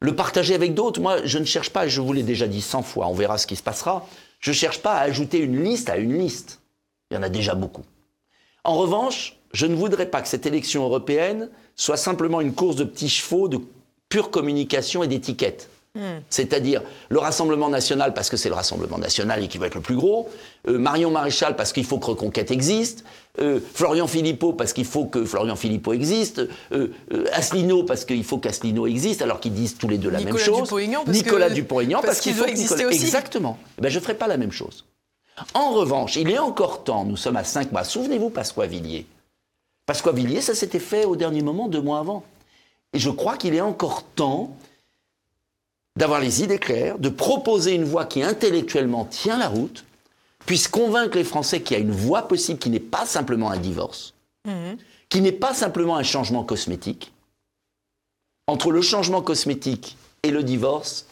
le 0.00 0.14
partager 0.14 0.54
avec 0.54 0.74
d'autres. 0.74 1.00
Moi, 1.00 1.18
je 1.24 1.38
ne 1.38 1.44
cherche 1.44 1.70
pas, 1.70 1.88
je 1.88 2.00
vous 2.00 2.12
l'ai 2.12 2.22
déjà 2.22 2.46
dit 2.46 2.62
100 2.62 2.82
fois, 2.82 3.08
on 3.08 3.14
verra 3.14 3.36
ce 3.36 3.46
qui 3.46 3.56
se 3.56 3.62
passera. 3.62 4.06
Je 4.38 4.50
ne 4.50 4.54
cherche 4.56 4.80
pas 4.80 4.94
à 4.94 5.02
ajouter 5.02 5.38
une 5.38 5.62
liste 5.62 5.90
à 5.90 5.96
une 5.96 6.18
liste. 6.18 6.60
Il 7.10 7.14
y 7.14 7.18
en 7.18 7.22
a 7.22 7.28
déjà 7.28 7.54
beaucoup. 7.54 7.84
En 8.64 8.76
revanche, 8.76 9.36
je 9.52 9.66
ne 9.66 9.74
voudrais 9.74 10.10
pas 10.10 10.20
que 10.22 10.28
cette 10.28 10.46
élection 10.46 10.84
européenne 10.84 11.50
soit 11.74 11.96
simplement 11.96 12.40
une 12.40 12.54
course 12.54 12.76
de 12.76 12.84
petits 12.84 13.08
chevaux 13.08 13.48
de 13.48 13.60
pure 14.08 14.30
communication 14.30 15.02
et 15.02 15.08
d'étiquette. 15.08 15.70
C'est-à-dire 16.30 16.82
le 17.08 17.18
Rassemblement 17.18 17.68
national 17.68 18.14
parce 18.14 18.30
que 18.30 18.36
c'est 18.36 18.48
le 18.48 18.54
Rassemblement 18.54 18.98
national 18.98 19.42
et 19.42 19.48
qui 19.48 19.58
va 19.58 19.66
être 19.66 19.74
le 19.74 19.80
plus 19.80 19.96
gros, 19.96 20.28
euh, 20.68 20.78
Marion 20.78 21.10
Maréchal 21.10 21.56
parce 21.56 21.72
qu'il 21.72 21.84
faut 21.84 21.98
que 21.98 22.06
Reconquête 22.06 22.50
existe, 22.50 23.04
euh, 23.40 23.60
Florian 23.74 24.06
Philippot 24.06 24.52
parce 24.52 24.72
qu'il 24.72 24.84
faut 24.84 25.06
que 25.06 25.24
Florian 25.24 25.56
Philippot 25.56 25.92
existe, 25.92 26.42
euh, 26.72 26.88
Asselineau 27.32 27.84
parce 27.84 28.04
qu'il 28.04 28.24
faut 28.24 28.38
qu'Asselineau 28.38 28.86
existe 28.86 29.22
alors 29.22 29.40
qu'ils 29.40 29.54
disent 29.54 29.76
tous 29.76 29.88
les 29.88 29.98
deux 29.98 30.10
la 30.10 30.18
Nicolas 30.18 30.34
même 30.34 30.44
chose, 30.44 30.68
parce 30.68 31.16
Nicolas 31.16 31.50
Dupont-Aignan 31.50 32.00
parce 32.00 32.06
parce, 32.06 32.20
qu'il 32.20 32.34
faut 32.34 32.40
doit 32.40 32.50
exister 32.50 32.74
Nicolas- 32.76 32.90
aussi. 32.96 33.04
Exactement. 33.04 33.58
Eh 33.78 33.82
ben, 33.82 33.88
je 33.90 33.98
ne 33.98 34.02
ferai 34.02 34.14
pas 34.14 34.26
la 34.26 34.36
même 34.36 34.52
chose. 34.52 34.84
En 35.54 35.70
revanche, 35.72 36.16
il 36.16 36.30
est 36.30 36.38
encore 36.38 36.82
temps, 36.84 37.04
nous 37.04 37.16
sommes 37.16 37.36
à 37.36 37.44
5 37.44 37.70
mois, 37.70 37.84
souvenez-vous 37.84 38.30
Pasqua 38.30 38.66
Villiers. 38.66 39.06
Pasqua 39.86 40.12
Villiers, 40.12 40.40
ça 40.40 40.54
s'était 40.54 40.80
fait 40.80 41.04
au 41.04 41.16
dernier 41.16 41.42
moment, 41.42 41.68
deux 41.68 41.80
mois 41.80 41.98
avant. 42.00 42.24
Et 42.92 42.98
je 42.98 43.10
crois 43.10 43.36
qu'il 43.36 43.54
est 43.54 43.60
encore 43.60 44.02
temps 44.02 44.56
d'avoir 45.98 46.20
les 46.20 46.44
idées 46.44 46.60
claires, 46.60 46.96
de 46.98 47.08
proposer 47.08 47.74
une 47.74 47.82
voie 47.82 48.06
qui 48.06 48.22
intellectuellement 48.22 49.04
tient 49.04 49.36
la 49.36 49.48
route, 49.48 49.84
puisse 50.46 50.68
convaincre 50.68 51.16
les 51.16 51.24
Français 51.24 51.60
qu'il 51.60 51.76
y 51.76 51.80
a 51.80 51.82
une 51.82 51.90
voie 51.90 52.22
possible 52.22 52.60
qui 52.60 52.70
n'est 52.70 52.78
pas 52.78 53.04
simplement 53.04 53.50
un 53.50 53.58
divorce, 53.58 54.14
qui 55.08 55.20
n'est 55.20 55.32
pas 55.32 55.52
simplement 55.52 55.96
un 55.96 56.04
changement 56.04 56.44
cosmétique. 56.44 57.12
Entre 58.46 58.70
le 58.70 58.80
changement 58.80 59.22
cosmétique 59.22 59.96
et 60.22 60.30
le 60.30 60.44
divorce, 60.44 61.06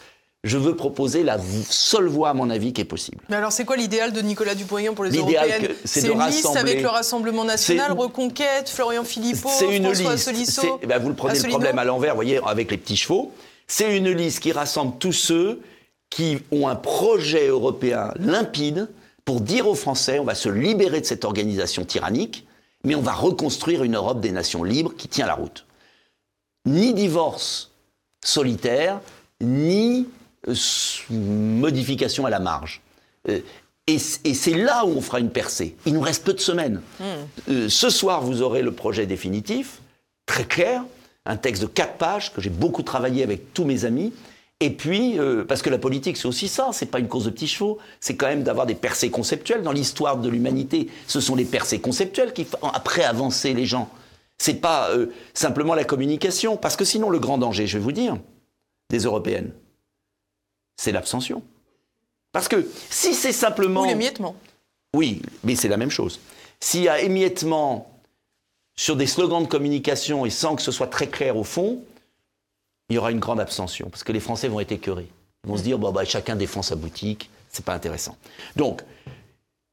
je 0.45 0.57
veux 0.57 0.76
proposer 0.76 1.24
la 1.24 1.39
seule 1.68 2.07
voie, 2.07 2.28
à 2.30 2.34
mon 2.34 2.49
avis, 2.49 2.72
qui 2.72 2.80
est 2.80 2.84
possible. 2.84 3.18
Mais 3.28 3.37
alors, 3.37 3.51
c'est 3.51 3.64
quoi 3.64 3.76
l'idéal 3.76 4.12
de 4.12 4.20
Nicolas 4.20 4.55
Dupont-Aignan 4.55 4.95
pour 4.95 5.05
les 5.05 5.11
L'idéal 5.11 5.49
européennes 5.49 5.76
c'est 5.84 6.07
une 6.07 6.24
liste 6.24 6.55
avec 6.55 6.80
le 6.80 6.89
Rassemblement 6.89 7.45
national, 7.45 7.93
Reconquête, 7.93 8.68
Florian 8.68 9.03
Philippot, 9.03 9.51
une 9.68 9.93
François 9.93 10.32
liste. 10.32 10.59
Asselineau. 10.61 10.80
ben, 10.87 10.99
vous 11.01 11.09
le 11.09 11.16
prenez 11.16 11.41
le 11.41 11.49
problème 11.49 11.78
à 11.80 11.84
l'envers, 11.84 12.12
vous 12.12 12.18
voyez, 12.18 12.39
avec 12.47 12.70
les 12.70 12.76
petits 12.76 12.97
chevaux. 12.97 13.32
C'est 13.67 13.97
une 13.97 14.11
liste 14.11 14.41
qui 14.41 14.53
rassemble 14.53 14.99
tous 14.99 15.12
ceux 15.12 15.61
qui 16.11 16.39
ont 16.53 16.69
un 16.69 16.77
projet 16.77 17.49
européen 17.49 18.12
limpide 18.17 18.89
pour 19.25 19.41
dire 19.41 19.67
aux 19.67 19.75
Français 19.75 20.19
on 20.19 20.25
va 20.25 20.35
se 20.35 20.49
libérer 20.49 21.01
de 21.01 21.07
cette 21.07 21.25
organisation 21.25 21.85
tyrannique, 21.85 22.47
mais 22.85 22.95
on 22.95 23.03
va 23.03 23.12
reconstruire 23.12 23.83
une 23.83 23.97
Europe 23.97 24.21
des 24.21 24.31
nations 24.31 24.62
libres 24.62 24.95
qui 24.97 25.09
tient 25.09 25.27
la 25.27 25.35
route. 25.35 25.67
Ni 26.64 26.95
divorce 26.95 27.73
solitaire, 28.25 29.01
ni 29.41 30.09
euh, 30.49 30.55
modification 31.11 32.27
à 32.27 32.31
la 32.31 32.39
marge. 32.39 32.81
Euh, 33.29 33.41
et 33.89 33.99
c'est 33.99 34.55
là 34.55 34.85
où 34.85 34.89
on 34.97 35.01
fera 35.01 35.21
une 35.21 35.31
percée. 35.31 35.77
Il 35.87 35.95
nous 35.95 36.01
reste 36.01 36.25
peu 36.25 36.33
de 36.33 36.41
semaines. 36.41 36.81
Euh, 37.49 37.69
ce 37.69 37.89
soir, 37.89 38.21
vous 38.21 38.43
aurez 38.43 38.62
le 38.62 38.73
projet 38.73 39.07
définitif, 39.07 39.81
très 40.27 40.45
clair, 40.45 40.83
un 41.27 41.37
texte 41.37 41.62
de 41.62 41.66
quatre 41.66 41.95
pages 41.95 42.33
que 42.33 42.41
j'ai 42.41 42.51
beaucoup 42.51 42.83
travaillé 42.83 43.22
avec 43.22 43.53
tous 43.53 43.64
mes 43.64 43.85
amis. 43.85 44.12
Et 44.61 44.70
puis, 44.70 45.18
euh, 45.18 45.45
parce 45.45 45.61
que 45.61 45.68
la 45.68 45.79
politique, 45.79 46.16
c'est 46.16 46.27
aussi 46.29 46.49
ça, 46.49 46.70
c'est 46.72 46.87
pas 46.87 46.99
une 46.99 47.09
course 47.09 47.24
de 47.24 47.31
petits 47.31 47.47
chevaux, 47.47 47.79
c'est 48.01 48.16
quand 48.16 48.27
même 48.27 48.43
d'avoir 48.43 48.64
des 48.64 48.74
percées 48.74 49.11
conceptuelles. 49.11 49.62
Dans 49.62 49.72
l'histoire 49.72 50.16
de 50.16 50.29
l'humanité, 50.31 50.89
ce 51.07 51.20
sont 51.20 51.35
les 51.35 51.45
percées 51.45 51.79
conceptuelles 51.79 52.33
qui 52.33 52.45
font 52.45 52.59
après 52.72 53.05
avancer 53.05 53.53
les 53.53 53.66
gens. 53.66 53.91
C'est 54.39 54.61
pas 54.61 54.91
euh, 54.91 55.09
simplement 55.35 55.74
la 55.74 55.85
communication, 55.85 56.57
parce 56.57 56.77
que 56.77 56.85
sinon, 56.85 57.11
le 57.11 57.18
grand 57.18 57.37
danger, 57.37 57.66
je 57.66 57.77
vais 57.77 57.85
vous 57.85 57.93
dire, 57.93 58.16
des 58.89 59.01
européennes, 59.01 59.53
c'est 60.77 60.93
l'abstention. 60.93 61.43
Parce 62.33 62.49
que 62.49 62.66
si 62.91 63.14
c'est 63.14 63.33
simplement. 63.33 63.83
Ou 63.83 63.87
l'émiettement. 63.87 64.37
Oui, 64.95 65.20
mais 65.45 65.55
c'est 65.55 65.68
la 65.68 65.77
même 65.77 65.91
chose. 65.91 66.20
S'il 66.61 66.83
y 66.83 66.89
a 66.89 67.01
émiettement 67.01 67.95
sur 68.77 68.97
des 68.97 69.07
slogans 69.07 69.43
de 69.43 69.49
communication 69.49 70.27
et 70.27 70.31
sans 70.31 70.55
que 70.57 70.62
ce 70.62 70.70
soit 70.70 70.87
très 70.87 71.07
clair 71.07 71.37
au 71.37 71.45
fond, 71.45 71.83
il 72.89 72.97
y 72.97 72.99
aura 72.99 73.11
une 73.11 73.18
grande 73.18 73.41
abstention 73.41 73.89
parce 73.91 74.05
que 74.05 74.12
les 74.12 74.20
Français 74.20 74.49
vont 74.49 74.61
être 74.61 74.72
écœurés. 74.72 75.09
Ils 75.45 75.51
vont 75.51 75.57
se 75.57 75.62
dire 75.62 75.79
bon, 75.79 75.91
bah, 75.93 76.05
chacun 76.05 76.37
défend 76.37 76.62
sa 76.62 76.77
boutique, 76.77 77.31
c'est 77.49 77.64
pas 77.64 77.74
intéressant. 77.74 78.16
Donc, 78.57 78.83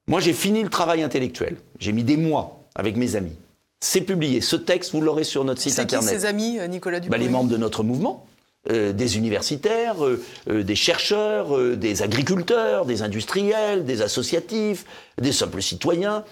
moi 0.08 0.20
j'ai 0.20 0.34
fini 0.34 0.64
le 0.64 0.70
travail 0.70 1.04
intellectuel. 1.04 1.58
J'ai 1.80 1.91
mis 1.91 2.04
des 2.04 2.18
mois 2.18 2.64
avec 2.76 2.95
mes 2.95 3.16
amis. 3.16 3.36
C'est 3.82 4.01
publié. 4.01 4.39
Ce 4.39 4.56
texte, 4.56 4.93
vous 4.93 5.01
l'aurez 5.01 5.26
sur 5.26 5.43
notre 5.43 5.62
site 5.62 5.74
C'est 5.74 5.86
qui 5.86 5.95
internet. 5.95 6.22
ses 6.22 6.26
amis, 6.26 6.58
euh, 6.60 6.68
Nicolas 6.68 6.99
Bah, 6.99 7.04
Dupont-Aignan 7.04 7.26
les 7.26 7.30
membres 7.32 7.49
de 7.49 7.58
notre 7.58 7.84
mouvement, 7.84 8.26
euh, 8.72 8.93
des 8.93 9.18
universitaires, 9.18 10.06
euh, 10.06 10.24
euh, 10.49 10.64
des 10.64 10.76
chercheurs, 10.76 11.76
des 11.76 12.01
agriculteurs, 12.01 12.86
des 12.86 13.01
industriels, 13.01 13.84
des 13.84 14.01
associatifs, 14.01 14.86
des 15.22 15.34
simples 15.34 15.62
citoyens. 15.62 16.24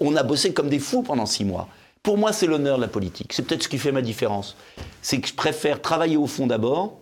On 0.00 0.16
a 0.16 0.22
bossé 0.22 0.54
comme 0.54 0.70
des 0.70 0.78
fous 0.78 1.02
pendant 1.02 1.26
six 1.26 1.44
mois. 1.44 1.68
Pour 2.04 2.18
moi, 2.18 2.34
c'est 2.34 2.46
l'honneur 2.46 2.76
de 2.76 2.82
la 2.82 2.88
politique. 2.88 3.32
C'est 3.32 3.42
peut-être 3.42 3.62
ce 3.62 3.68
qui 3.68 3.78
fait 3.78 3.90
ma 3.90 4.02
différence. 4.02 4.56
C'est 5.00 5.20
que 5.20 5.26
je 5.26 5.34
préfère 5.34 5.80
travailler 5.80 6.18
au 6.18 6.26
fond 6.26 6.46
d'abord, 6.46 6.98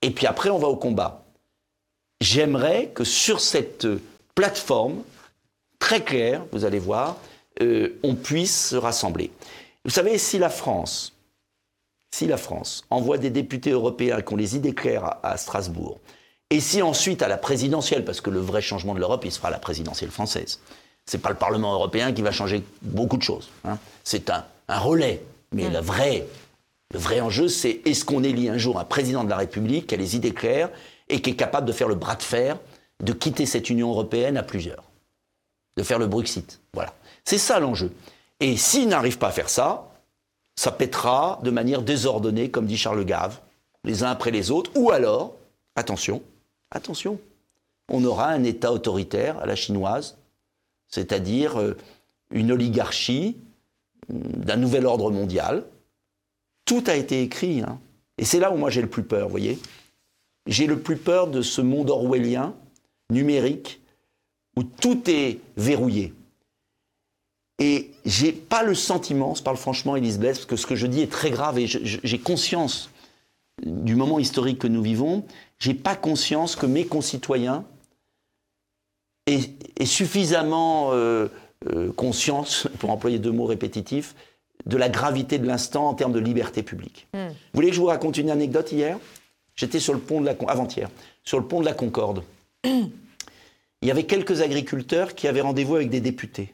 et 0.00 0.10
puis 0.10 0.26
après, 0.26 0.48
on 0.48 0.58
va 0.58 0.68
au 0.68 0.76
combat. 0.76 1.26
J'aimerais 2.22 2.90
que 2.94 3.04
sur 3.04 3.38
cette 3.38 3.86
plateforme, 4.34 5.02
très 5.78 6.02
claire, 6.02 6.42
vous 6.52 6.64
allez 6.64 6.78
voir, 6.78 7.18
euh, 7.60 8.00
on 8.02 8.14
puisse 8.14 8.68
se 8.70 8.76
rassembler. 8.76 9.30
Vous 9.84 9.90
savez, 9.90 10.16
si 10.16 10.38
la 10.38 10.48
France, 10.48 11.12
si 12.10 12.26
la 12.26 12.38
France 12.38 12.84
envoie 12.88 13.18
des 13.18 13.30
députés 13.30 13.72
européens 13.72 14.22
qui 14.22 14.32
ont 14.32 14.36
les 14.36 14.56
idées 14.56 14.74
claires 14.74 15.04
à, 15.04 15.32
à 15.32 15.36
Strasbourg, 15.36 16.00
et 16.48 16.60
si 16.60 16.80
ensuite 16.80 17.20
à 17.20 17.28
la 17.28 17.36
présidentielle, 17.36 18.06
parce 18.06 18.22
que 18.22 18.30
le 18.30 18.40
vrai 18.40 18.62
changement 18.62 18.94
de 18.94 19.00
l'Europe, 19.00 19.22
il 19.26 19.32
se 19.32 19.36
fera 19.36 19.48
à 19.48 19.52
la 19.52 19.58
présidentielle 19.58 20.10
française. 20.10 20.60
C'est 21.10 21.18
pas 21.18 21.30
le 21.30 21.34
Parlement 21.34 21.74
européen 21.74 22.12
qui 22.12 22.22
va 22.22 22.30
changer 22.30 22.62
beaucoup 22.82 23.16
de 23.16 23.22
choses. 23.24 23.50
hein. 23.64 23.78
C'est 24.04 24.30
un, 24.30 24.44
un 24.68 24.78
relais. 24.78 25.20
Mais 25.50 25.68
le 25.68 25.80
vrai, 25.80 26.24
le 26.94 27.00
vrai 27.00 27.20
enjeu, 27.20 27.48
c'est 27.48 27.80
est-ce 27.84 28.04
qu'on 28.04 28.22
élit 28.22 28.48
un 28.48 28.58
jour 28.58 28.78
un 28.78 28.84
président 28.84 29.24
de 29.24 29.28
la 29.28 29.36
République 29.36 29.88
qui 29.88 29.96
a 29.96 29.98
les 29.98 30.14
idées 30.14 30.32
claires 30.32 30.70
et 31.08 31.20
qui 31.20 31.30
est 31.30 31.34
capable 31.34 31.66
de 31.66 31.72
faire 31.72 31.88
le 31.88 31.96
bras 31.96 32.14
de 32.14 32.22
fer, 32.22 32.60
de 33.02 33.12
quitter 33.12 33.44
cette 33.44 33.70
Union 33.70 33.90
européenne 33.90 34.36
à 34.36 34.44
plusieurs, 34.44 34.84
de 35.76 35.82
faire 35.82 35.98
le 35.98 36.06
Brexit. 36.06 36.60
Voilà. 36.74 36.94
C'est 37.24 37.38
ça 37.38 37.58
l'enjeu. 37.58 37.90
Et 38.38 38.56
s'il 38.56 38.86
n'arrive 38.86 39.18
pas 39.18 39.28
à 39.28 39.32
faire 39.32 39.48
ça, 39.48 39.88
ça 40.54 40.70
pètera 40.70 41.40
de 41.42 41.50
manière 41.50 41.82
désordonnée, 41.82 42.52
comme 42.52 42.66
dit 42.66 42.76
Charles 42.76 43.04
Gave, 43.04 43.40
les 43.82 44.04
uns 44.04 44.10
après 44.12 44.30
les 44.30 44.52
autres, 44.52 44.70
ou 44.76 44.92
alors, 44.92 45.34
attention, 45.74 46.22
attention, 46.70 47.18
on 47.88 48.04
aura 48.04 48.28
un 48.28 48.44
État 48.44 48.70
autoritaire 48.70 49.40
à 49.40 49.46
la 49.46 49.56
chinoise, 49.56 50.16
c'est-à-dire 50.90 51.60
euh, 51.60 51.76
une 52.30 52.52
oligarchie 52.52 53.36
hum, 54.08 54.22
d'un 54.44 54.56
nouvel 54.56 54.86
ordre 54.86 55.10
mondial. 55.10 55.64
Tout 56.64 56.84
a 56.86 56.94
été 56.94 57.22
écrit, 57.22 57.62
hein. 57.62 57.80
et 58.18 58.24
c'est 58.24 58.38
là 58.38 58.52
où 58.52 58.56
moi 58.56 58.70
j'ai 58.70 58.82
le 58.82 58.88
plus 58.88 59.02
peur, 59.02 59.26
vous 59.26 59.30
voyez. 59.30 59.58
J'ai 60.46 60.66
le 60.66 60.80
plus 60.80 60.96
peur 60.96 61.28
de 61.28 61.42
ce 61.42 61.60
monde 61.60 61.90
orwellien, 61.90 62.54
numérique, 63.10 63.80
où 64.56 64.62
tout 64.62 65.02
est 65.08 65.38
verrouillé. 65.56 66.14
Et 67.58 67.90
j'ai 68.06 68.32
pas 68.32 68.62
le 68.62 68.74
sentiment, 68.74 69.34
je 69.34 69.42
parle 69.42 69.58
franchement, 69.58 69.94
Elise 69.94 70.18
parce 70.18 70.46
que 70.46 70.56
ce 70.56 70.66
que 70.66 70.76
je 70.76 70.86
dis 70.86 71.02
est 71.02 71.12
très 71.12 71.30
grave 71.30 71.58
et 71.58 71.66
j'ai 71.66 72.18
conscience 72.18 72.90
du 73.62 73.94
moment 73.94 74.18
historique 74.18 74.58
que 74.58 74.66
nous 74.66 74.82
vivons. 74.82 75.24
J'ai 75.58 75.74
pas 75.74 75.94
conscience 75.94 76.56
que 76.56 76.64
mes 76.64 76.86
concitoyens 76.86 77.64
aient 79.32 79.84
suffisamment 79.86 80.90
euh, 80.92 81.28
euh, 81.72 81.92
conscience, 81.92 82.68
pour 82.78 82.90
employer 82.90 83.18
deux 83.18 83.32
mots 83.32 83.46
répétitifs, 83.46 84.14
de 84.66 84.76
la 84.76 84.88
gravité 84.88 85.38
de 85.38 85.46
l'instant 85.46 85.88
en 85.88 85.94
termes 85.94 86.12
de 86.12 86.18
liberté 86.18 86.62
publique. 86.62 87.06
Vous 87.14 87.20
voulez 87.54 87.68
que 87.68 87.74
je 87.74 87.80
vous 87.80 87.86
raconte 87.86 88.18
une 88.18 88.30
anecdote 88.30 88.72
hier? 88.72 88.98
J'étais 89.56 89.80
sur 89.80 89.94
le 89.94 90.00
pont 90.00 90.20
de 90.20 90.26
la 90.26 90.34
avant-hier, 90.48 90.88
sur 91.24 91.38
le 91.38 91.46
pont 91.46 91.60
de 91.60 91.64
la 91.64 91.72
Concorde. 91.72 92.22
Il 92.64 93.88
y 93.88 93.90
avait 93.90 94.04
quelques 94.04 94.42
agriculteurs 94.42 95.14
qui 95.14 95.28
avaient 95.28 95.40
rendez-vous 95.40 95.76
avec 95.76 95.88
des 95.88 96.00
députés 96.00 96.52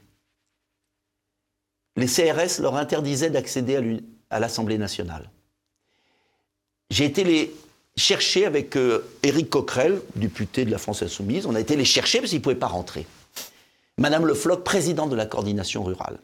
les 1.96 2.06
CRS 2.06 2.60
leur 2.60 2.76
interdisaient 2.76 3.30
d'accéder 3.30 4.00
à 4.30 4.38
l'Assemblée 4.38 4.78
nationale. 4.78 5.30
J'ai 6.90 7.04
été 7.04 7.24
les 7.24 7.54
chercher 7.96 8.46
avec 8.46 8.76
euh, 8.76 9.04
Éric 9.22 9.50
Coquerel, 9.50 10.00
député 10.14 10.64
de 10.64 10.70
la 10.70 10.78
France 10.78 11.02
Insoumise. 11.02 11.46
On 11.46 11.54
a 11.54 11.60
été 11.60 11.76
les 11.76 11.84
chercher 11.84 12.18
parce 12.18 12.30
qu'ils 12.30 12.40
ne 12.40 12.44
pouvaient 12.44 12.54
pas 12.54 12.66
rentrer. 12.66 13.06
Madame 13.98 14.26
Le 14.26 14.34
Floch, 14.34 14.62
présidente 14.62 15.10
de 15.10 15.16
la 15.16 15.26
coordination 15.26 15.82
rurale. 15.82 16.18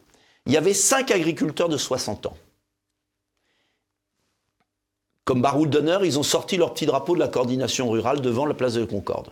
Il 0.45 0.53
y 0.53 0.57
avait 0.57 0.73
cinq 0.73 1.09
agriculteurs 1.11 1.69
de 1.69 1.77
60 1.77 2.27
ans. 2.27 2.37
Comme 5.25 5.41
baroud 5.41 5.69
d'honneur, 5.69 6.03
ils 6.03 6.19
ont 6.19 6.23
sorti 6.23 6.57
leur 6.57 6.73
petit 6.73 6.85
drapeau 6.85 7.15
de 7.15 7.19
la 7.19 7.29
coordination 7.29 7.89
rurale 7.89 8.21
devant 8.21 8.45
la 8.45 8.53
place 8.53 8.73
de 8.73 8.81
la 8.81 8.87
Concorde. 8.87 9.29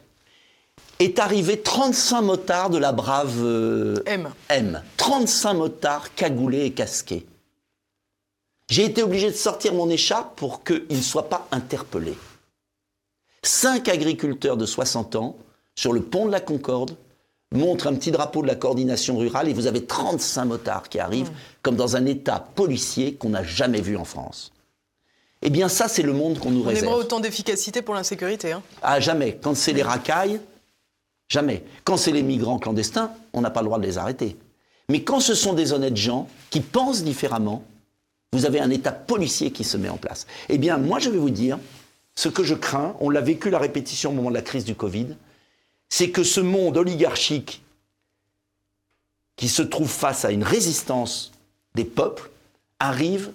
Est 0.99 1.19
arrivé 1.19 1.59
35 1.59 2.21
motards 2.21 2.69
de 2.69 2.77
la 2.77 2.93
brave 2.93 3.35
euh, 3.39 4.01
M. 4.05 4.29
M. 4.49 4.81
35 4.97 5.53
motards 5.53 6.15
cagoulés 6.15 6.65
et 6.65 6.71
casqués. 6.71 7.25
J'ai 8.69 8.85
été 8.85 9.03
obligé 9.03 9.29
de 9.29 9.35
sortir 9.35 9.73
mon 9.73 9.89
écharpe 9.89 10.37
pour 10.37 10.63
qu'ils 10.63 10.85
ne 10.89 11.01
soient 11.01 11.27
pas 11.27 11.47
interpellés. 11.51 12.15
Cinq 13.43 13.89
agriculteurs 13.89 14.57
de 14.57 14.65
60 14.65 15.15
ans, 15.15 15.35
sur 15.75 15.93
le 15.93 16.01
pont 16.01 16.25
de 16.25 16.31
la 16.31 16.39
Concorde, 16.39 16.95
montrent 17.53 17.87
un 17.87 17.95
petit 17.95 18.11
drapeau 18.11 18.41
de 18.41 18.47
la 18.47 18.55
coordination 18.55 19.17
rurale 19.17 19.49
et 19.49 19.53
vous 19.53 19.67
avez 19.67 19.83
35 19.85 20.45
motards 20.45 20.89
qui 20.89 20.99
arrivent, 20.99 21.31
comme 21.63 21.75
dans 21.75 21.95
un 21.95 22.05
état 22.05 22.39
policier 22.55 23.15
qu'on 23.15 23.29
n'a 23.29 23.43
jamais 23.43 23.81
vu 23.81 23.97
en 23.97 24.05
France. 24.05 24.51
Eh 25.41 25.49
bien, 25.49 25.67
ça, 25.69 25.87
c'est 25.87 26.03
le 26.03 26.13
monde 26.13 26.37
qu'on 26.39 26.51
nous 26.51 26.61
On 26.61 26.67
réserve. 26.67 26.85
aimerait 26.85 26.99
autant 26.99 27.19
d'efficacité 27.19 27.81
pour 27.81 27.95
l'insécurité. 27.95 28.51
Hein. 28.51 28.61
Ah, 28.83 28.99
jamais. 28.99 29.39
Quand 29.41 29.55
c'est 29.55 29.73
les 29.73 29.81
racailles, 29.81 30.39
jamais. 31.27 31.63
Quand 31.83 31.97
c'est 31.97 32.11
les 32.11 32.21
migrants 32.21 32.59
clandestins, 32.59 33.11
on 33.33 33.41
n'a 33.41 33.49
pas 33.49 33.61
le 33.61 33.65
droit 33.65 33.79
de 33.79 33.85
les 33.85 33.97
arrêter. 33.97 34.37
Mais 34.87 35.03
quand 35.03 35.19
ce 35.19 35.33
sont 35.33 35.53
des 35.53 35.73
honnêtes 35.73 35.97
gens 35.97 36.27
qui 36.51 36.59
pensent 36.61 37.03
différemment, 37.03 37.63
vous 38.33 38.45
avez 38.45 38.59
un 38.59 38.69
État 38.69 38.91
policier 38.91 39.51
qui 39.51 39.63
se 39.63 39.77
met 39.77 39.89
en 39.89 39.97
place. 39.97 40.27
Eh 40.47 40.59
bien, 40.59 40.77
moi, 40.77 40.99
je 40.99 41.09
vais 41.09 41.17
vous 41.17 41.31
dire, 41.31 41.57
ce 42.15 42.29
que 42.29 42.43
je 42.43 42.55
crains, 42.55 42.95
on 42.99 43.09
l'a 43.09 43.21
vécu 43.21 43.49
la 43.49 43.59
répétition 43.59 44.11
au 44.11 44.13
moment 44.13 44.29
de 44.29 44.35
la 44.35 44.41
crise 44.41 44.65
du 44.65 44.75
Covid, 44.75 45.15
c'est 45.89 46.09
que 46.09 46.23
ce 46.23 46.39
monde 46.39 46.77
oligarchique 46.77 47.63
qui 49.35 49.49
se 49.49 49.61
trouve 49.61 49.89
face 49.89 50.25
à 50.25 50.31
une 50.31 50.43
résistance 50.43 51.31
des 51.75 51.85
peuples 51.85 52.29
arrive 52.79 53.31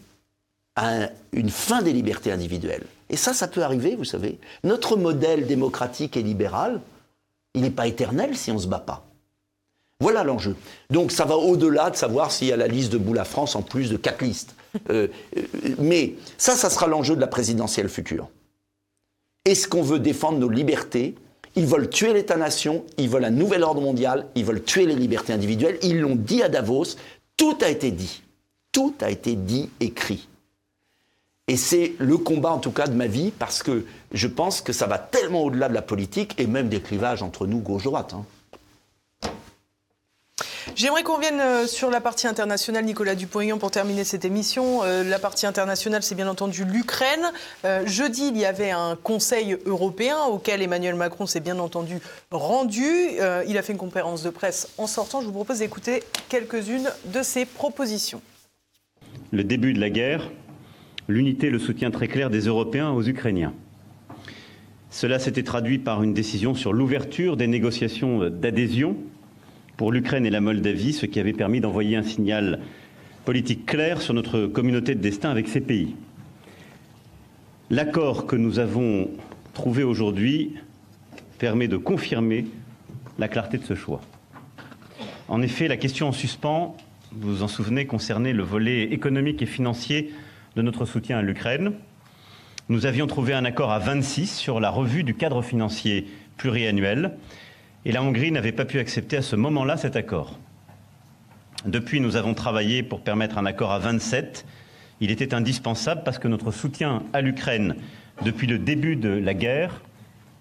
à 0.76 1.08
une 1.32 1.50
fin 1.50 1.82
des 1.82 1.92
libertés 1.92 2.30
individuelles. 2.30 2.86
Et 3.08 3.16
ça, 3.16 3.32
ça 3.32 3.48
peut 3.48 3.62
arriver, 3.62 3.96
vous 3.96 4.04
savez. 4.04 4.38
Notre 4.62 4.96
modèle 4.96 5.46
démocratique 5.46 6.16
et 6.16 6.22
libéral, 6.22 6.80
il 7.54 7.62
n'est 7.62 7.70
pas 7.70 7.86
éternel 7.86 8.36
si 8.36 8.50
on 8.50 8.54
ne 8.54 8.60
se 8.60 8.66
bat 8.66 8.78
pas. 8.78 9.06
Voilà 10.00 10.24
l'enjeu. 10.24 10.56
Donc 10.90 11.10
ça 11.10 11.24
va 11.24 11.36
au-delà 11.36 11.90
de 11.90 11.96
savoir 11.96 12.30
s'il 12.30 12.48
y 12.48 12.52
a 12.52 12.56
la 12.56 12.68
liste 12.68 12.92
de 12.92 12.98
Boula 12.98 13.24
France 13.24 13.56
en 13.56 13.62
plus 13.62 13.90
de 13.90 13.96
quatre 13.96 14.22
listes. 14.22 14.54
Euh, 14.90 15.08
euh, 15.36 15.42
mais 15.78 16.14
ça, 16.36 16.54
ça 16.54 16.68
sera 16.68 16.86
l'enjeu 16.86 17.16
de 17.16 17.20
la 17.20 17.26
présidentielle 17.26 17.88
future. 17.88 18.28
Est-ce 19.46 19.68
qu'on 19.68 19.82
veut 19.82 20.00
défendre 20.00 20.38
nos 20.38 20.48
libertés? 20.48 21.14
Ils 21.54 21.66
veulent 21.66 21.88
tuer 21.88 22.12
l'État-nation, 22.12 22.84
ils 22.98 23.08
veulent 23.08 23.24
un 23.24 23.30
nouvel 23.30 23.62
ordre 23.62 23.80
mondial, 23.80 24.26
ils 24.34 24.44
veulent 24.44 24.62
tuer 24.62 24.86
les 24.86 24.96
libertés 24.96 25.32
individuelles. 25.32 25.78
Ils 25.82 26.00
l'ont 26.00 26.16
dit 26.16 26.42
à 26.42 26.48
Davos, 26.48 26.96
tout 27.36 27.56
a 27.62 27.68
été 27.68 27.92
dit. 27.92 28.22
Tout 28.72 28.92
a 29.00 29.08
été 29.08 29.36
dit, 29.36 29.70
écrit. 29.78 30.28
Et 31.46 31.56
c'est 31.56 31.94
le 31.98 32.18
combat, 32.18 32.50
en 32.50 32.58
tout 32.58 32.72
cas, 32.72 32.88
de 32.88 32.94
ma 32.96 33.06
vie, 33.06 33.30
parce 33.30 33.62
que 33.62 33.86
je 34.10 34.26
pense 34.26 34.60
que 34.60 34.72
ça 34.72 34.88
va 34.88 34.98
tellement 34.98 35.44
au-delà 35.44 35.68
de 35.68 35.74
la 35.74 35.82
politique 35.82 36.34
et 36.38 36.48
même 36.48 36.68
des 36.68 36.80
clivages 36.80 37.22
entre 37.22 37.46
nous, 37.46 37.60
gauche-droite. 37.60 38.14
Hein. 38.14 38.24
J'aimerais 40.76 41.02
qu'on 41.04 41.16
revienne 41.16 41.40
euh, 41.40 41.66
sur 41.66 41.90
la 41.90 42.02
partie 42.02 42.26
internationale, 42.26 42.84
Nicolas 42.84 43.14
Dupont-Aignan, 43.14 43.56
pour 43.56 43.70
terminer 43.70 44.04
cette 44.04 44.26
émission. 44.26 44.84
Euh, 44.84 45.04
la 45.04 45.18
partie 45.18 45.46
internationale, 45.46 46.02
c'est 46.02 46.14
bien 46.14 46.28
entendu 46.28 46.66
l'Ukraine. 46.66 47.32
Euh, 47.64 47.86
jeudi, 47.86 48.28
il 48.28 48.36
y 48.36 48.44
avait 48.44 48.72
un 48.72 48.94
Conseil 49.02 49.56
européen 49.64 50.18
auquel 50.28 50.60
Emmanuel 50.60 50.94
Macron 50.94 51.24
s'est 51.24 51.40
bien 51.40 51.58
entendu 51.60 51.96
rendu. 52.30 52.84
Il 53.48 53.56
a 53.56 53.62
fait 53.62 53.72
une 53.72 53.78
conférence 53.78 54.22
de 54.22 54.28
presse 54.28 54.68
en 54.76 54.86
sortant. 54.86 55.22
Je 55.22 55.26
vous 55.26 55.32
propose 55.32 55.60
d'écouter 55.60 56.02
quelques-unes 56.28 56.90
de 57.06 57.22
ses 57.22 57.46
propositions. 57.46 58.20
Le 59.30 59.44
début 59.44 59.72
de 59.72 59.80
la 59.80 59.88
guerre, 59.88 60.30
l'unité 61.08 61.46
et 61.46 61.50
le 61.50 61.58
soutien 61.58 61.90
très 61.90 62.06
clair 62.06 62.28
des 62.28 62.40
Européens 62.40 62.90
aux 62.90 63.02
Ukrainiens. 63.02 63.54
Cela 64.90 65.18
s'était 65.18 65.42
traduit 65.42 65.78
par 65.78 66.02
une 66.02 66.12
décision 66.12 66.54
sur 66.54 66.74
l'ouverture 66.74 67.38
des 67.38 67.46
négociations 67.46 68.28
d'adhésion 68.28 68.96
pour 69.76 69.92
l'Ukraine 69.92 70.24
et 70.26 70.30
la 70.30 70.40
Moldavie, 70.40 70.92
ce 70.92 71.06
qui 71.06 71.20
avait 71.20 71.32
permis 71.32 71.60
d'envoyer 71.60 71.96
un 71.96 72.02
signal 72.02 72.60
politique 73.24 73.66
clair 73.66 74.00
sur 74.00 74.14
notre 74.14 74.46
communauté 74.46 74.94
de 74.94 75.00
destin 75.00 75.30
avec 75.30 75.48
ces 75.48 75.60
pays. 75.60 75.94
L'accord 77.70 78.26
que 78.26 78.36
nous 78.36 78.58
avons 78.58 79.10
trouvé 79.52 79.82
aujourd'hui 79.82 80.54
permet 81.38 81.68
de 81.68 81.76
confirmer 81.76 82.46
la 83.18 83.28
clarté 83.28 83.58
de 83.58 83.64
ce 83.64 83.74
choix. 83.74 84.00
En 85.28 85.42
effet, 85.42 85.68
la 85.68 85.76
question 85.76 86.08
en 86.08 86.12
suspens, 86.12 86.76
vous 87.12 87.36
vous 87.36 87.42
en 87.42 87.48
souvenez, 87.48 87.86
concernait 87.86 88.32
le 88.32 88.44
volet 88.44 88.84
économique 88.84 89.42
et 89.42 89.46
financier 89.46 90.12
de 90.54 90.62
notre 90.62 90.84
soutien 90.84 91.18
à 91.18 91.22
l'Ukraine. 91.22 91.72
Nous 92.68 92.86
avions 92.86 93.06
trouvé 93.06 93.34
un 93.34 93.44
accord 93.44 93.72
à 93.72 93.78
26 93.78 94.34
sur 94.34 94.60
la 94.60 94.70
revue 94.70 95.02
du 95.02 95.14
cadre 95.14 95.42
financier 95.42 96.06
pluriannuel 96.36 97.12
et 97.86 97.92
la 97.92 98.02
Hongrie 98.02 98.32
n'avait 98.32 98.50
pas 98.50 98.64
pu 98.64 98.80
accepter 98.80 99.16
à 99.16 99.22
ce 99.22 99.36
moment-là 99.36 99.76
cet 99.76 99.94
accord. 99.94 100.40
Depuis, 101.66 102.00
nous 102.00 102.16
avons 102.16 102.34
travaillé 102.34 102.82
pour 102.82 103.00
permettre 103.00 103.38
un 103.38 103.46
accord 103.46 103.70
à 103.70 103.78
27. 103.78 104.44
Il 105.00 105.12
était 105.12 105.34
indispensable 105.34 106.02
parce 106.04 106.18
que 106.18 106.26
notre 106.26 106.50
soutien 106.50 107.04
à 107.12 107.20
l'Ukraine 107.20 107.76
depuis 108.24 108.48
le 108.48 108.58
début 108.58 108.96
de 108.96 109.10
la 109.10 109.34
guerre 109.34 109.82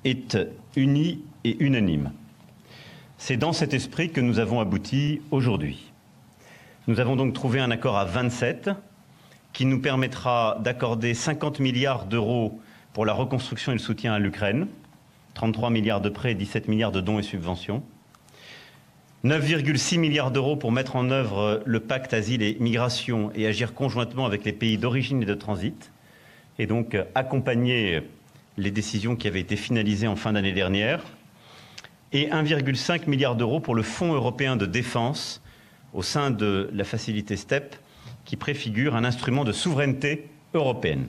est 0.05 0.39
uni 0.75 1.23
et 1.43 1.63
unanime. 1.63 2.11
C'est 3.19 3.37
dans 3.37 3.53
cet 3.53 3.75
esprit 3.75 4.09
que 4.09 4.21
nous 4.21 4.39
avons 4.39 4.59
abouti 4.59 5.21
aujourd'hui. 5.29 5.91
Nous 6.87 6.99
avons 6.99 7.15
donc 7.15 7.33
trouvé 7.33 7.59
un 7.59 7.69
accord 7.69 7.95
à 7.95 8.05
27 8.05 8.71
qui 9.53 9.67
nous 9.67 9.81
permettra 9.81 10.57
d'accorder 10.63 11.13
50 11.13 11.59
milliards 11.59 12.05
d'euros 12.05 12.59
pour 12.93 13.05
la 13.05 13.13
reconstruction 13.13 13.71
et 13.71 13.75
le 13.75 13.79
soutien 13.79 14.13
à 14.13 14.19
l'Ukraine, 14.19 14.65
33 15.35 15.69
milliards 15.69 16.01
de 16.01 16.09
prêts 16.09 16.31
et 16.31 16.35
17 16.35 16.67
milliards 16.67 16.91
de 16.91 17.01
dons 17.01 17.19
et 17.19 17.23
subventions. 17.23 17.83
9,6 19.23 19.99
milliards 19.99 20.31
d'euros 20.31 20.55
pour 20.55 20.71
mettre 20.71 20.95
en 20.95 21.09
œuvre 21.09 21.61
le 21.65 21.79
pacte 21.79 22.13
asile 22.13 22.41
et 22.41 22.57
migration 22.59 23.31
et 23.35 23.45
agir 23.47 23.73
conjointement 23.73 24.25
avec 24.25 24.43
les 24.45 24.53
pays 24.53 24.77
d'origine 24.77 25.23
et 25.23 25.25
de 25.25 25.33
transit, 25.33 25.91
et 26.57 26.67
donc 26.67 26.97
accompagner 27.15 28.01
les 28.57 28.71
décisions 28.71 29.15
qui 29.15 29.27
avaient 29.27 29.41
été 29.41 29.55
finalisées 29.55 30.07
en 30.07 30.15
fin 30.15 30.33
d'année 30.33 30.53
dernière, 30.53 31.03
et 32.13 32.29
1,5 32.29 33.09
milliard 33.09 33.35
d'euros 33.35 33.59
pour 33.59 33.75
le 33.75 33.83
Fonds 33.83 34.13
européen 34.13 34.55
de 34.55 34.65
défense 34.65 35.41
au 35.93 36.01
sein 36.01 36.31
de 36.31 36.69
la 36.71 36.83
facilité 36.83 37.35
STEP, 37.35 37.75
qui 38.23 38.37
préfigure 38.37 38.95
un 38.95 39.03
instrument 39.03 39.43
de 39.43 39.51
souveraineté 39.51 40.29
européenne. 40.53 41.07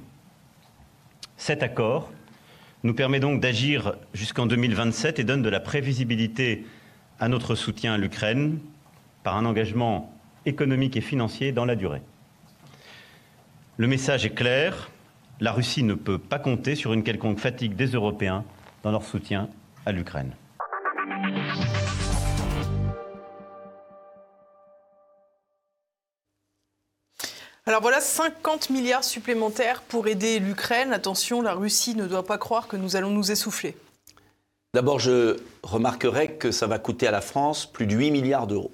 Cet 1.36 1.62
accord 1.62 2.10
nous 2.86 2.94
permet 2.94 3.20
donc 3.20 3.40
d'agir 3.40 3.96
jusqu'en 4.14 4.46
2027 4.46 5.18
et 5.18 5.24
donne 5.24 5.42
de 5.42 5.48
la 5.48 5.60
prévisibilité 5.60 6.64
à 7.18 7.28
notre 7.28 7.54
soutien 7.54 7.94
à 7.94 7.98
l'Ukraine 7.98 8.58
par 9.24 9.36
un 9.36 9.44
engagement 9.44 10.14
économique 10.46 10.96
et 10.96 11.00
financier 11.00 11.50
dans 11.50 11.64
la 11.64 11.74
durée. 11.74 12.02
Le 13.76 13.88
message 13.88 14.24
est 14.24 14.34
clair, 14.34 14.90
la 15.40 15.52
Russie 15.52 15.82
ne 15.82 15.94
peut 15.94 16.18
pas 16.18 16.38
compter 16.38 16.76
sur 16.76 16.92
une 16.92 17.02
quelconque 17.02 17.40
fatigue 17.40 17.74
des 17.74 17.88
Européens 17.88 18.44
dans 18.84 18.92
leur 18.92 19.04
soutien 19.04 19.48
à 19.84 19.92
l'Ukraine. 19.92 20.32
Alors 27.68 27.82
voilà, 27.82 28.00
50 28.00 28.70
milliards 28.70 29.02
supplémentaires 29.02 29.82
pour 29.82 30.06
aider 30.06 30.38
l'Ukraine. 30.38 30.92
Attention, 30.92 31.42
la 31.42 31.52
Russie 31.52 31.96
ne 31.96 32.06
doit 32.06 32.24
pas 32.24 32.38
croire 32.38 32.68
que 32.68 32.76
nous 32.76 32.94
allons 32.94 33.10
nous 33.10 33.32
essouffler. 33.32 33.76
D'abord, 34.72 35.00
je 35.00 35.36
remarquerai 35.64 36.34
que 36.34 36.52
ça 36.52 36.68
va 36.68 36.78
coûter 36.78 37.08
à 37.08 37.10
la 37.10 37.20
France 37.20 37.66
plus 37.66 37.86
de 37.86 37.96
8 37.96 38.12
milliards 38.12 38.46
d'euros, 38.46 38.70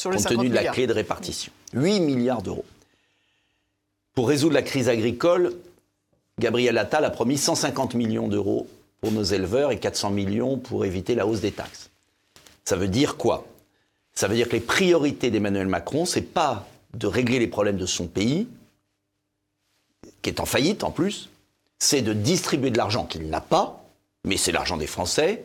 Sur 0.00 0.10
les 0.10 0.16
compte 0.18 0.28
50 0.28 0.38
tenu 0.38 0.48
de 0.50 0.54
la 0.54 0.60
milliards. 0.60 0.74
clé 0.74 0.86
de 0.86 0.92
répartition. 0.92 1.52
8 1.74 2.00
milliards 2.00 2.42
d'euros. 2.42 2.64
Pour 4.14 4.28
résoudre 4.28 4.54
la 4.54 4.62
crise 4.62 4.88
agricole, 4.88 5.54
Gabriel 6.38 6.78
Attal 6.78 7.04
a 7.04 7.10
promis 7.10 7.38
150 7.38 7.94
millions 7.94 8.28
d'euros 8.28 8.68
pour 9.00 9.10
nos 9.10 9.24
éleveurs 9.24 9.72
et 9.72 9.80
400 9.80 10.10
millions 10.10 10.56
pour 10.56 10.84
éviter 10.84 11.16
la 11.16 11.26
hausse 11.26 11.40
des 11.40 11.52
taxes. 11.52 11.90
Ça 12.64 12.76
veut 12.76 12.88
dire 12.88 13.16
quoi? 13.16 13.44
Ça 14.14 14.28
veut 14.28 14.36
dire 14.36 14.46
que 14.46 14.52
les 14.52 14.60
priorités 14.60 15.30
d'Emmanuel 15.30 15.66
Macron, 15.66 16.04
c'est 16.04 16.20
pas 16.20 16.68
de 16.94 17.06
régler 17.06 17.38
les 17.38 17.46
problèmes 17.46 17.76
de 17.76 17.86
son 17.86 18.06
pays, 18.06 18.48
qui 20.20 20.30
est 20.30 20.40
en 20.40 20.46
faillite 20.46 20.84
en 20.84 20.90
plus, 20.90 21.28
c'est 21.78 22.02
de 22.02 22.12
distribuer 22.12 22.70
de 22.70 22.78
l'argent 22.78 23.04
qu'il 23.04 23.28
n'a 23.28 23.40
pas, 23.40 23.84
mais 24.24 24.36
c'est 24.36 24.52
l'argent 24.52 24.76
des 24.76 24.86
Français, 24.86 25.44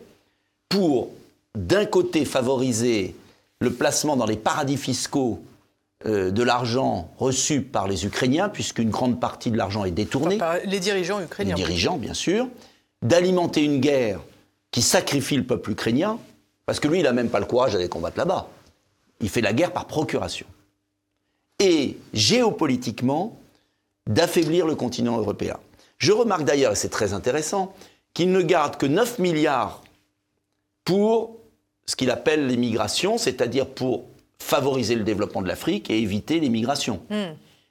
pour 0.70 1.10
d'un 1.56 1.86
côté 1.86 2.26
favoriser 2.26 3.16
le 3.60 3.74
placement 3.74 4.16
dans 4.16 4.26
les 4.26 4.38
paradis 4.38 4.78
fiscaux 4.78 5.42
euh, 6.06 6.30
de 6.30 6.44
l'argent 6.44 7.10
reçu 7.18 7.62
par 7.62 7.88
les 7.88 8.06
Ukrainiens, 8.06 8.50
puisqu'une 8.50 8.92
grande 8.92 9.20
partie 9.20 9.50
de 9.50 9.58
l'argent 9.58 9.84
est 9.84 9.92
détournée 9.92 10.38
Par 10.38 10.58
les 10.64 10.80
dirigeants 10.80 11.18
les 11.18 11.26
ukrainiens. 11.26 11.56
dirigeants, 11.56 11.98
bien 11.98 12.14
sûr, 12.14 12.48
d'alimenter 13.02 13.64
une 13.64 13.80
guerre 13.80 14.20
qui 14.70 14.84
sacrifie 14.84 15.38
le 15.38 15.44
peuple 15.44 15.72
ukrainien, 15.72 16.20
parce 16.68 16.80
que 16.80 16.88
lui, 16.88 17.00
il 17.00 17.04
n'a 17.04 17.14
même 17.14 17.30
pas 17.30 17.40
le 17.40 17.46
courage 17.46 17.74
d'aller 17.74 17.90
combattre 17.90 18.18
là-bas. 18.18 18.48
Il 19.22 19.30
fait 19.30 19.42
la 19.42 19.54
guerre 19.54 19.74
par 19.74 19.86
procuration. 19.86 20.46
Et 21.60 21.98
géopolitiquement, 22.14 23.40
d'affaiblir 24.08 24.66
le 24.66 24.76
continent 24.76 25.18
européen. 25.18 25.58
Je 25.98 26.12
remarque 26.12 26.44
d'ailleurs, 26.44 26.74
et 26.74 26.76
c'est 26.76 26.90
très 26.90 27.14
intéressant, 27.14 27.74
qu'il 28.14 28.32
ne 28.32 28.42
garde 28.42 28.78
que 28.78 28.86
9 28.86 29.20
milliards 29.20 29.84
pour 30.86 31.38
ce 31.86 31.96
qu'il 31.96 32.12
appelle 32.12 32.48
l'immigration, 32.48 33.18
c'est-à-dire 33.18 33.68
pour 33.68 34.06
favoriser 34.40 34.96
le 34.96 35.04
développement 35.04 35.42
de 35.42 35.48
l'Afrique 35.48 35.90
et 35.90 36.00
éviter 36.00 36.40
l'immigration. 36.40 37.02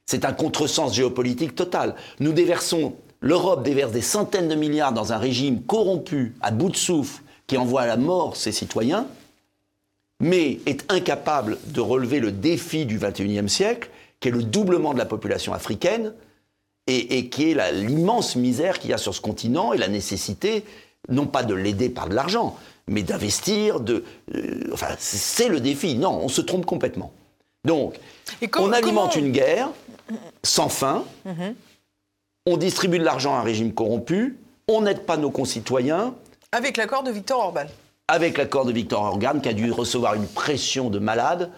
C'est 0.05 0.25
un 0.25 0.33
contresens 0.33 0.95
géopolitique 0.95 1.55
total. 1.55 1.95
Nous 2.21 2.33
déversons, 2.33 2.95
l'Europe 3.21 3.63
déverse 3.63 3.93
des 3.93 4.03
centaines 4.03 4.49
de 4.49 4.55
milliards 4.55 4.93
dans 4.93 5.13
un 5.13 5.19
régime 5.19 5.63
corrompu, 5.63 6.35
à 6.43 6.51
bout 6.51 6.71
de 6.71 6.77
souffle, 6.77 7.23
qui 7.47 7.57
envoie 7.57 7.83
à 7.83 7.87
la 7.87 7.97
mort 7.97 8.37
ses 8.37 8.53
citoyens, 8.53 9.07
mais 10.21 10.61
est 10.67 10.91
incapable 10.91 11.59
de 11.67 11.81
relever 11.81 12.21
le 12.21 12.33
défi 12.33 12.87
du 12.87 12.99
XXIe 12.99 13.49
siècle, 13.49 13.91
qui 14.21 14.29
est 14.29 14.33
le 14.33 14.43
doublement 14.43 14.95
de 14.95 14.99
la 14.99 15.05
population 15.05 15.53
africaine 15.53 16.13
et, 16.87 17.29
qui 17.29 17.51
est 17.51 17.73
l'immense 17.73 18.37
misère 18.37 18.79
qu'il 18.79 18.91
y 18.91 18.95
a 18.95 18.99
sur 18.99 19.15
ce 19.15 19.21
continent 19.21 19.73
et 19.73 19.79
la 19.79 19.89
nécessité, 19.89 20.65
non 21.09 21.27
pas 21.27 21.43
de 21.43 21.55
l'aider 21.55 21.89
par 21.89 22.09
de 22.09 22.15
l'argent, 22.15 22.57
mais 22.87 23.03
d'investir, 23.03 23.81
de, 23.81 24.05
euh, 24.35 24.61
enfin, 24.73 24.89
c'est 24.99 25.49
le 25.49 25.61
défi. 25.61 25.97
Non, 25.97 26.21
on 26.23 26.29
se 26.29 26.41
trompe 26.41 26.65
complètement. 26.65 27.13
Donc, 27.65 27.95
on 28.57 28.73
alimente 28.73 29.17
une 29.17 29.33
guerre 29.33 29.71
sans 30.45 30.69
fin, 30.69 31.05
mhm. 31.25 31.57
on 32.47 32.57
distribue 32.57 33.01
de 33.01 33.05
l'argent 33.05 33.35
à 33.35 33.39
un 33.39 33.43
régime 33.43 33.75
corrompu, 33.75 34.39
on 34.69 34.83
n'aide 34.83 35.01
pas 35.01 35.17
nos 35.17 35.33
concitoyens. 35.33 36.15
Avec 36.53 36.77
l'accord 36.77 37.03
de 37.03 37.11
Victor 37.11 37.41
Orban. 37.41 37.67
Avec 38.09 38.39
l'accord 38.39 38.65
de 38.65 38.73
Victor 38.73 39.03
Orban, 39.03 39.41
qui 39.41 39.49
a 39.49 39.53
dû 39.53 39.71
recevoir 39.71 40.15
une 40.15 40.27
pression 40.27 40.91
de 40.91 40.99
malade 40.99 41.51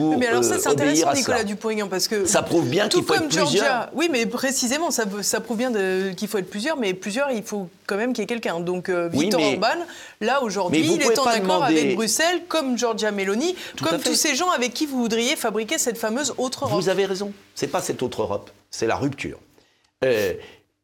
mais 0.00 0.26
alors 0.26 0.44
ça, 0.44 0.58
c'est 0.58 0.68
euh, 0.68 0.72
intéressant, 0.72 1.12
Nicolas 1.12 1.44
Dupont-Aignan, 1.44 1.88
parce 1.88 2.08
que 2.08 2.24
ça 2.24 2.42
prouve 2.42 2.68
bien 2.68 2.88
qu'il 2.88 3.02
faut 3.02 3.14
être 3.14 3.28
plusieurs. 3.28 3.88
Oui, 3.94 4.08
mais 4.10 4.26
précisément, 4.26 4.90
ça, 4.90 5.04
ça 5.22 5.40
prouve 5.40 5.58
bien 5.58 5.72
qu'il 6.14 6.28
faut 6.28 6.38
être 6.38 6.50
plusieurs, 6.50 6.76
mais 6.76 6.94
plusieurs, 6.94 7.30
il 7.30 7.42
faut 7.42 7.68
quand 7.86 7.96
même 7.96 8.12
qu'il 8.12 8.22
y 8.22 8.24
ait 8.24 8.26
quelqu'un. 8.26 8.60
Donc 8.60 8.88
euh, 8.88 9.08
Victor 9.08 9.40
Orban, 9.40 9.84
là 10.20 10.42
aujourd'hui, 10.42 10.94
il 10.94 11.02
est 11.02 11.18
en 11.18 11.24
accord 11.24 11.64
avec 11.64 11.94
Bruxelles, 11.94 12.42
comme 12.48 12.78
Giorgia 12.78 13.10
Meloni, 13.10 13.54
comme 13.82 14.00
tous 14.00 14.14
ces 14.14 14.34
gens 14.34 14.50
avec 14.50 14.72
qui 14.74 14.86
vous 14.86 14.98
voudriez 14.98 15.36
fabriquer 15.36 15.78
cette 15.78 15.98
fameuse 15.98 16.34
autre 16.38 16.64
Europe. 16.64 16.80
Vous 16.80 16.88
avez 16.88 17.06
raison. 17.06 17.32
C'est 17.54 17.68
pas 17.68 17.82
cette 17.82 18.02
autre 18.02 18.22
Europe, 18.22 18.50
c'est 18.70 18.86
la 18.86 18.96
rupture. 18.96 19.38
Euh, 20.04 20.34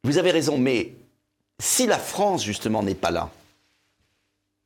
vous 0.04 0.18
avez 0.18 0.30
raison, 0.30 0.58
mais 0.58 0.92
si 1.60 1.86
la 1.86 1.98
France 1.98 2.44
justement 2.44 2.82
n'est 2.82 2.94
pas 2.94 3.10
là, 3.10 3.30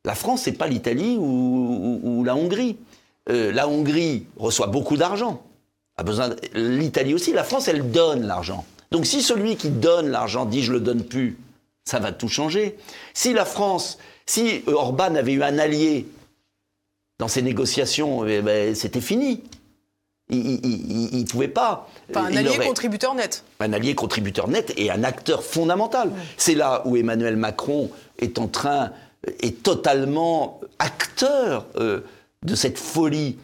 la 0.04 0.14
France, 0.14 0.42
c'est 0.42 0.52
pas 0.52 0.66
l'Italie 0.66 1.16
ou 1.18 2.22
la 2.24 2.34
Hongrie. 2.34 2.76
Euh, 3.30 3.52
la 3.52 3.68
Hongrie 3.68 4.26
reçoit 4.36 4.66
beaucoup 4.66 4.96
d'argent. 4.96 5.42
A 5.96 6.02
besoin. 6.02 6.30
L'Italie 6.54 7.14
aussi. 7.14 7.32
La 7.32 7.44
France, 7.44 7.68
elle 7.68 7.90
donne 7.90 8.26
l'argent. 8.26 8.64
Donc 8.90 9.06
si 9.06 9.22
celui 9.22 9.56
qui 9.56 9.70
donne 9.70 10.08
l'argent 10.08 10.44
dit 10.44 10.62
je 10.62 10.72
le 10.72 10.80
donne 10.80 11.04
plus, 11.04 11.38
ça 11.84 11.98
va 11.98 12.12
tout 12.12 12.28
changer. 12.28 12.76
Si 13.14 13.32
la 13.32 13.44
France, 13.44 13.98
si 14.26 14.62
Orban 14.66 15.14
avait 15.14 15.32
eu 15.32 15.42
un 15.42 15.58
allié 15.58 16.06
dans 17.18 17.28
ces 17.28 17.42
négociations, 17.42 18.26
eh 18.26 18.42
ben, 18.42 18.74
c'était 18.74 19.00
fini. 19.00 19.42
Il 20.28 21.18
ne 21.20 21.26
pouvait 21.26 21.48
pas. 21.48 21.88
un 22.14 22.34
allié 22.36 22.58
contributeur 22.58 23.14
net. 23.14 23.44
Un 23.60 23.72
allié 23.72 23.94
contributeur 23.94 24.48
net 24.48 24.72
et 24.76 24.90
un 24.90 25.04
acteur 25.04 25.42
fondamental. 25.42 26.10
C'est 26.36 26.54
là 26.54 26.82
où 26.86 26.96
Emmanuel 26.96 27.36
Macron 27.36 27.90
est 28.18 28.38
en 28.38 28.48
train, 28.48 28.92
est 29.40 29.62
totalement 29.62 30.60
acteur. 30.78 31.66
Euh, 31.76 32.00
de 32.42 32.54
cette 32.54 32.78
folie, 32.78 33.38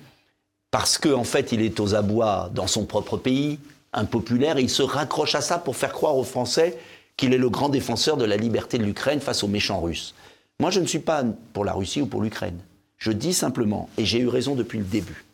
parce 0.70 0.98
qu'en 0.98 1.20
en 1.20 1.24
fait, 1.24 1.52
il 1.52 1.62
est 1.62 1.80
aux 1.80 1.94
abois 1.94 2.50
dans 2.54 2.66
son 2.66 2.84
propre 2.84 3.16
pays, 3.16 3.58
impopulaire, 3.92 4.58
et 4.58 4.62
il 4.62 4.70
se 4.70 4.82
raccroche 4.82 5.34
à 5.34 5.40
ça 5.40 5.58
pour 5.58 5.76
faire 5.76 5.92
croire 5.92 6.16
aux 6.16 6.24
Français 6.24 6.78
qu'il 7.16 7.32
est 7.32 7.38
le 7.38 7.50
grand 7.50 7.68
défenseur 7.68 8.16
de 8.16 8.24
la 8.24 8.36
liberté 8.36 8.78
de 8.78 8.84
l'Ukraine 8.84 9.20
face 9.20 9.42
aux 9.42 9.48
méchants 9.48 9.80
russes. 9.80 10.14
Moi, 10.60 10.70
je 10.70 10.80
ne 10.80 10.86
suis 10.86 10.98
pas 10.98 11.24
pour 11.52 11.64
la 11.64 11.72
Russie 11.72 12.02
ou 12.02 12.06
pour 12.06 12.22
l'Ukraine. 12.22 12.58
Je 12.96 13.12
dis 13.12 13.32
simplement, 13.32 13.88
et 13.96 14.04
j'ai 14.04 14.18
eu 14.20 14.28
raison 14.28 14.54
depuis 14.54 14.78
le 14.78 14.84
début, 14.84 15.24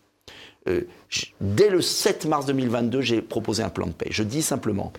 euh, 0.68 0.86
dès 1.40 1.68
le 1.68 1.82
7 1.82 2.26
mars 2.26 2.46
2022, 2.46 3.00
j'ai 3.00 3.22
proposé 3.22 3.62
un 3.62 3.68
plan 3.68 3.86
de 3.86 3.92
paix. 3.92 4.08
Je 4.10 4.22
dis 4.22 4.42
simplement 4.42 4.92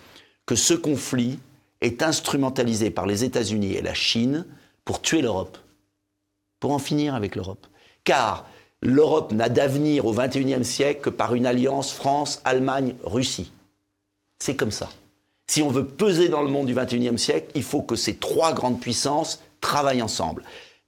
que 0.45 0.55
ce 0.55 0.73
conflit 0.73 1.39
est 1.81 2.03
instrumentalisé 2.03 2.89
par 2.89 3.05
les 3.05 3.23
États-Unis 3.23 3.73
et 3.73 3.81
la 3.81 3.93
Chine 3.93 4.45
pour 4.85 5.01
tuer 5.01 5.21
l'Europe, 5.21 5.57
pour 6.59 6.71
en 6.71 6.79
finir 6.79 7.15
avec 7.15 7.35
l'Europe. 7.35 7.67
Car 8.03 8.47
l'Europe 8.81 9.31
n'a 9.31 9.49
d'avenir 9.49 10.05
au 10.05 10.13
XXIe 10.13 10.63
siècle 10.63 11.01
que 11.01 11.09
par 11.09 11.33
une 11.35 11.45
alliance 11.45 11.91
France-Allemagne-Russie. 11.91 13.51
C'est 14.39 14.55
comme 14.55 14.71
ça. 14.71 14.89
Si 15.47 15.61
on 15.61 15.69
veut 15.69 15.85
peser 15.85 16.29
dans 16.29 16.41
le 16.41 16.49
monde 16.49 16.67
du 16.67 16.75
XXIe 16.75 17.17
siècle, 17.17 17.51
il 17.55 17.63
faut 17.63 17.81
que 17.81 17.95
ces 17.95 18.15
trois 18.15 18.53
grandes 18.53 18.79
puissances 18.79 19.41
travaillent 19.61 20.01
ensemble. 20.01 20.43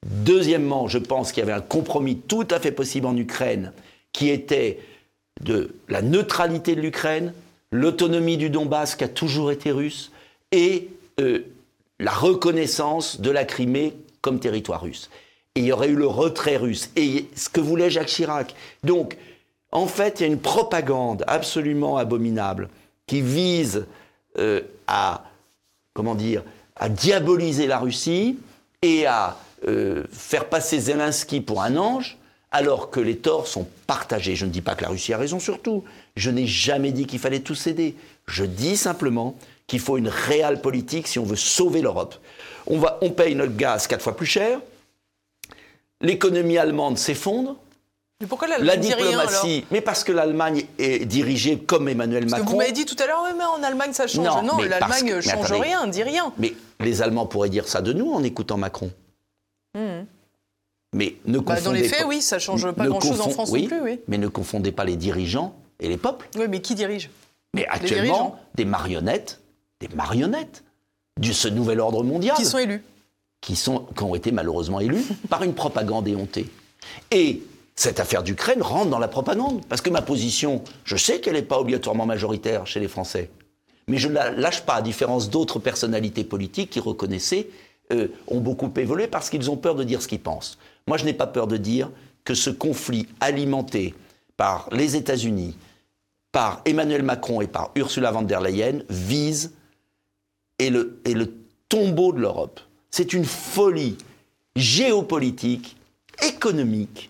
Deuxièmement, 0.06 0.88
je 0.88 1.00
pense 1.00 1.32
qu'il 1.32 1.42
y 1.42 1.44
avait 1.44 1.58
un 1.58 1.62
compromis 1.62 2.18
tout 2.18 2.48
à 2.52 2.60
fait 2.60 2.72
possible 2.72 3.08
en 3.08 3.18
Ukraine, 3.18 3.72
qui 4.14 4.30
était 4.30 4.80
de 5.42 5.76
la 5.90 6.02
neutralité 6.02 6.76
de 6.76 6.82
l'Ukraine, 6.82 7.34
l'autonomie 7.72 8.38
du 8.38 8.50
Donbass 8.50 8.96
qui 8.96 9.04
a 9.04 9.08
toujours 9.08 9.52
été 9.52 9.72
russe, 9.72 10.12
et 10.52 10.90
euh, 11.20 11.40
la 12.00 12.12
reconnaissance 12.12 13.22
de 13.22 13.32
la 13.32 13.46
Crimée 13.46 13.94
comme 14.22 14.40
territoire 14.40 14.82
russe 14.82 15.10
et 15.58 15.62
il 15.62 15.66
y 15.66 15.72
aurait 15.72 15.88
eu 15.88 15.96
le 15.96 16.06
retrait 16.06 16.56
russe. 16.56 16.92
Et 16.96 17.26
ce 17.36 17.50
que 17.50 17.60
voulait 17.60 17.90
Jacques 17.90 18.10
Chirac. 18.10 18.54
Donc, 18.84 19.18
en 19.72 19.88
fait, 19.88 20.20
il 20.20 20.24
y 20.24 20.30
a 20.30 20.32
une 20.32 20.40
propagande 20.40 21.24
absolument 21.26 21.98
abominable 21.98 22.70
qui 23.08 23.22
vise 23.22 23.88
euh, 24.38 24.62
à, 24.86 25.24
comment 25.96 26.14
dire, 26.14 26.44
à 26.76 26.90
diaboliser 26.90 27.66
la 27.66 27.80
Russie 27.80 28.38
et 28.84 29.08
à 29.08 29.36
euh, 29.68 30.04
faire 30.12 30.46
passer 30.46 30.80
Zelensky 30.80 31.42
pour 31.42 31.64
un 31.64 31.76
ange, 31.76 32.20
alors 32.52 32.92
que 32.92 33.00
les 33.00 33.18
torts 33.18 33.48
sont 33.48 33.68
partagés. 33.88 34.36
Je 34.36 34.46
ne 34.46 34.52
dis 34.52 34.62
pas 34.62 34.76
que 34.76 34.84
la 34.84 34.90
Russie 34.90 35.12
a 35.12 35.18
raison 35.18 35.40
sur 35.40 35.64
tout. 35.64 35.84
Je 36.16 36.30
n'ai 36.30 36.46
jamais 36.46 36.92
dit 36.92 37.08
qu'il 37.08 37.18
fallait 37.18 37.40
tout 37.40 37.56
céder. 37.56 37.96
Je 38.28 38.46
dis 38.46 38.78
simplement 38.78 39.36
qu'il 39.68 39.80
faut 39.80 39.98
une 39.98 40.08
réelle 40.08 40.62
politique 40.62 41.08
si 41.08 41.20
on 41.20 41.24
veut 41.24 41.36
sauver 41.36 41.82
l'Europe. 41.82 42.16
On, 42.66 42.80
va, 42.80 42.98
on 43.02 43.12
paye 43.12 43.36
notre 43.36 43.56
gaz 43.56 43.88
quatre 43.88 44.02
fois 44.02 44.16
plus 44.16 44.26
cher, 44.26 44.60
l'économie 46.02 46.58
allemande 46.58 46.98
s'effondre. 46.98 47.58
Mais 48.20 48.26
pourquoi 48.26 48.48
la 48.48 48.78
diplomatie 48.78 49.66
Mais 49.70 49.82
parce 49.82 50.04
que 50.04 50.12
l'Allemagne 50.12 50.66
est 50.80 51.06
dirigée 51.06 51.60
comme 51.60 51.88
Emmanuel 51.88 52.28
Macron. 52.28 52.46
vous 52.50 52.58
m'avez 52.58 52.72
dit 52.72 52.86
tout 52.86 52.96
à 53.02 53.06
l'heure, 53.06 53.24
mais 53.38 53.44
en 53.44 53.62
Allemagne 53.62 53.94
ça 53.94 54.08
change. 54.08 54.44
Non, 54.44 54.58
l'Allemagne 54.58 55.16
ne 55.16 55.22
change 55.22 55.52
rien, 55.52 55.86
dit 55.86 56.02
rien. 56.02 56.34
Mais 56.38 56.54
les 56.80 57.02
Allemands 57.02 57.28
pourraient 57.28 57.50
dire 57.50 57.68
ça 57.68 57.82
de 57.82 57.94
nous 57.94 58.12
en 58.12 58.24
écoutant 58.24 58.58
Macron. 58.58 58.92
Hmm. 59.76 60.06
Mais 60.94 61.18
ne 61.26 61.38
bah, 61.40 61.62
Dans 61.62 61.74
les 61.74 61.84
faits, 61.84 62.06
oui, 62.08 62.22
ça 62.22 62.40
change 62.40 62.72
pas 62.72 62.88
grand-chose 62.88 63.22
en 63.22 63.30
France 63.30 63.52
non 63.52 63.66
plus. 63.66 63.82
Oui. 63.82 64.00
Mais 64.08 64.18
ne 64.18 64.28
confondez 64.28 64.72
pas 64.72 64.86
les 64.86 64.96
dirigeants 64.96 65.56
et 65.80 65.88
les 65.88 65.98
peuples. 65.98 66.28
Oui, 66.36 66.46
mais 66.50 66.62
qui 66.62 66.74
dirige? 66.74 67.12
Mais 67.54 67.68
actuellement, 67.68 68.40
des 68.56 68.66
marionnettes, 68.66 69.42
des 69.80 69.88
marionnettes 69.90 70.64
de 71.20 71.32
ce 71.32 71.48
nouvel 71.48 71.80
ordre 71.80 72.04
mondial. 72.04 72.36
Qui 72.36 72.46
sont 72.46 72.58
élus 72.58 72.84
qui, 73.42 73.56
sont, 73.56 73.86
qui 73.96 74.04
ont 74.04 74.16
été 74.16 74.32
malheureusement 74.32 74.80
élus 74.80 75.06
par 75.30 75.44
une 75.44 75.54
propagande 75.54 76.08
éhontée. 76.08 76.48
Et 77.12 77.44
cette 77.76 78.00
affaire 78.00 78.24
d'Ukraine 78.24 78.62
rentre 78.62 78.90
dans 78.90 79.00
la 79.00 79.08
propagande. 79.08 79.66
Parce 79.68 79.82
que 79.82 79.90
ma 79.90 80.02
position, 80.02 80.64
je 80.84 80.96
sais 80.96 81.22
qu'elle 81.22 81.36
n'est 81.36 81.42
pas 81.44 81.60
obligatoirement 81.60 82.06
majoritaire 82.06 82.66
chez 82.66 82.80
les 82.80 82.88
Français. 82.88 83.30
Mais 83.88 83.98
je 83.98 84.08
ne 84.08 84.14
la 84.14 84.32
lâche 84.32 84.62
pas, 84.62 84.76
à 84.76 84.82
différence 84.82 85.30
d'autres 85.30 85.60
personnalités 85.60 86.24
politiques 86.24 86.72
qui 86.72 86.80
reconnaissaient, 86.80 87.48
euh, 87.94 88.10
ont 88.28 88.42
beaucoup 88.42 88.72
évolué 88.76 89.08
parce 89.08 89.30
qu'ils 89.30 89.50
ont 89.50 89.56
peur 89.56 89.76
de 89.76 89.84
dire 89.84 90.02
ce 90.02 90.08
qu'ils 90.08 90.20
pensent. 90.20 90.58
Moi, 90.88 90.98
je 90.98 91.06
n'ai 91.06 91.14
pas 91.14 91.28
peur 91.28 91.48
de 91.48 91.56
dire 91.56 91.90
que 92.26 92.34
ce 92.34 92.50
conflit 92.50 93.08
alimenté 93.22 93.96
par 94.36 94.68
les 94.74 94.98
États-Unis, 94.98 95.56
par 96.34 96.62
Emmanuel 96.66 97.04
Macron 97.04 97.40
et 97.40 97.48
par 97.48 97.72
Ursula 97.76 98.12
von 98.12 98.24
der 98.24 98.42
Leyen 98.42 98.80
vise 98.90 99.54
et 100.60 100.70
le 100.70 101.34
tombeau 101.70 102.14
de 102.14 102.20
l'Europe. 102.20 102.60
C'est 102.92 103.14
une 103.14 103.26
folie 103.26 103.98
géopolitique, 104.56 105.76
économique, 106.24 107.10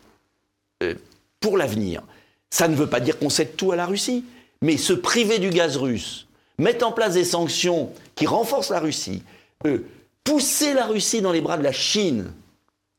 euh, 0.84 0.96
pour 1.40 1.58
l'avenir. 1.58 2.04
Ça 2.50 2.68
ne 2.68 2.76
veut 2.76 2.88
pas 2.88 3.00
dire 3.00 3.18
qu'on 3.20 3.30
cède 3.30 3.56
tout 3.56 3.72
à 3.72 3.76
la 3.76 3.86
Russie, 3.86 4.26
mais 4.62 4.78
se 4.78 4.94
priver 4.94 5.40
du 5.40 5.50
gaz 5.50 5.78
russe, 5.78 6.28
mettre 6.58 6.86
en 6.86 6.92
place 6.92 7.14
des 7.14 7.24
sanctions 7.24 7.92
qui 8.16 8.26
renforcent 8.26 8.72
la 8.72 8.80
Russie, 8.80 9.24
euh, 9.66 9.86
pousser 10.24 10.74
la 10.74 10.86
Russie 10.86 11.22
dans 11.22 11.32
les 11.32 11.42
bras 11.42 11.58
de 11.58 11.64
la 11.64 11.72
Chine, 11.72 12.32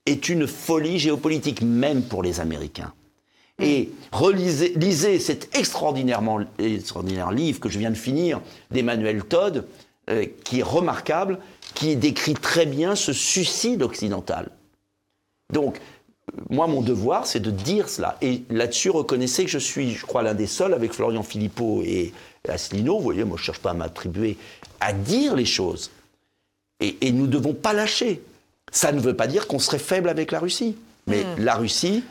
est 0.07 0.28
une 0.28 0.46
folie 0.46 0.99
géopolitique, 0.99 1.61
même 1.61 2.03
pour 2.03 2.22
les 2.22 2.40
Américains. 2.40 2.92
Et 3.61 3.90
relisez, 4.12 4.72
lisez 4.76 5.18
cet 5.18 5.55
extraordinairement, 5.59 6.40
extraordinaire 6.59 7.32
livre 7.32 7.61
que 7.61 7.68
je 7.68 7.78
viens 7.78 7.90
de 7.90 7.96
finir 7.96 8.40
d'Emmanuel 8.70 9.24
Todd, 9.24 9.66
euh, 10.09 10.26
qui 10.44 10.61
est 10.61 10.64
remarquable, 10.64 11.38
qui 11.74 11.96
décrit 11.96 12.34
très 12.34 12.66
bien 12.66 12.94
ce 12.96 13.12
suicide 13.12 13.82
occidental. 13.82 14.50
Donc, 15.52 15.80
moi, 16.50 16.66
mon 16.66 16.82
devoir, 16.82 17.26
c'est 17.26 17.40
de 17.40 17.50
dire 17.50 17.88
cela. 17.88 18.16
Et 18.20 18.42
là-dessus, 18.50 18.90
reconnaissez 18.90 19.44
que 19.44 19.50
je 19.50 19.59
suis, 19.59 19.94
je 19.94 20.04
crois, 20.04 20.22
l'un 20.22 20.34
des 20.34 20.46
seuls, 20.46 20.74
avec 20.74 20.92
Florian 20.92 21.22
Philippot 21.22 21.82
et 21.84 22.12
Asselineau, 22.48 22.96
vous 22.96 23.02
voyez, 23.02 23.24
moi, 23.24 23.36
je 23.36 23.42
ne 23.42 23.46
cherche 23.46 23.61
pas 23.61 23.70
à 23.70 23.74
m'attribuer, 23.74 24.36
à 24.80 24.92
dire 24.92 25.34
les 25.34 25.44
choses. 25.44 25.90
Et, 26.80 26.96
et 27.00 27.12
nous 27.12 27.26
ne 27.26 27.32
devons 27.32 27.54
pas 27.54 27.72
lâcher. 27.72 28.22
Ça 28.70 28.92
ne 28.92 29.00
veut 29.00 29.14
pas 29.16 29.26
dire 29.26 29.46
qu'on 29.46 29.59
serait 29.59 29.78
faible 29.78 30.09
avec 30.09 30.32
la 30.32 30.40
Russie. 30.40 30.76
Mais 31.06 31.24
hmm. 31.24 31.44
la 31.44 31.54
Russie, 31.54 32.04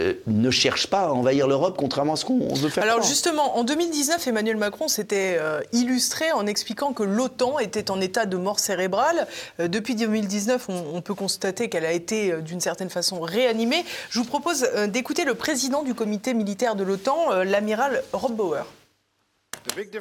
euh, 0.00 0.14
ne 0.26 0.50
cherche 0.50 0.86
pas 0.86 1.02
à 1.02 1.08
envahir 1.08 1.46
l'Europe, 1.46 1.76
contrairement 1.78 2.14
à 2.14 2.16
ce 2.16 2.24
qu'on 2.24 2.54
veut 2.54 2.70
faire. 2.70 2.82
Alors 2.82 3.02
justement, 3.02 3.58
en 3.58 3.62
2019, 3.62 4.26
Emmanuel 4.26 4.56
Macron 4.56 4.88
s'était 4.88 5.36
euh, 5.38 5.60
illustré 5.72 6.32
en 6.32 6.46
expliquant 6.46 6.94
que 6.94 7.02
l'OTAN 7.02 7.58
était 7.58 7.90
en 7.90 8.00
état 8.00 8.24
de 8.24 8.38
mort 8.38 8.58
cérébrale. 8.58 9.26
Euh, 9.60 9.68
depuis 9.68 9.94
2019, 9.94 10.70
on, 10.70 11.02
peut 11.02 11.12
constater 11.12 11.68
qu'elle 11.68 11.84
a 11.84 11.92
été 11.92 12.32
d'une 12.40 12.60
certaine 12.60 12.88
façon 12.88 13.20
réanimée. 13.20 13.84
Je 14.08 14.18
vous 14.18 14.24
propose 14.24 14.66
d'écouter 14.88 15.26
le 15.26 15.34
président 15.34 15.82
du 15.82 15.92
comité 15.92 16.32
militaire 16.32 16.74
de 16.74 16.84
l'OTAN, 16.84 17.42
l'amiral 17.42 18.02
Rob 18.14 18.34
Bauer. 18.34 18.64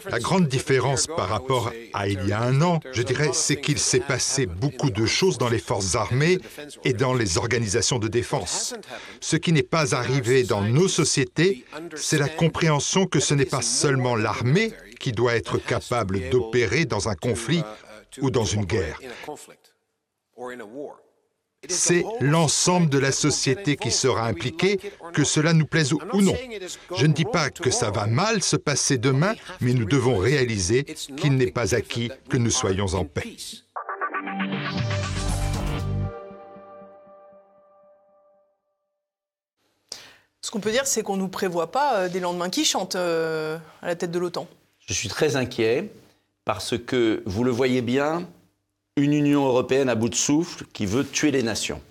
La 0.10 0.20
grande 0.20 0.48
différence 0.48 1.08
par 1.08 1.30
rapport 1.30 1.72
à 1.94 2.08
il 2.08 2.28
y 2.28 2.32
a 2.32 2.42
un 2.42 2.62
an, 2.62 2.80
je 2.92 3.02
dirais, 3.02 3.30
c'est 3.34 3.60
qu'il 3.60 3.80
s'est 3.80 4.00
passé 4.00 4.46
beaucoup 4.46 4.90
de 4.90 5.06
choses 5.06 5.38
dans 5.38 5.50
les 5.50 5.60
forces 5.60 5.96
armées 5.96 6.40
et 6.84 6.94
dans 6.94 7.14
les 7.14 7.38
organisations 7.38 8.00
de 8.00 8.08
défense. 8.08 8.74
Ce 9.20 9.36
qui 9.36 9.52
n'est 9.52 9.64
pas 9.64 9.96
arrivé 9.96 10.44
dans 10.44 10.62
nos 10.62 10.88
sociétés, 10.88 11.66
c'est 11.96 12.18
la 12.18 12.30
compréhension 12.30 13.06
que 13.06 13.20
ce 13.20 13.34
n'est 13.34 13.46
pas 13.46 13.62
seulement 13.62 14.16
l'armée 14.16 14.74
qui 15.00 15.12
doit 15.12 15.36
être 15.36 15.58
capable 15.58 16.30
d'opérer 16.30 16.86
dans 16.86 17.10
un 17.10 17.16
conflit 17.16 17.64
ou 18.22 18.30
dans 18.30 18.46
une 18.46 18.66
guerre 18.66 19.00
c'est 21.70 22.04
l'ensemble 22.20 22.90
de 22.90 22.98
la 22.98 23.12
société 23.12 23.76
qui 23.76 23.92
sera 23.92 24.26
impliquée, 24.26 24.80
que 25.14 25.24
cela 25.24 25.54
nous 25.54 25.66
plaise 25.66 25.94
ou 25.94 26.22
non. 26.22 26.36
Je 26.98 27.06
ne 27.06 27.14
dis 27.14 27.26
pas 27.26 27.50
que 27.50 27.70
ça 27.70 27.92
va 27.92 28.08
mal 28.08 28.42
se 28.42 28.56
passer 28.56 28.98
demain, 28.98 29.36
mais 29.60 29.74
nous 29.74 29.86
devons 29.86 30.18
réaliser 30.18 30.84
qu'il 30.84 31.36
n'est 31.36 31.52
pas 31.52 31.76
acquis 31.76 32.12
que 32.30 32.38
nous 32.38 32.52
soyons 32.52 32.88
en 32.94 33.06
paix. 33.06 33.36
Ce 40.44 40.50
qu'on 40.50 40.60
peut 40.60 40.72
dire, 40.72 40.88
c'est 40.88 41.04
qu'on 41.04 41.16
ne 41.16 41.22
nous 41.22 41.28
prévoit 41.30 41.72
pas 41.72 41.96
euh, 41.96 42.10
des 42.10 42.20
lendemains 42.20 42.50
qui 42.50 42.66
chantent 42.66 42.96
euh, 42.96 43.58
à 43.82 43.88
la 43.88 43.96
tête 43.96 44.12
de 44.12 44.20
l'OTAN. 44.20 44.48
Je 44.80 44.94
suis 44.94 45.08
très 45.08 45.38
inquiet 45.38 45.90
parce 46.44 46.78
que, 46.78 47.24
vous 47.26 47.44
le 47.44 47.52
voyez 47.52 47.82
bien, 47.82 48.28
une 48.98 49.14
Union 49.14 49.46
européenne 49.46 49.90
à 49.90 49.96
bout 49.96 50.10
de 50.10 50.16
souffle 50.16 50.66
qui 50.74 50.86
veut 50.86 51.08
tuer 51.08 51.32
les 51.32 51.44
nations, 51.44 51.82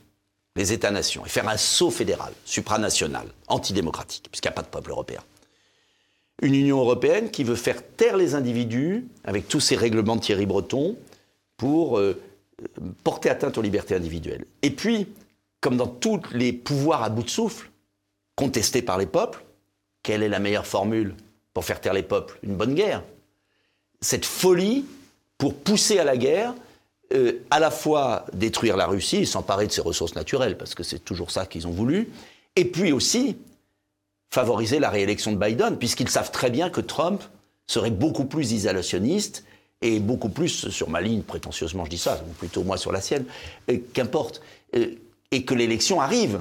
les 0.57 0.73
États-nations, 0.73 1.25
et 1.25 1.29
faire 1.29 1.49
un 1.49 1.57
saut 1.57 1.91
fédéral, 1.91 2.33
supranational, 2.45 3.27
antidémocratique, 3.49 4.29
puisqu'il 4.31 4.49
n'y 4.49 4.53
a 4.53 4.57
pas 4.57 4.63
de 4.63 4.69
peuple 4.69 4.91
européen. 4.91 5.21
Une 6.43 6.55
Union 6.55 6.79
européenne 6.79 7.31
qui 7.31 7.45
veut 7.45 7.57
faire 7.57 7.83
taire 7.97 8.17
les 8.17 8.35
individus 8.35 9.07
avec 9.25 9.49
tous 9.49 9.61
ces 9.61 9.77
règlements 9.77 10.17
de 10.17 10.23
Thierry 10.23 10.47
Breton 10.47 10.97
pour 11.57 11.99
euh, 11.99 12.21
porter 13.05 13.29
atteinte 13.29 13.59
aux 13.59 13.63
libertés 13.63 13.95
individuelles. 13.95 14.47
Et 14.63 14.71
puis, 14.71 15.09
comme 15.61 15.77
dans 15.77 15.87
tous 15.87 16.21
les 16.33 16.53
pouvoirs 16.53 17.03
à 17.03 17.11
bout 17.11 17.23
de 17.23 17.31
souffle, 17.31 17.71
contestés 18.37 18.81
par 18.81 18.97
les 18.97 19.07
peuples, 19.07 19.45
quelle 20.03 20.23
est 20.23 20.29
la 20.29 20.39
meilleure 20.39 20.67
formule 20.67 21.15
pour 21.53 21.65
faire 21.65 21.81
taire 21.81 21.93
les 21.93 22.03
peuples? 22.03 22.39
Une 22.43 22.57
bonne 22.57 22.75
guerre. 22.75 23.03
Cette 24.01 24.25
folie 24.25 24.87
pour 25.37 25.55
pousser 25.55 25.99
à 25.99 26.05
la 26.05 26.17
guerre, 26.17 26.55
euh, 27.13 27.45
à 27.51 27.59
la 27.59 27.71
fois 27.71 28.27
détruire 28.33 28.77
la 28.77 28.87
Russie 28.87 29.27
s'emparer 29.27 29.67
de 29.67 29.73
ses 29.73 29.81
ressources 29.81 30.15
naturelles, 30.15 30.57
parce 30.57 30.75
que 30.75 30.83
c'est 30.83 31.01
toujours 31.01 31.31
ça 31.31 31.45
qu'ils 31.45 31.67
ont 31.67 31.73
voulu, 31.73 32.11
et 32.57 32.65
puis 32.65 32.93
aussi 32.93 33.37
favoriser 34.33 34.79
la 34.79 34.91
réélection 34.91 35.33
de 35.33 35.37
Biden, 35.37 35.77
puisqu'ils 35.77 36.09
savent 36.09 36.31
très 36.31 36.51
bien 36.51 36.71
que 36.71 36.81
Trump 36.81 37.23
serait 37.67 37.91
beaucoup 37.91 38.25
plus 38.25 38.53
isolationniste 38.53 39.45
et 39.83 39.99
beaucoup 39.99 40.29
plus 40.29 40.69
sur 40.69 40.89
ma 40.89 41.01
ligne, 41.01 41.23
prétentieusement 41.23 41.85
je 41.85 41.91
dis 41.91 41.99
ça, 41.99 42.23
ou 42.29 42.33
plutôt 42.35 42.63
moi 42.63 42.77
sur 42.77 42.93
la 42.93 43.01
sienne, 43.01 43.25
qu'importe, 43.93 44.41
euh, 44.77 44.95
et 45.33 45.45
que 45.45 45.55
l'élection 45.55 46.01
arrive, 46.01 46.41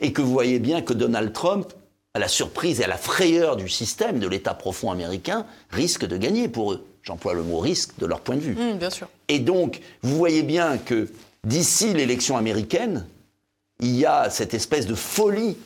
et 0.00 0.12
que 0.12 0.22
vous 0.22 0.32
voyez 0.32 0.58
bien 0.58 0.80
que 0.80 0.94
Donald 0.94 1.32
Trump, 1.32 1.72
à 2.14 2.18
la 2.18 2.28
surprise 2.28 2.80
et 2.80 2.84
à 2.84 2.88
la 2.88 2.96
frayeur 2.96 3.56
du 3.56 3.68
système, 3.68 4.20
de 4.20 4.26
l'État 4.28 4.54
profond 4.54 4.90
américain, 4.90 5.44
risque 5.70 6.06
de 6.06 6.16
gagner 6.16 6.48
pour 6.48 6.72
eux 6.72 6.86
j'emploie 7.08 7.34
le 7.34 7.42
mot 7.42 7.58
risque, 7.58 7.98
de 7.98 8.06
leur 8.06 8.20
point 8.20 8.36
de 8.36 8.40
vue. 8.40 8.54
Mmh, 8.54 8.76
bien 8.76 8.90
sûr. 8.90 9.08
Et 9.28 9.38
donc, 9.38 9.80
vous 10.02 10.16
voyez 10.16 10.42
bien 10.42 10.76
que 10.76 11.08
d'ici 11.42 11.94
l'élection 11.94 12.36
américaine, 12.36 13.06
il 13.80 13.96
y 13.96 14.04
a 14.04 14.28
cette 14.30 14.54
espèce 14.54 14.86
de 14.86 14.94
folie 14.94 15.56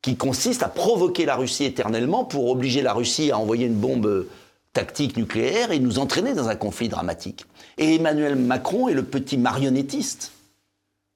qui 0.00 0.16
consiste 0.16 0.62
à 0.62 0.68
provoquer 0.68 1.26
la 1.26 1.36
Russie 1.36 1.64
éternellement 1.64 2.24
pour 2.24 2.48
obliger 2.50 2.82
la 2.82 2.94
Russie 2.94 3.30
à 3.30 3.38
envoyer 3.38 3.66
une 3.66 3.74
bombe 3.74 4.26
tactique 4.72 5.16
nucléaire 5.16 5.70
et 5.70 5.78
nous 5.78 5.98
entraîner 5.98 6.32
dans 6.32 6.48
un 6.48 6.56
conflit 6.56 6.88
dramatique. 6.88 7.44
Et 7.76 7.96
Emmanuel 7.96 8.36
Macron 8.36 8.88
est 8.88 8.94
le 8.94 9.04
petit 9.04 9.36
marionnettiste, 9.36 10.32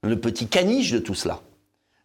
le 0.02 0.18
petit 0.18 0.46
caniche 0.46 0.92
de 0.92 0.98
tout 0.98 1.14
cela. 1.14 1.40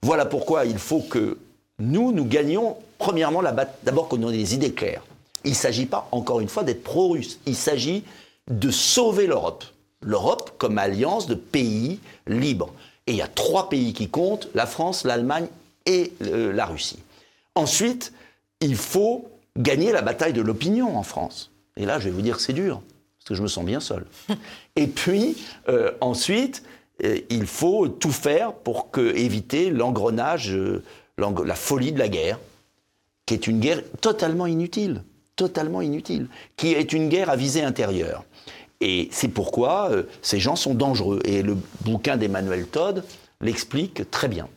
Voilà 0.01 0.25
pourquoi 0.25 0.65
il 0.65 0.77
faut 0.77 1.01
que 1.01 1.37
nous, 1.79 2.11
nous 2.11 2.25
gagnions, 2.25 2.77
premièrement, 2.97 3.41
d'abord 3.83 4.07
qu'on 4.07 4.29
ait 4.29 4.37
des 4.37 4.55
idées 4.55 4.73
claires. 4.73 5.03
Il 5.43 5.51
ne 5.51 5.55
s'agit 5.55 5.85
pas, 5.85 6.07
encore 6.11 6.39
une 6.39 6.49
fois, 6.49 6.63
d'être 6.63 6.83
pro-russe. 6.83 7.39
Il 7.45 7.55
s'agit 7.55 8.03
de 8.49 8.71
sauver 8.71 9.27
l'Europe. 9.27 9.63
L'Europe 10.01 10.51
comme 10.57 10.77
alliance 10.77 11.27
de 11.27 11.35
pays 11.35 11.99
libres. 12.27 12.73
Et 13.07 13.11
il 13.13 13.17
y 13.17 13.21
a 13.21 13.27
trois 13.27 13.69
pays 13.69 13.93
qui 13.93 14.09
comptent, 14.09 14.47
la 14.53 14.65
France, 14.65 15.03
l'Allemagne 15.03 15.47
et 15.85 16.13
euh, 16.21 16.53
la 16.53 16.65
Russie. 16.65 16.99
Ensuite, 17.55 18.13
il 18.61 18.75
faut 18.75 19.29
gagner 19.57 19.91
la 19.91 20.01
bataille 20.01 20.33
de 20.33 20.41
l'opinion 20.41 20.97
en 20.97 21.03
France. 21.03 21.51
Et 21.75 21.85
là, 21.85 21.99
je 21.99 22.05
vais 22.05 22.11
vous 22.11 22.21
dire, 22.21 22.39
c'est 22.39 22.53
dur, 22.53 22.81
parce 23.17 23.29
que 23.29 23.35
je 23.35 23.41
me 23.41 23.47
sens 23.47 23.65
bien 23.65 23.79
seul. 23.79 24.05
et 24.75 24.87
puis, 24.87 25.37
euh, 25.67 25.91
ensuite, 26.01 26.63
euh, 27.03 27.19
il 27.29 27.45
faut 27.45 27.87
tout 27.87 28.11
faire 28.11 28.53
pour 28.53 28.91
que, 28.91 29.15
éviter 29.15 29.69
l'engrenage, 29.69 30.57
la 31.17 31.55
folie 31.55 31.91
de 31.91 31.99
la 31.99 32.07
guerre, 32.07 32.39
qui 33.25 33.33
est 33.33 33.47
une 33.47 33.59
guerre 33.59 33.81
totalement 34.01 34.45
inutile 34.45 35.03
totalement 35.35 35.81
inutile, 35.81 36.27
qui 36.57 36.73
est 36.73 36.93
une 36.93 37.09
guerre 37.09 37.29
à 37.29 37.35
visée 37.35 37.63
intérieure. 37.63 38.23
Et 38.81 39.07
c'est 39.11 39.29
pourquoi 39.29 39.89
euh, 39.91 40.03
ces 40.21 40.39
gens 40.39 40.55
sont 40.55 40.73
dangereux. 40.73 41.21
Et 41.25 41.41
le 41.41 41.57
bouquin 41.81 42.17
d'Emmanuel 42.17 42.67
Todd 42.67 43.03
l'explique 43.41 44.09
très 44.11 44.27
bien. 44.27 44.47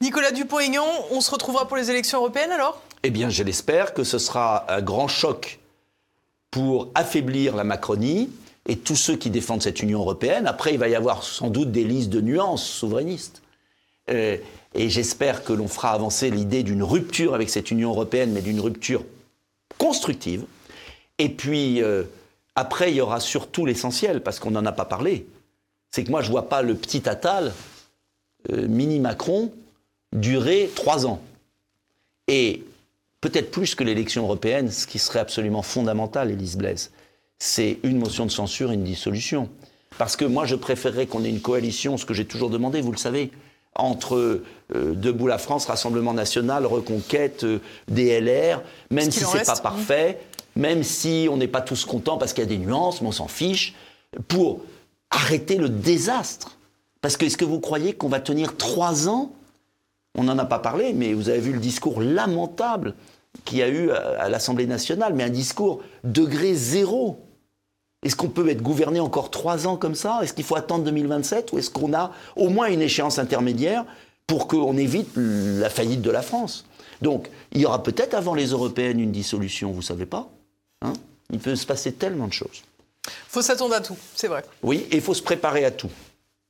Nicolas 0.00 0.30
Dupont-Aignan, 0.30 0.86
on 1.10 1.20
se 1.20 1.30
retrouvera 1.30 1.66
pour 1.66 1.76
les 1.76 1.90
élections 1.90 2.18
européennes 2.18 2.52
alors? 2.52 2.80
Eh 3.02 3.10
bien, 3.10 3.30
je 3.30 3.42
l'espère 3.42 3.94
que 3.94 4.04
ce 4.04 4.18
sera 4.18 4.72
un 4.72 4.80
grand 4.80 5.08
choc 5.08 5.58
pour 6.50 6.88
affaiblir 6.94 7.56
la 7.56 7.64
Macronie 7.64 8.30
et 8.66 8.76
tous 8.76 8.96
ceux 8.96 9.16
qui 9.16 9.30
défendent 9.30 9.62
cette 9.62 9.82
Union 9.82 10.00
européenne. 10.00 10.46
Après, 10.46 10.72
il 10.72 10.78
va 10.78 10.88
y 10.88 10.94
avoir 10.94 11.22
sans 11.24 11.48
doute 11.48 11.72
des 11.72 11.84
listes 11.84 12.10
de 12.10 12.20
nuances 12.20 12.64
souverainistes. 12.64 13.42
Euh, 14.10 14.36
et 14.74 14.88
j'espère 14.88 15.44
que 15.44 15.52
l'on 15.52 15.68
fera 15.68 15.90
avancer 15.90 16.30
l'idée 16.30 16.62
d'une 16.62 16.82
rupture 16.82 17.34
avec 17.34 17.50
cette 17.50 17.70
Union 17.70 17.90
européenne, 17.90 18.32
mais 18.32 18.42
d'une 18.42 18.60
rupture 18.60 19.04
constructive. 19.78 20.44
Et 21.18 21.28
puis, 21.28 21.82
euh, 21.82 22.04
après, 22.54 22.90
il 22.90 22.96
y 22.96 23.00
aura 23.00 23.20
surtout 23.20 23.64
l'essentiel, 23.64 24.22
parce 24.22 24.38
qu'on 24.38 24.50
n'en 24.50 24.66
a 24.66 24.72
pas 24.72 24.84
parlé. 24.84 25.26
C'est 25.90 26.04
que 26.04 26.10
moi, 26.10 26.22
je 26.22 26.26
ne 26.26 26.32
vois 26.32 26.48
pas 26.48 26.62
le 26.62 26.74
petit 26.74 27.08
Attal, 27.08 27.52
euh, 28.52 28.68
mini 28.68 29.00
Macron, 29.00 29.52
durer 30.12 30.70
trois 30.74 31.06
ans. 31.06 31.20
Et 32.26 32.64
peut-être 33.20 33.50
plus 33.50 33.74
que 33.74 33.84
l'élection 33.84 34.24
européenne, 34.24 34.70
ce 34.70 34.86
qui 34.86 34.98
serait 34.98 35.20
absolument 35.20 35.62
fondamental, 35.62 36.30
Elise 36.30 36.56
Blaise, 36.56 36.90
c'est 37.38 37.78
une 37.82 37.98
motion 37.98 38.26
de 38.26 38.30
censure 38.30 38.70
et 38.70 38.74
une 38.74 38.84
dissolution. 38.84 39.48
Parce 39.96 40.16
que 40.16 40.24
moi, 40.24 40.44
je 40.44 40.54
préférerais 40.54 41.06
qu'on 41.06 41.24
ait 41.24 41.30
une 41.30 41.40
coalition, 41.40 41.96
ce 41.96 42.04
que 42.04 42.14
j'ai 42.14 42.26
toujours 42.26 42.50
demandé, 42.50 42.80
vous 42.80 42.92
le 42.92 42.98
savez, 42.98 43.30
entre 43.74 44.42
euh, 44.74 44.94
Debout 44.94 45.26
la 45.26 45.38
France, 45.38 45.66
Rassemblement 45.66 46.12
national, 46.12 46.66
Reconquête, 46.66 47.44
euh, 47.44 47.60
DLR, 47.88 48.62
même 48.90 49.10
si 49.10 49.24
c'est 49.24 49.46
pas 49.46 49.56
parfait, 49.56 50.18
même 50.56 50.82
si 50.82 51.28
on 51.30 51.36
n'est 51.36 51.48
pas 51.48 51.60
tous 51.60 51.84
contents 51.84 52.18
parce 52.18 52.32
qu'il 52.32 52.42
y 52.42 52.46
a 52.46 52.50
des 52.50 52.58
nuances, 52.58 53.00
mais 53.00 53.08
on 53.08 53.12
s'en 53.12 53.28
fiche, 53.28 53.74
pour 54.26 54.60
arrêter 55.10 55.56
le 55.56 55.68
désastre. 55.68 56.58
Parce 57.00 57.16
que 57.16 57.26
est-ce 57.26 57.36
que 57.36 57.44
vous 57.44 57.60
croyez 57.60 57.92
qu'on 57.92 58.08
va 58.08 58.20
tenir 58.20 58.56
trois 58.56 59.08
ans? 59.08 59.32
On 60.16 60.24
n'en 60.24 60.38
a 60.38 60.44
pas 60.44 60.58
parlé, 60.58 60.92
mais 60.92 61.12
vous 61.12 61.28
avez 61.28 61.38
vu 61.38 61.52
le 61.52 61.60
discours 61.60 62.00
lamentable 62.00 62.94
qu'il 63.44 63.58
y 63.58 63.62
a 63.62 63.68
eu 63.68 63.90
à 63.90 64.28
l'Assemblée 64.28 64.66
nationale, 64.66 65.14
mais 65.14 65.22
un 65.22 65.30
discours 65.30 65.80
degré 66.02 66.54
zéro. 66.54 67.20
Est-ce 68.04 68.14
qu'on 68.14 68.28
peut 68.28 68.48
être 68.48 68.62
gouverné 68.62 69.00
encore 69.00 69.30
trois 69.30 69.66
ans 69.66 69.76
comme 69.76 69.94
ça? 69.94 70.20
Est-ce 70.22 70.32
qu'il 70.32 70.44
faut 70.44 70.56
attendre 70.56 70.84
2027 70.84 71.52
Ou 71.52 71.58
est-ce 71.58 71.70
qu'on 71.70 71.92
a 71.94 72.12
au 72.36 72.48
moins 72.48 72.68
une 72.68 72.80
échéance 72.80 73.18
intermédiaire 73.18 73.84
pour 74.26 74.46
qu'on 74.46 74.76
évite 74.76 75.10
la 75.16 75.68
faillite 75.68 76.02
de 76.02 76.10
la 76.10 76.22
France? 76.22 76.64
Donc, 77.02 77.28
il 77.52 77.60
y 77.60 77.66
aura 77.66 77.82
peut-être 77.82 78.14
avant 78.14 78.34
les 78.34 78.48
européennes 78.48 79.00
une 79.00 79.12
dissolution, 79.12 79.72
vous 79.72 79.82
savez 79.82 80.06
pas 80.06 80.28
hein? 80.82 80.92
Il 81.30 81.38
peut 81.38 81.56
se 81.56 81.66
passer 81.66 81.92
tellement 81.92 82.26
de 82.26 82.32
choses. 82.32 82.62
Il 83.06 83.12
faut 83.28 83.42
s'attendre 83.42 83.74
à 83.74 83.80
tout, 83.80 83.96
c'est 84.14 84.28
vrai. 84.28 84.44
Oui, 84.62 84.86
et 84.90 84.96
il 84.96 85.02
faut 85.02 85.14
se 85.14 85.22
préparer 85.22 85.64
à 85.64 85.70
tout. 85.70 85.90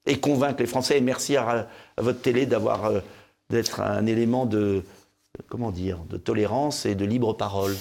Et 0.06 0.18
convaincre 0.18 0.60
les 0.60 0.66
Français. 0.66 0.98
Et 0.98 1.00
merci 1.00 1.36
à, 1.36 1.68
votre 1.98 2.20
télé 2.20 2.46
d'avoir 2.46 2.86
euh, 2.86 3.00
d'être 3.50 3.80
un 3.80 4.06
élément 4.06 4.46
de 4.46 4.82
comment 5.48 5.70
dire 5.70 5.98
de 6.08 6.16
tolérance 6.16 6.86
et 6.86 6.94
de 6.94 7.04
libre 7.04 7.32
parole 7.34 7.76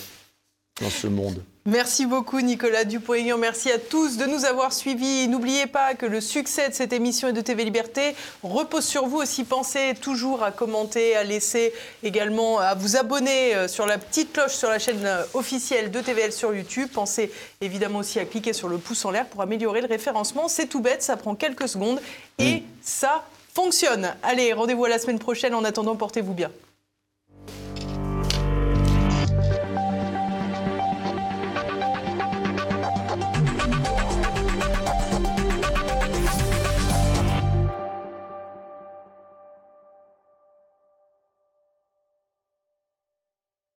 dans 0.82 0.90
ce 0.90 1.08
monde. 1.08 1.42
Merci 1.68 2.06
beaucoup 2.06 2.40
Nicolas 2.40 2.86
Dupont-Aignan. 2.86 3.38
Merci 3.38 3.70
à 3.74 3.78
tous 3.78 4.16
de 4.16 4.24
nous 4.24 4.46
avoir 4.46 4.72
suivis. 4.72 5.28
N'oubliez 5.28 5.68
pas 5.68 5.96
que 5.96 6.06
le 6.06 6.22
succès 6.22 6.70
de 6.70 6.74
cette 6.74 6.94
émission 6.94 7.28
et 7.28 7.34
de 7.34 7.42
TV 7.42 7.66
Liberté 7.66 8.16
repose 8.42 8.86
sur 8.86 9.06
vous 9.06 9.18
aussi. 9.18 9.44
Pensez 9.44 9.94
toujours 10.00 10.44
à 10.44 10.52
commenter, 10.52 11.18
à 11.18 11.26
laisser 11.26 11.74
également, 12.04 12.58
à 12.60 12.74
vous 12.74 12.96
abonner 12.96 13.54
euh, 13.54 13.68
sur 13.68 13.86
la 13.86 13.98
petite 13.98 14.32
cloche 14.32 14.54
sur 14.54 14.70
la 14.70 14.80
chaîne 14.80 15.06
euh, 15.06 15.24
officielle 15.34 15.92
de 15.92 16.00
TVL 16.00 16.32
sur 16.32 16.56
YouTube. 16.56 16.88
Pensez 16.94 17.34
évidemment 17.60 18.00
aussi 18.00 18.18
à 18.18 18.24
cliquer 18.24 18.54
sur 18.54 18.70
le 18.70 18.78
pouce 18.78 19.04
en 19.04 19.12
l'air 19.12 19.26
pour 19.26 19.42
améliorer 19.42 19.82
le 19.82 19.88
référencement. 19.88 20.48
C'est 20.48 20.68
tout 20.68 20.80
bête, 20.80 21.04
ça 21.04 21.18
prend 21.18 21.36
quelques 21.36 21.68
secondes 21.68 22.00
et 22.40 22.64
ça 22.82 23.26
fonctionne. 23.54 24.16
Allez, 24.24 24.54
rendez-vous 24.54 24.86
à 24.86 24.90
la 24.90 25.00
semaine 25.00 25.20
prochaine. 25.20 25.54
En 25.54 25.66
attendant, 25.66 25.98
portez-vous 25.98 26.34
bien. 26.34 26.50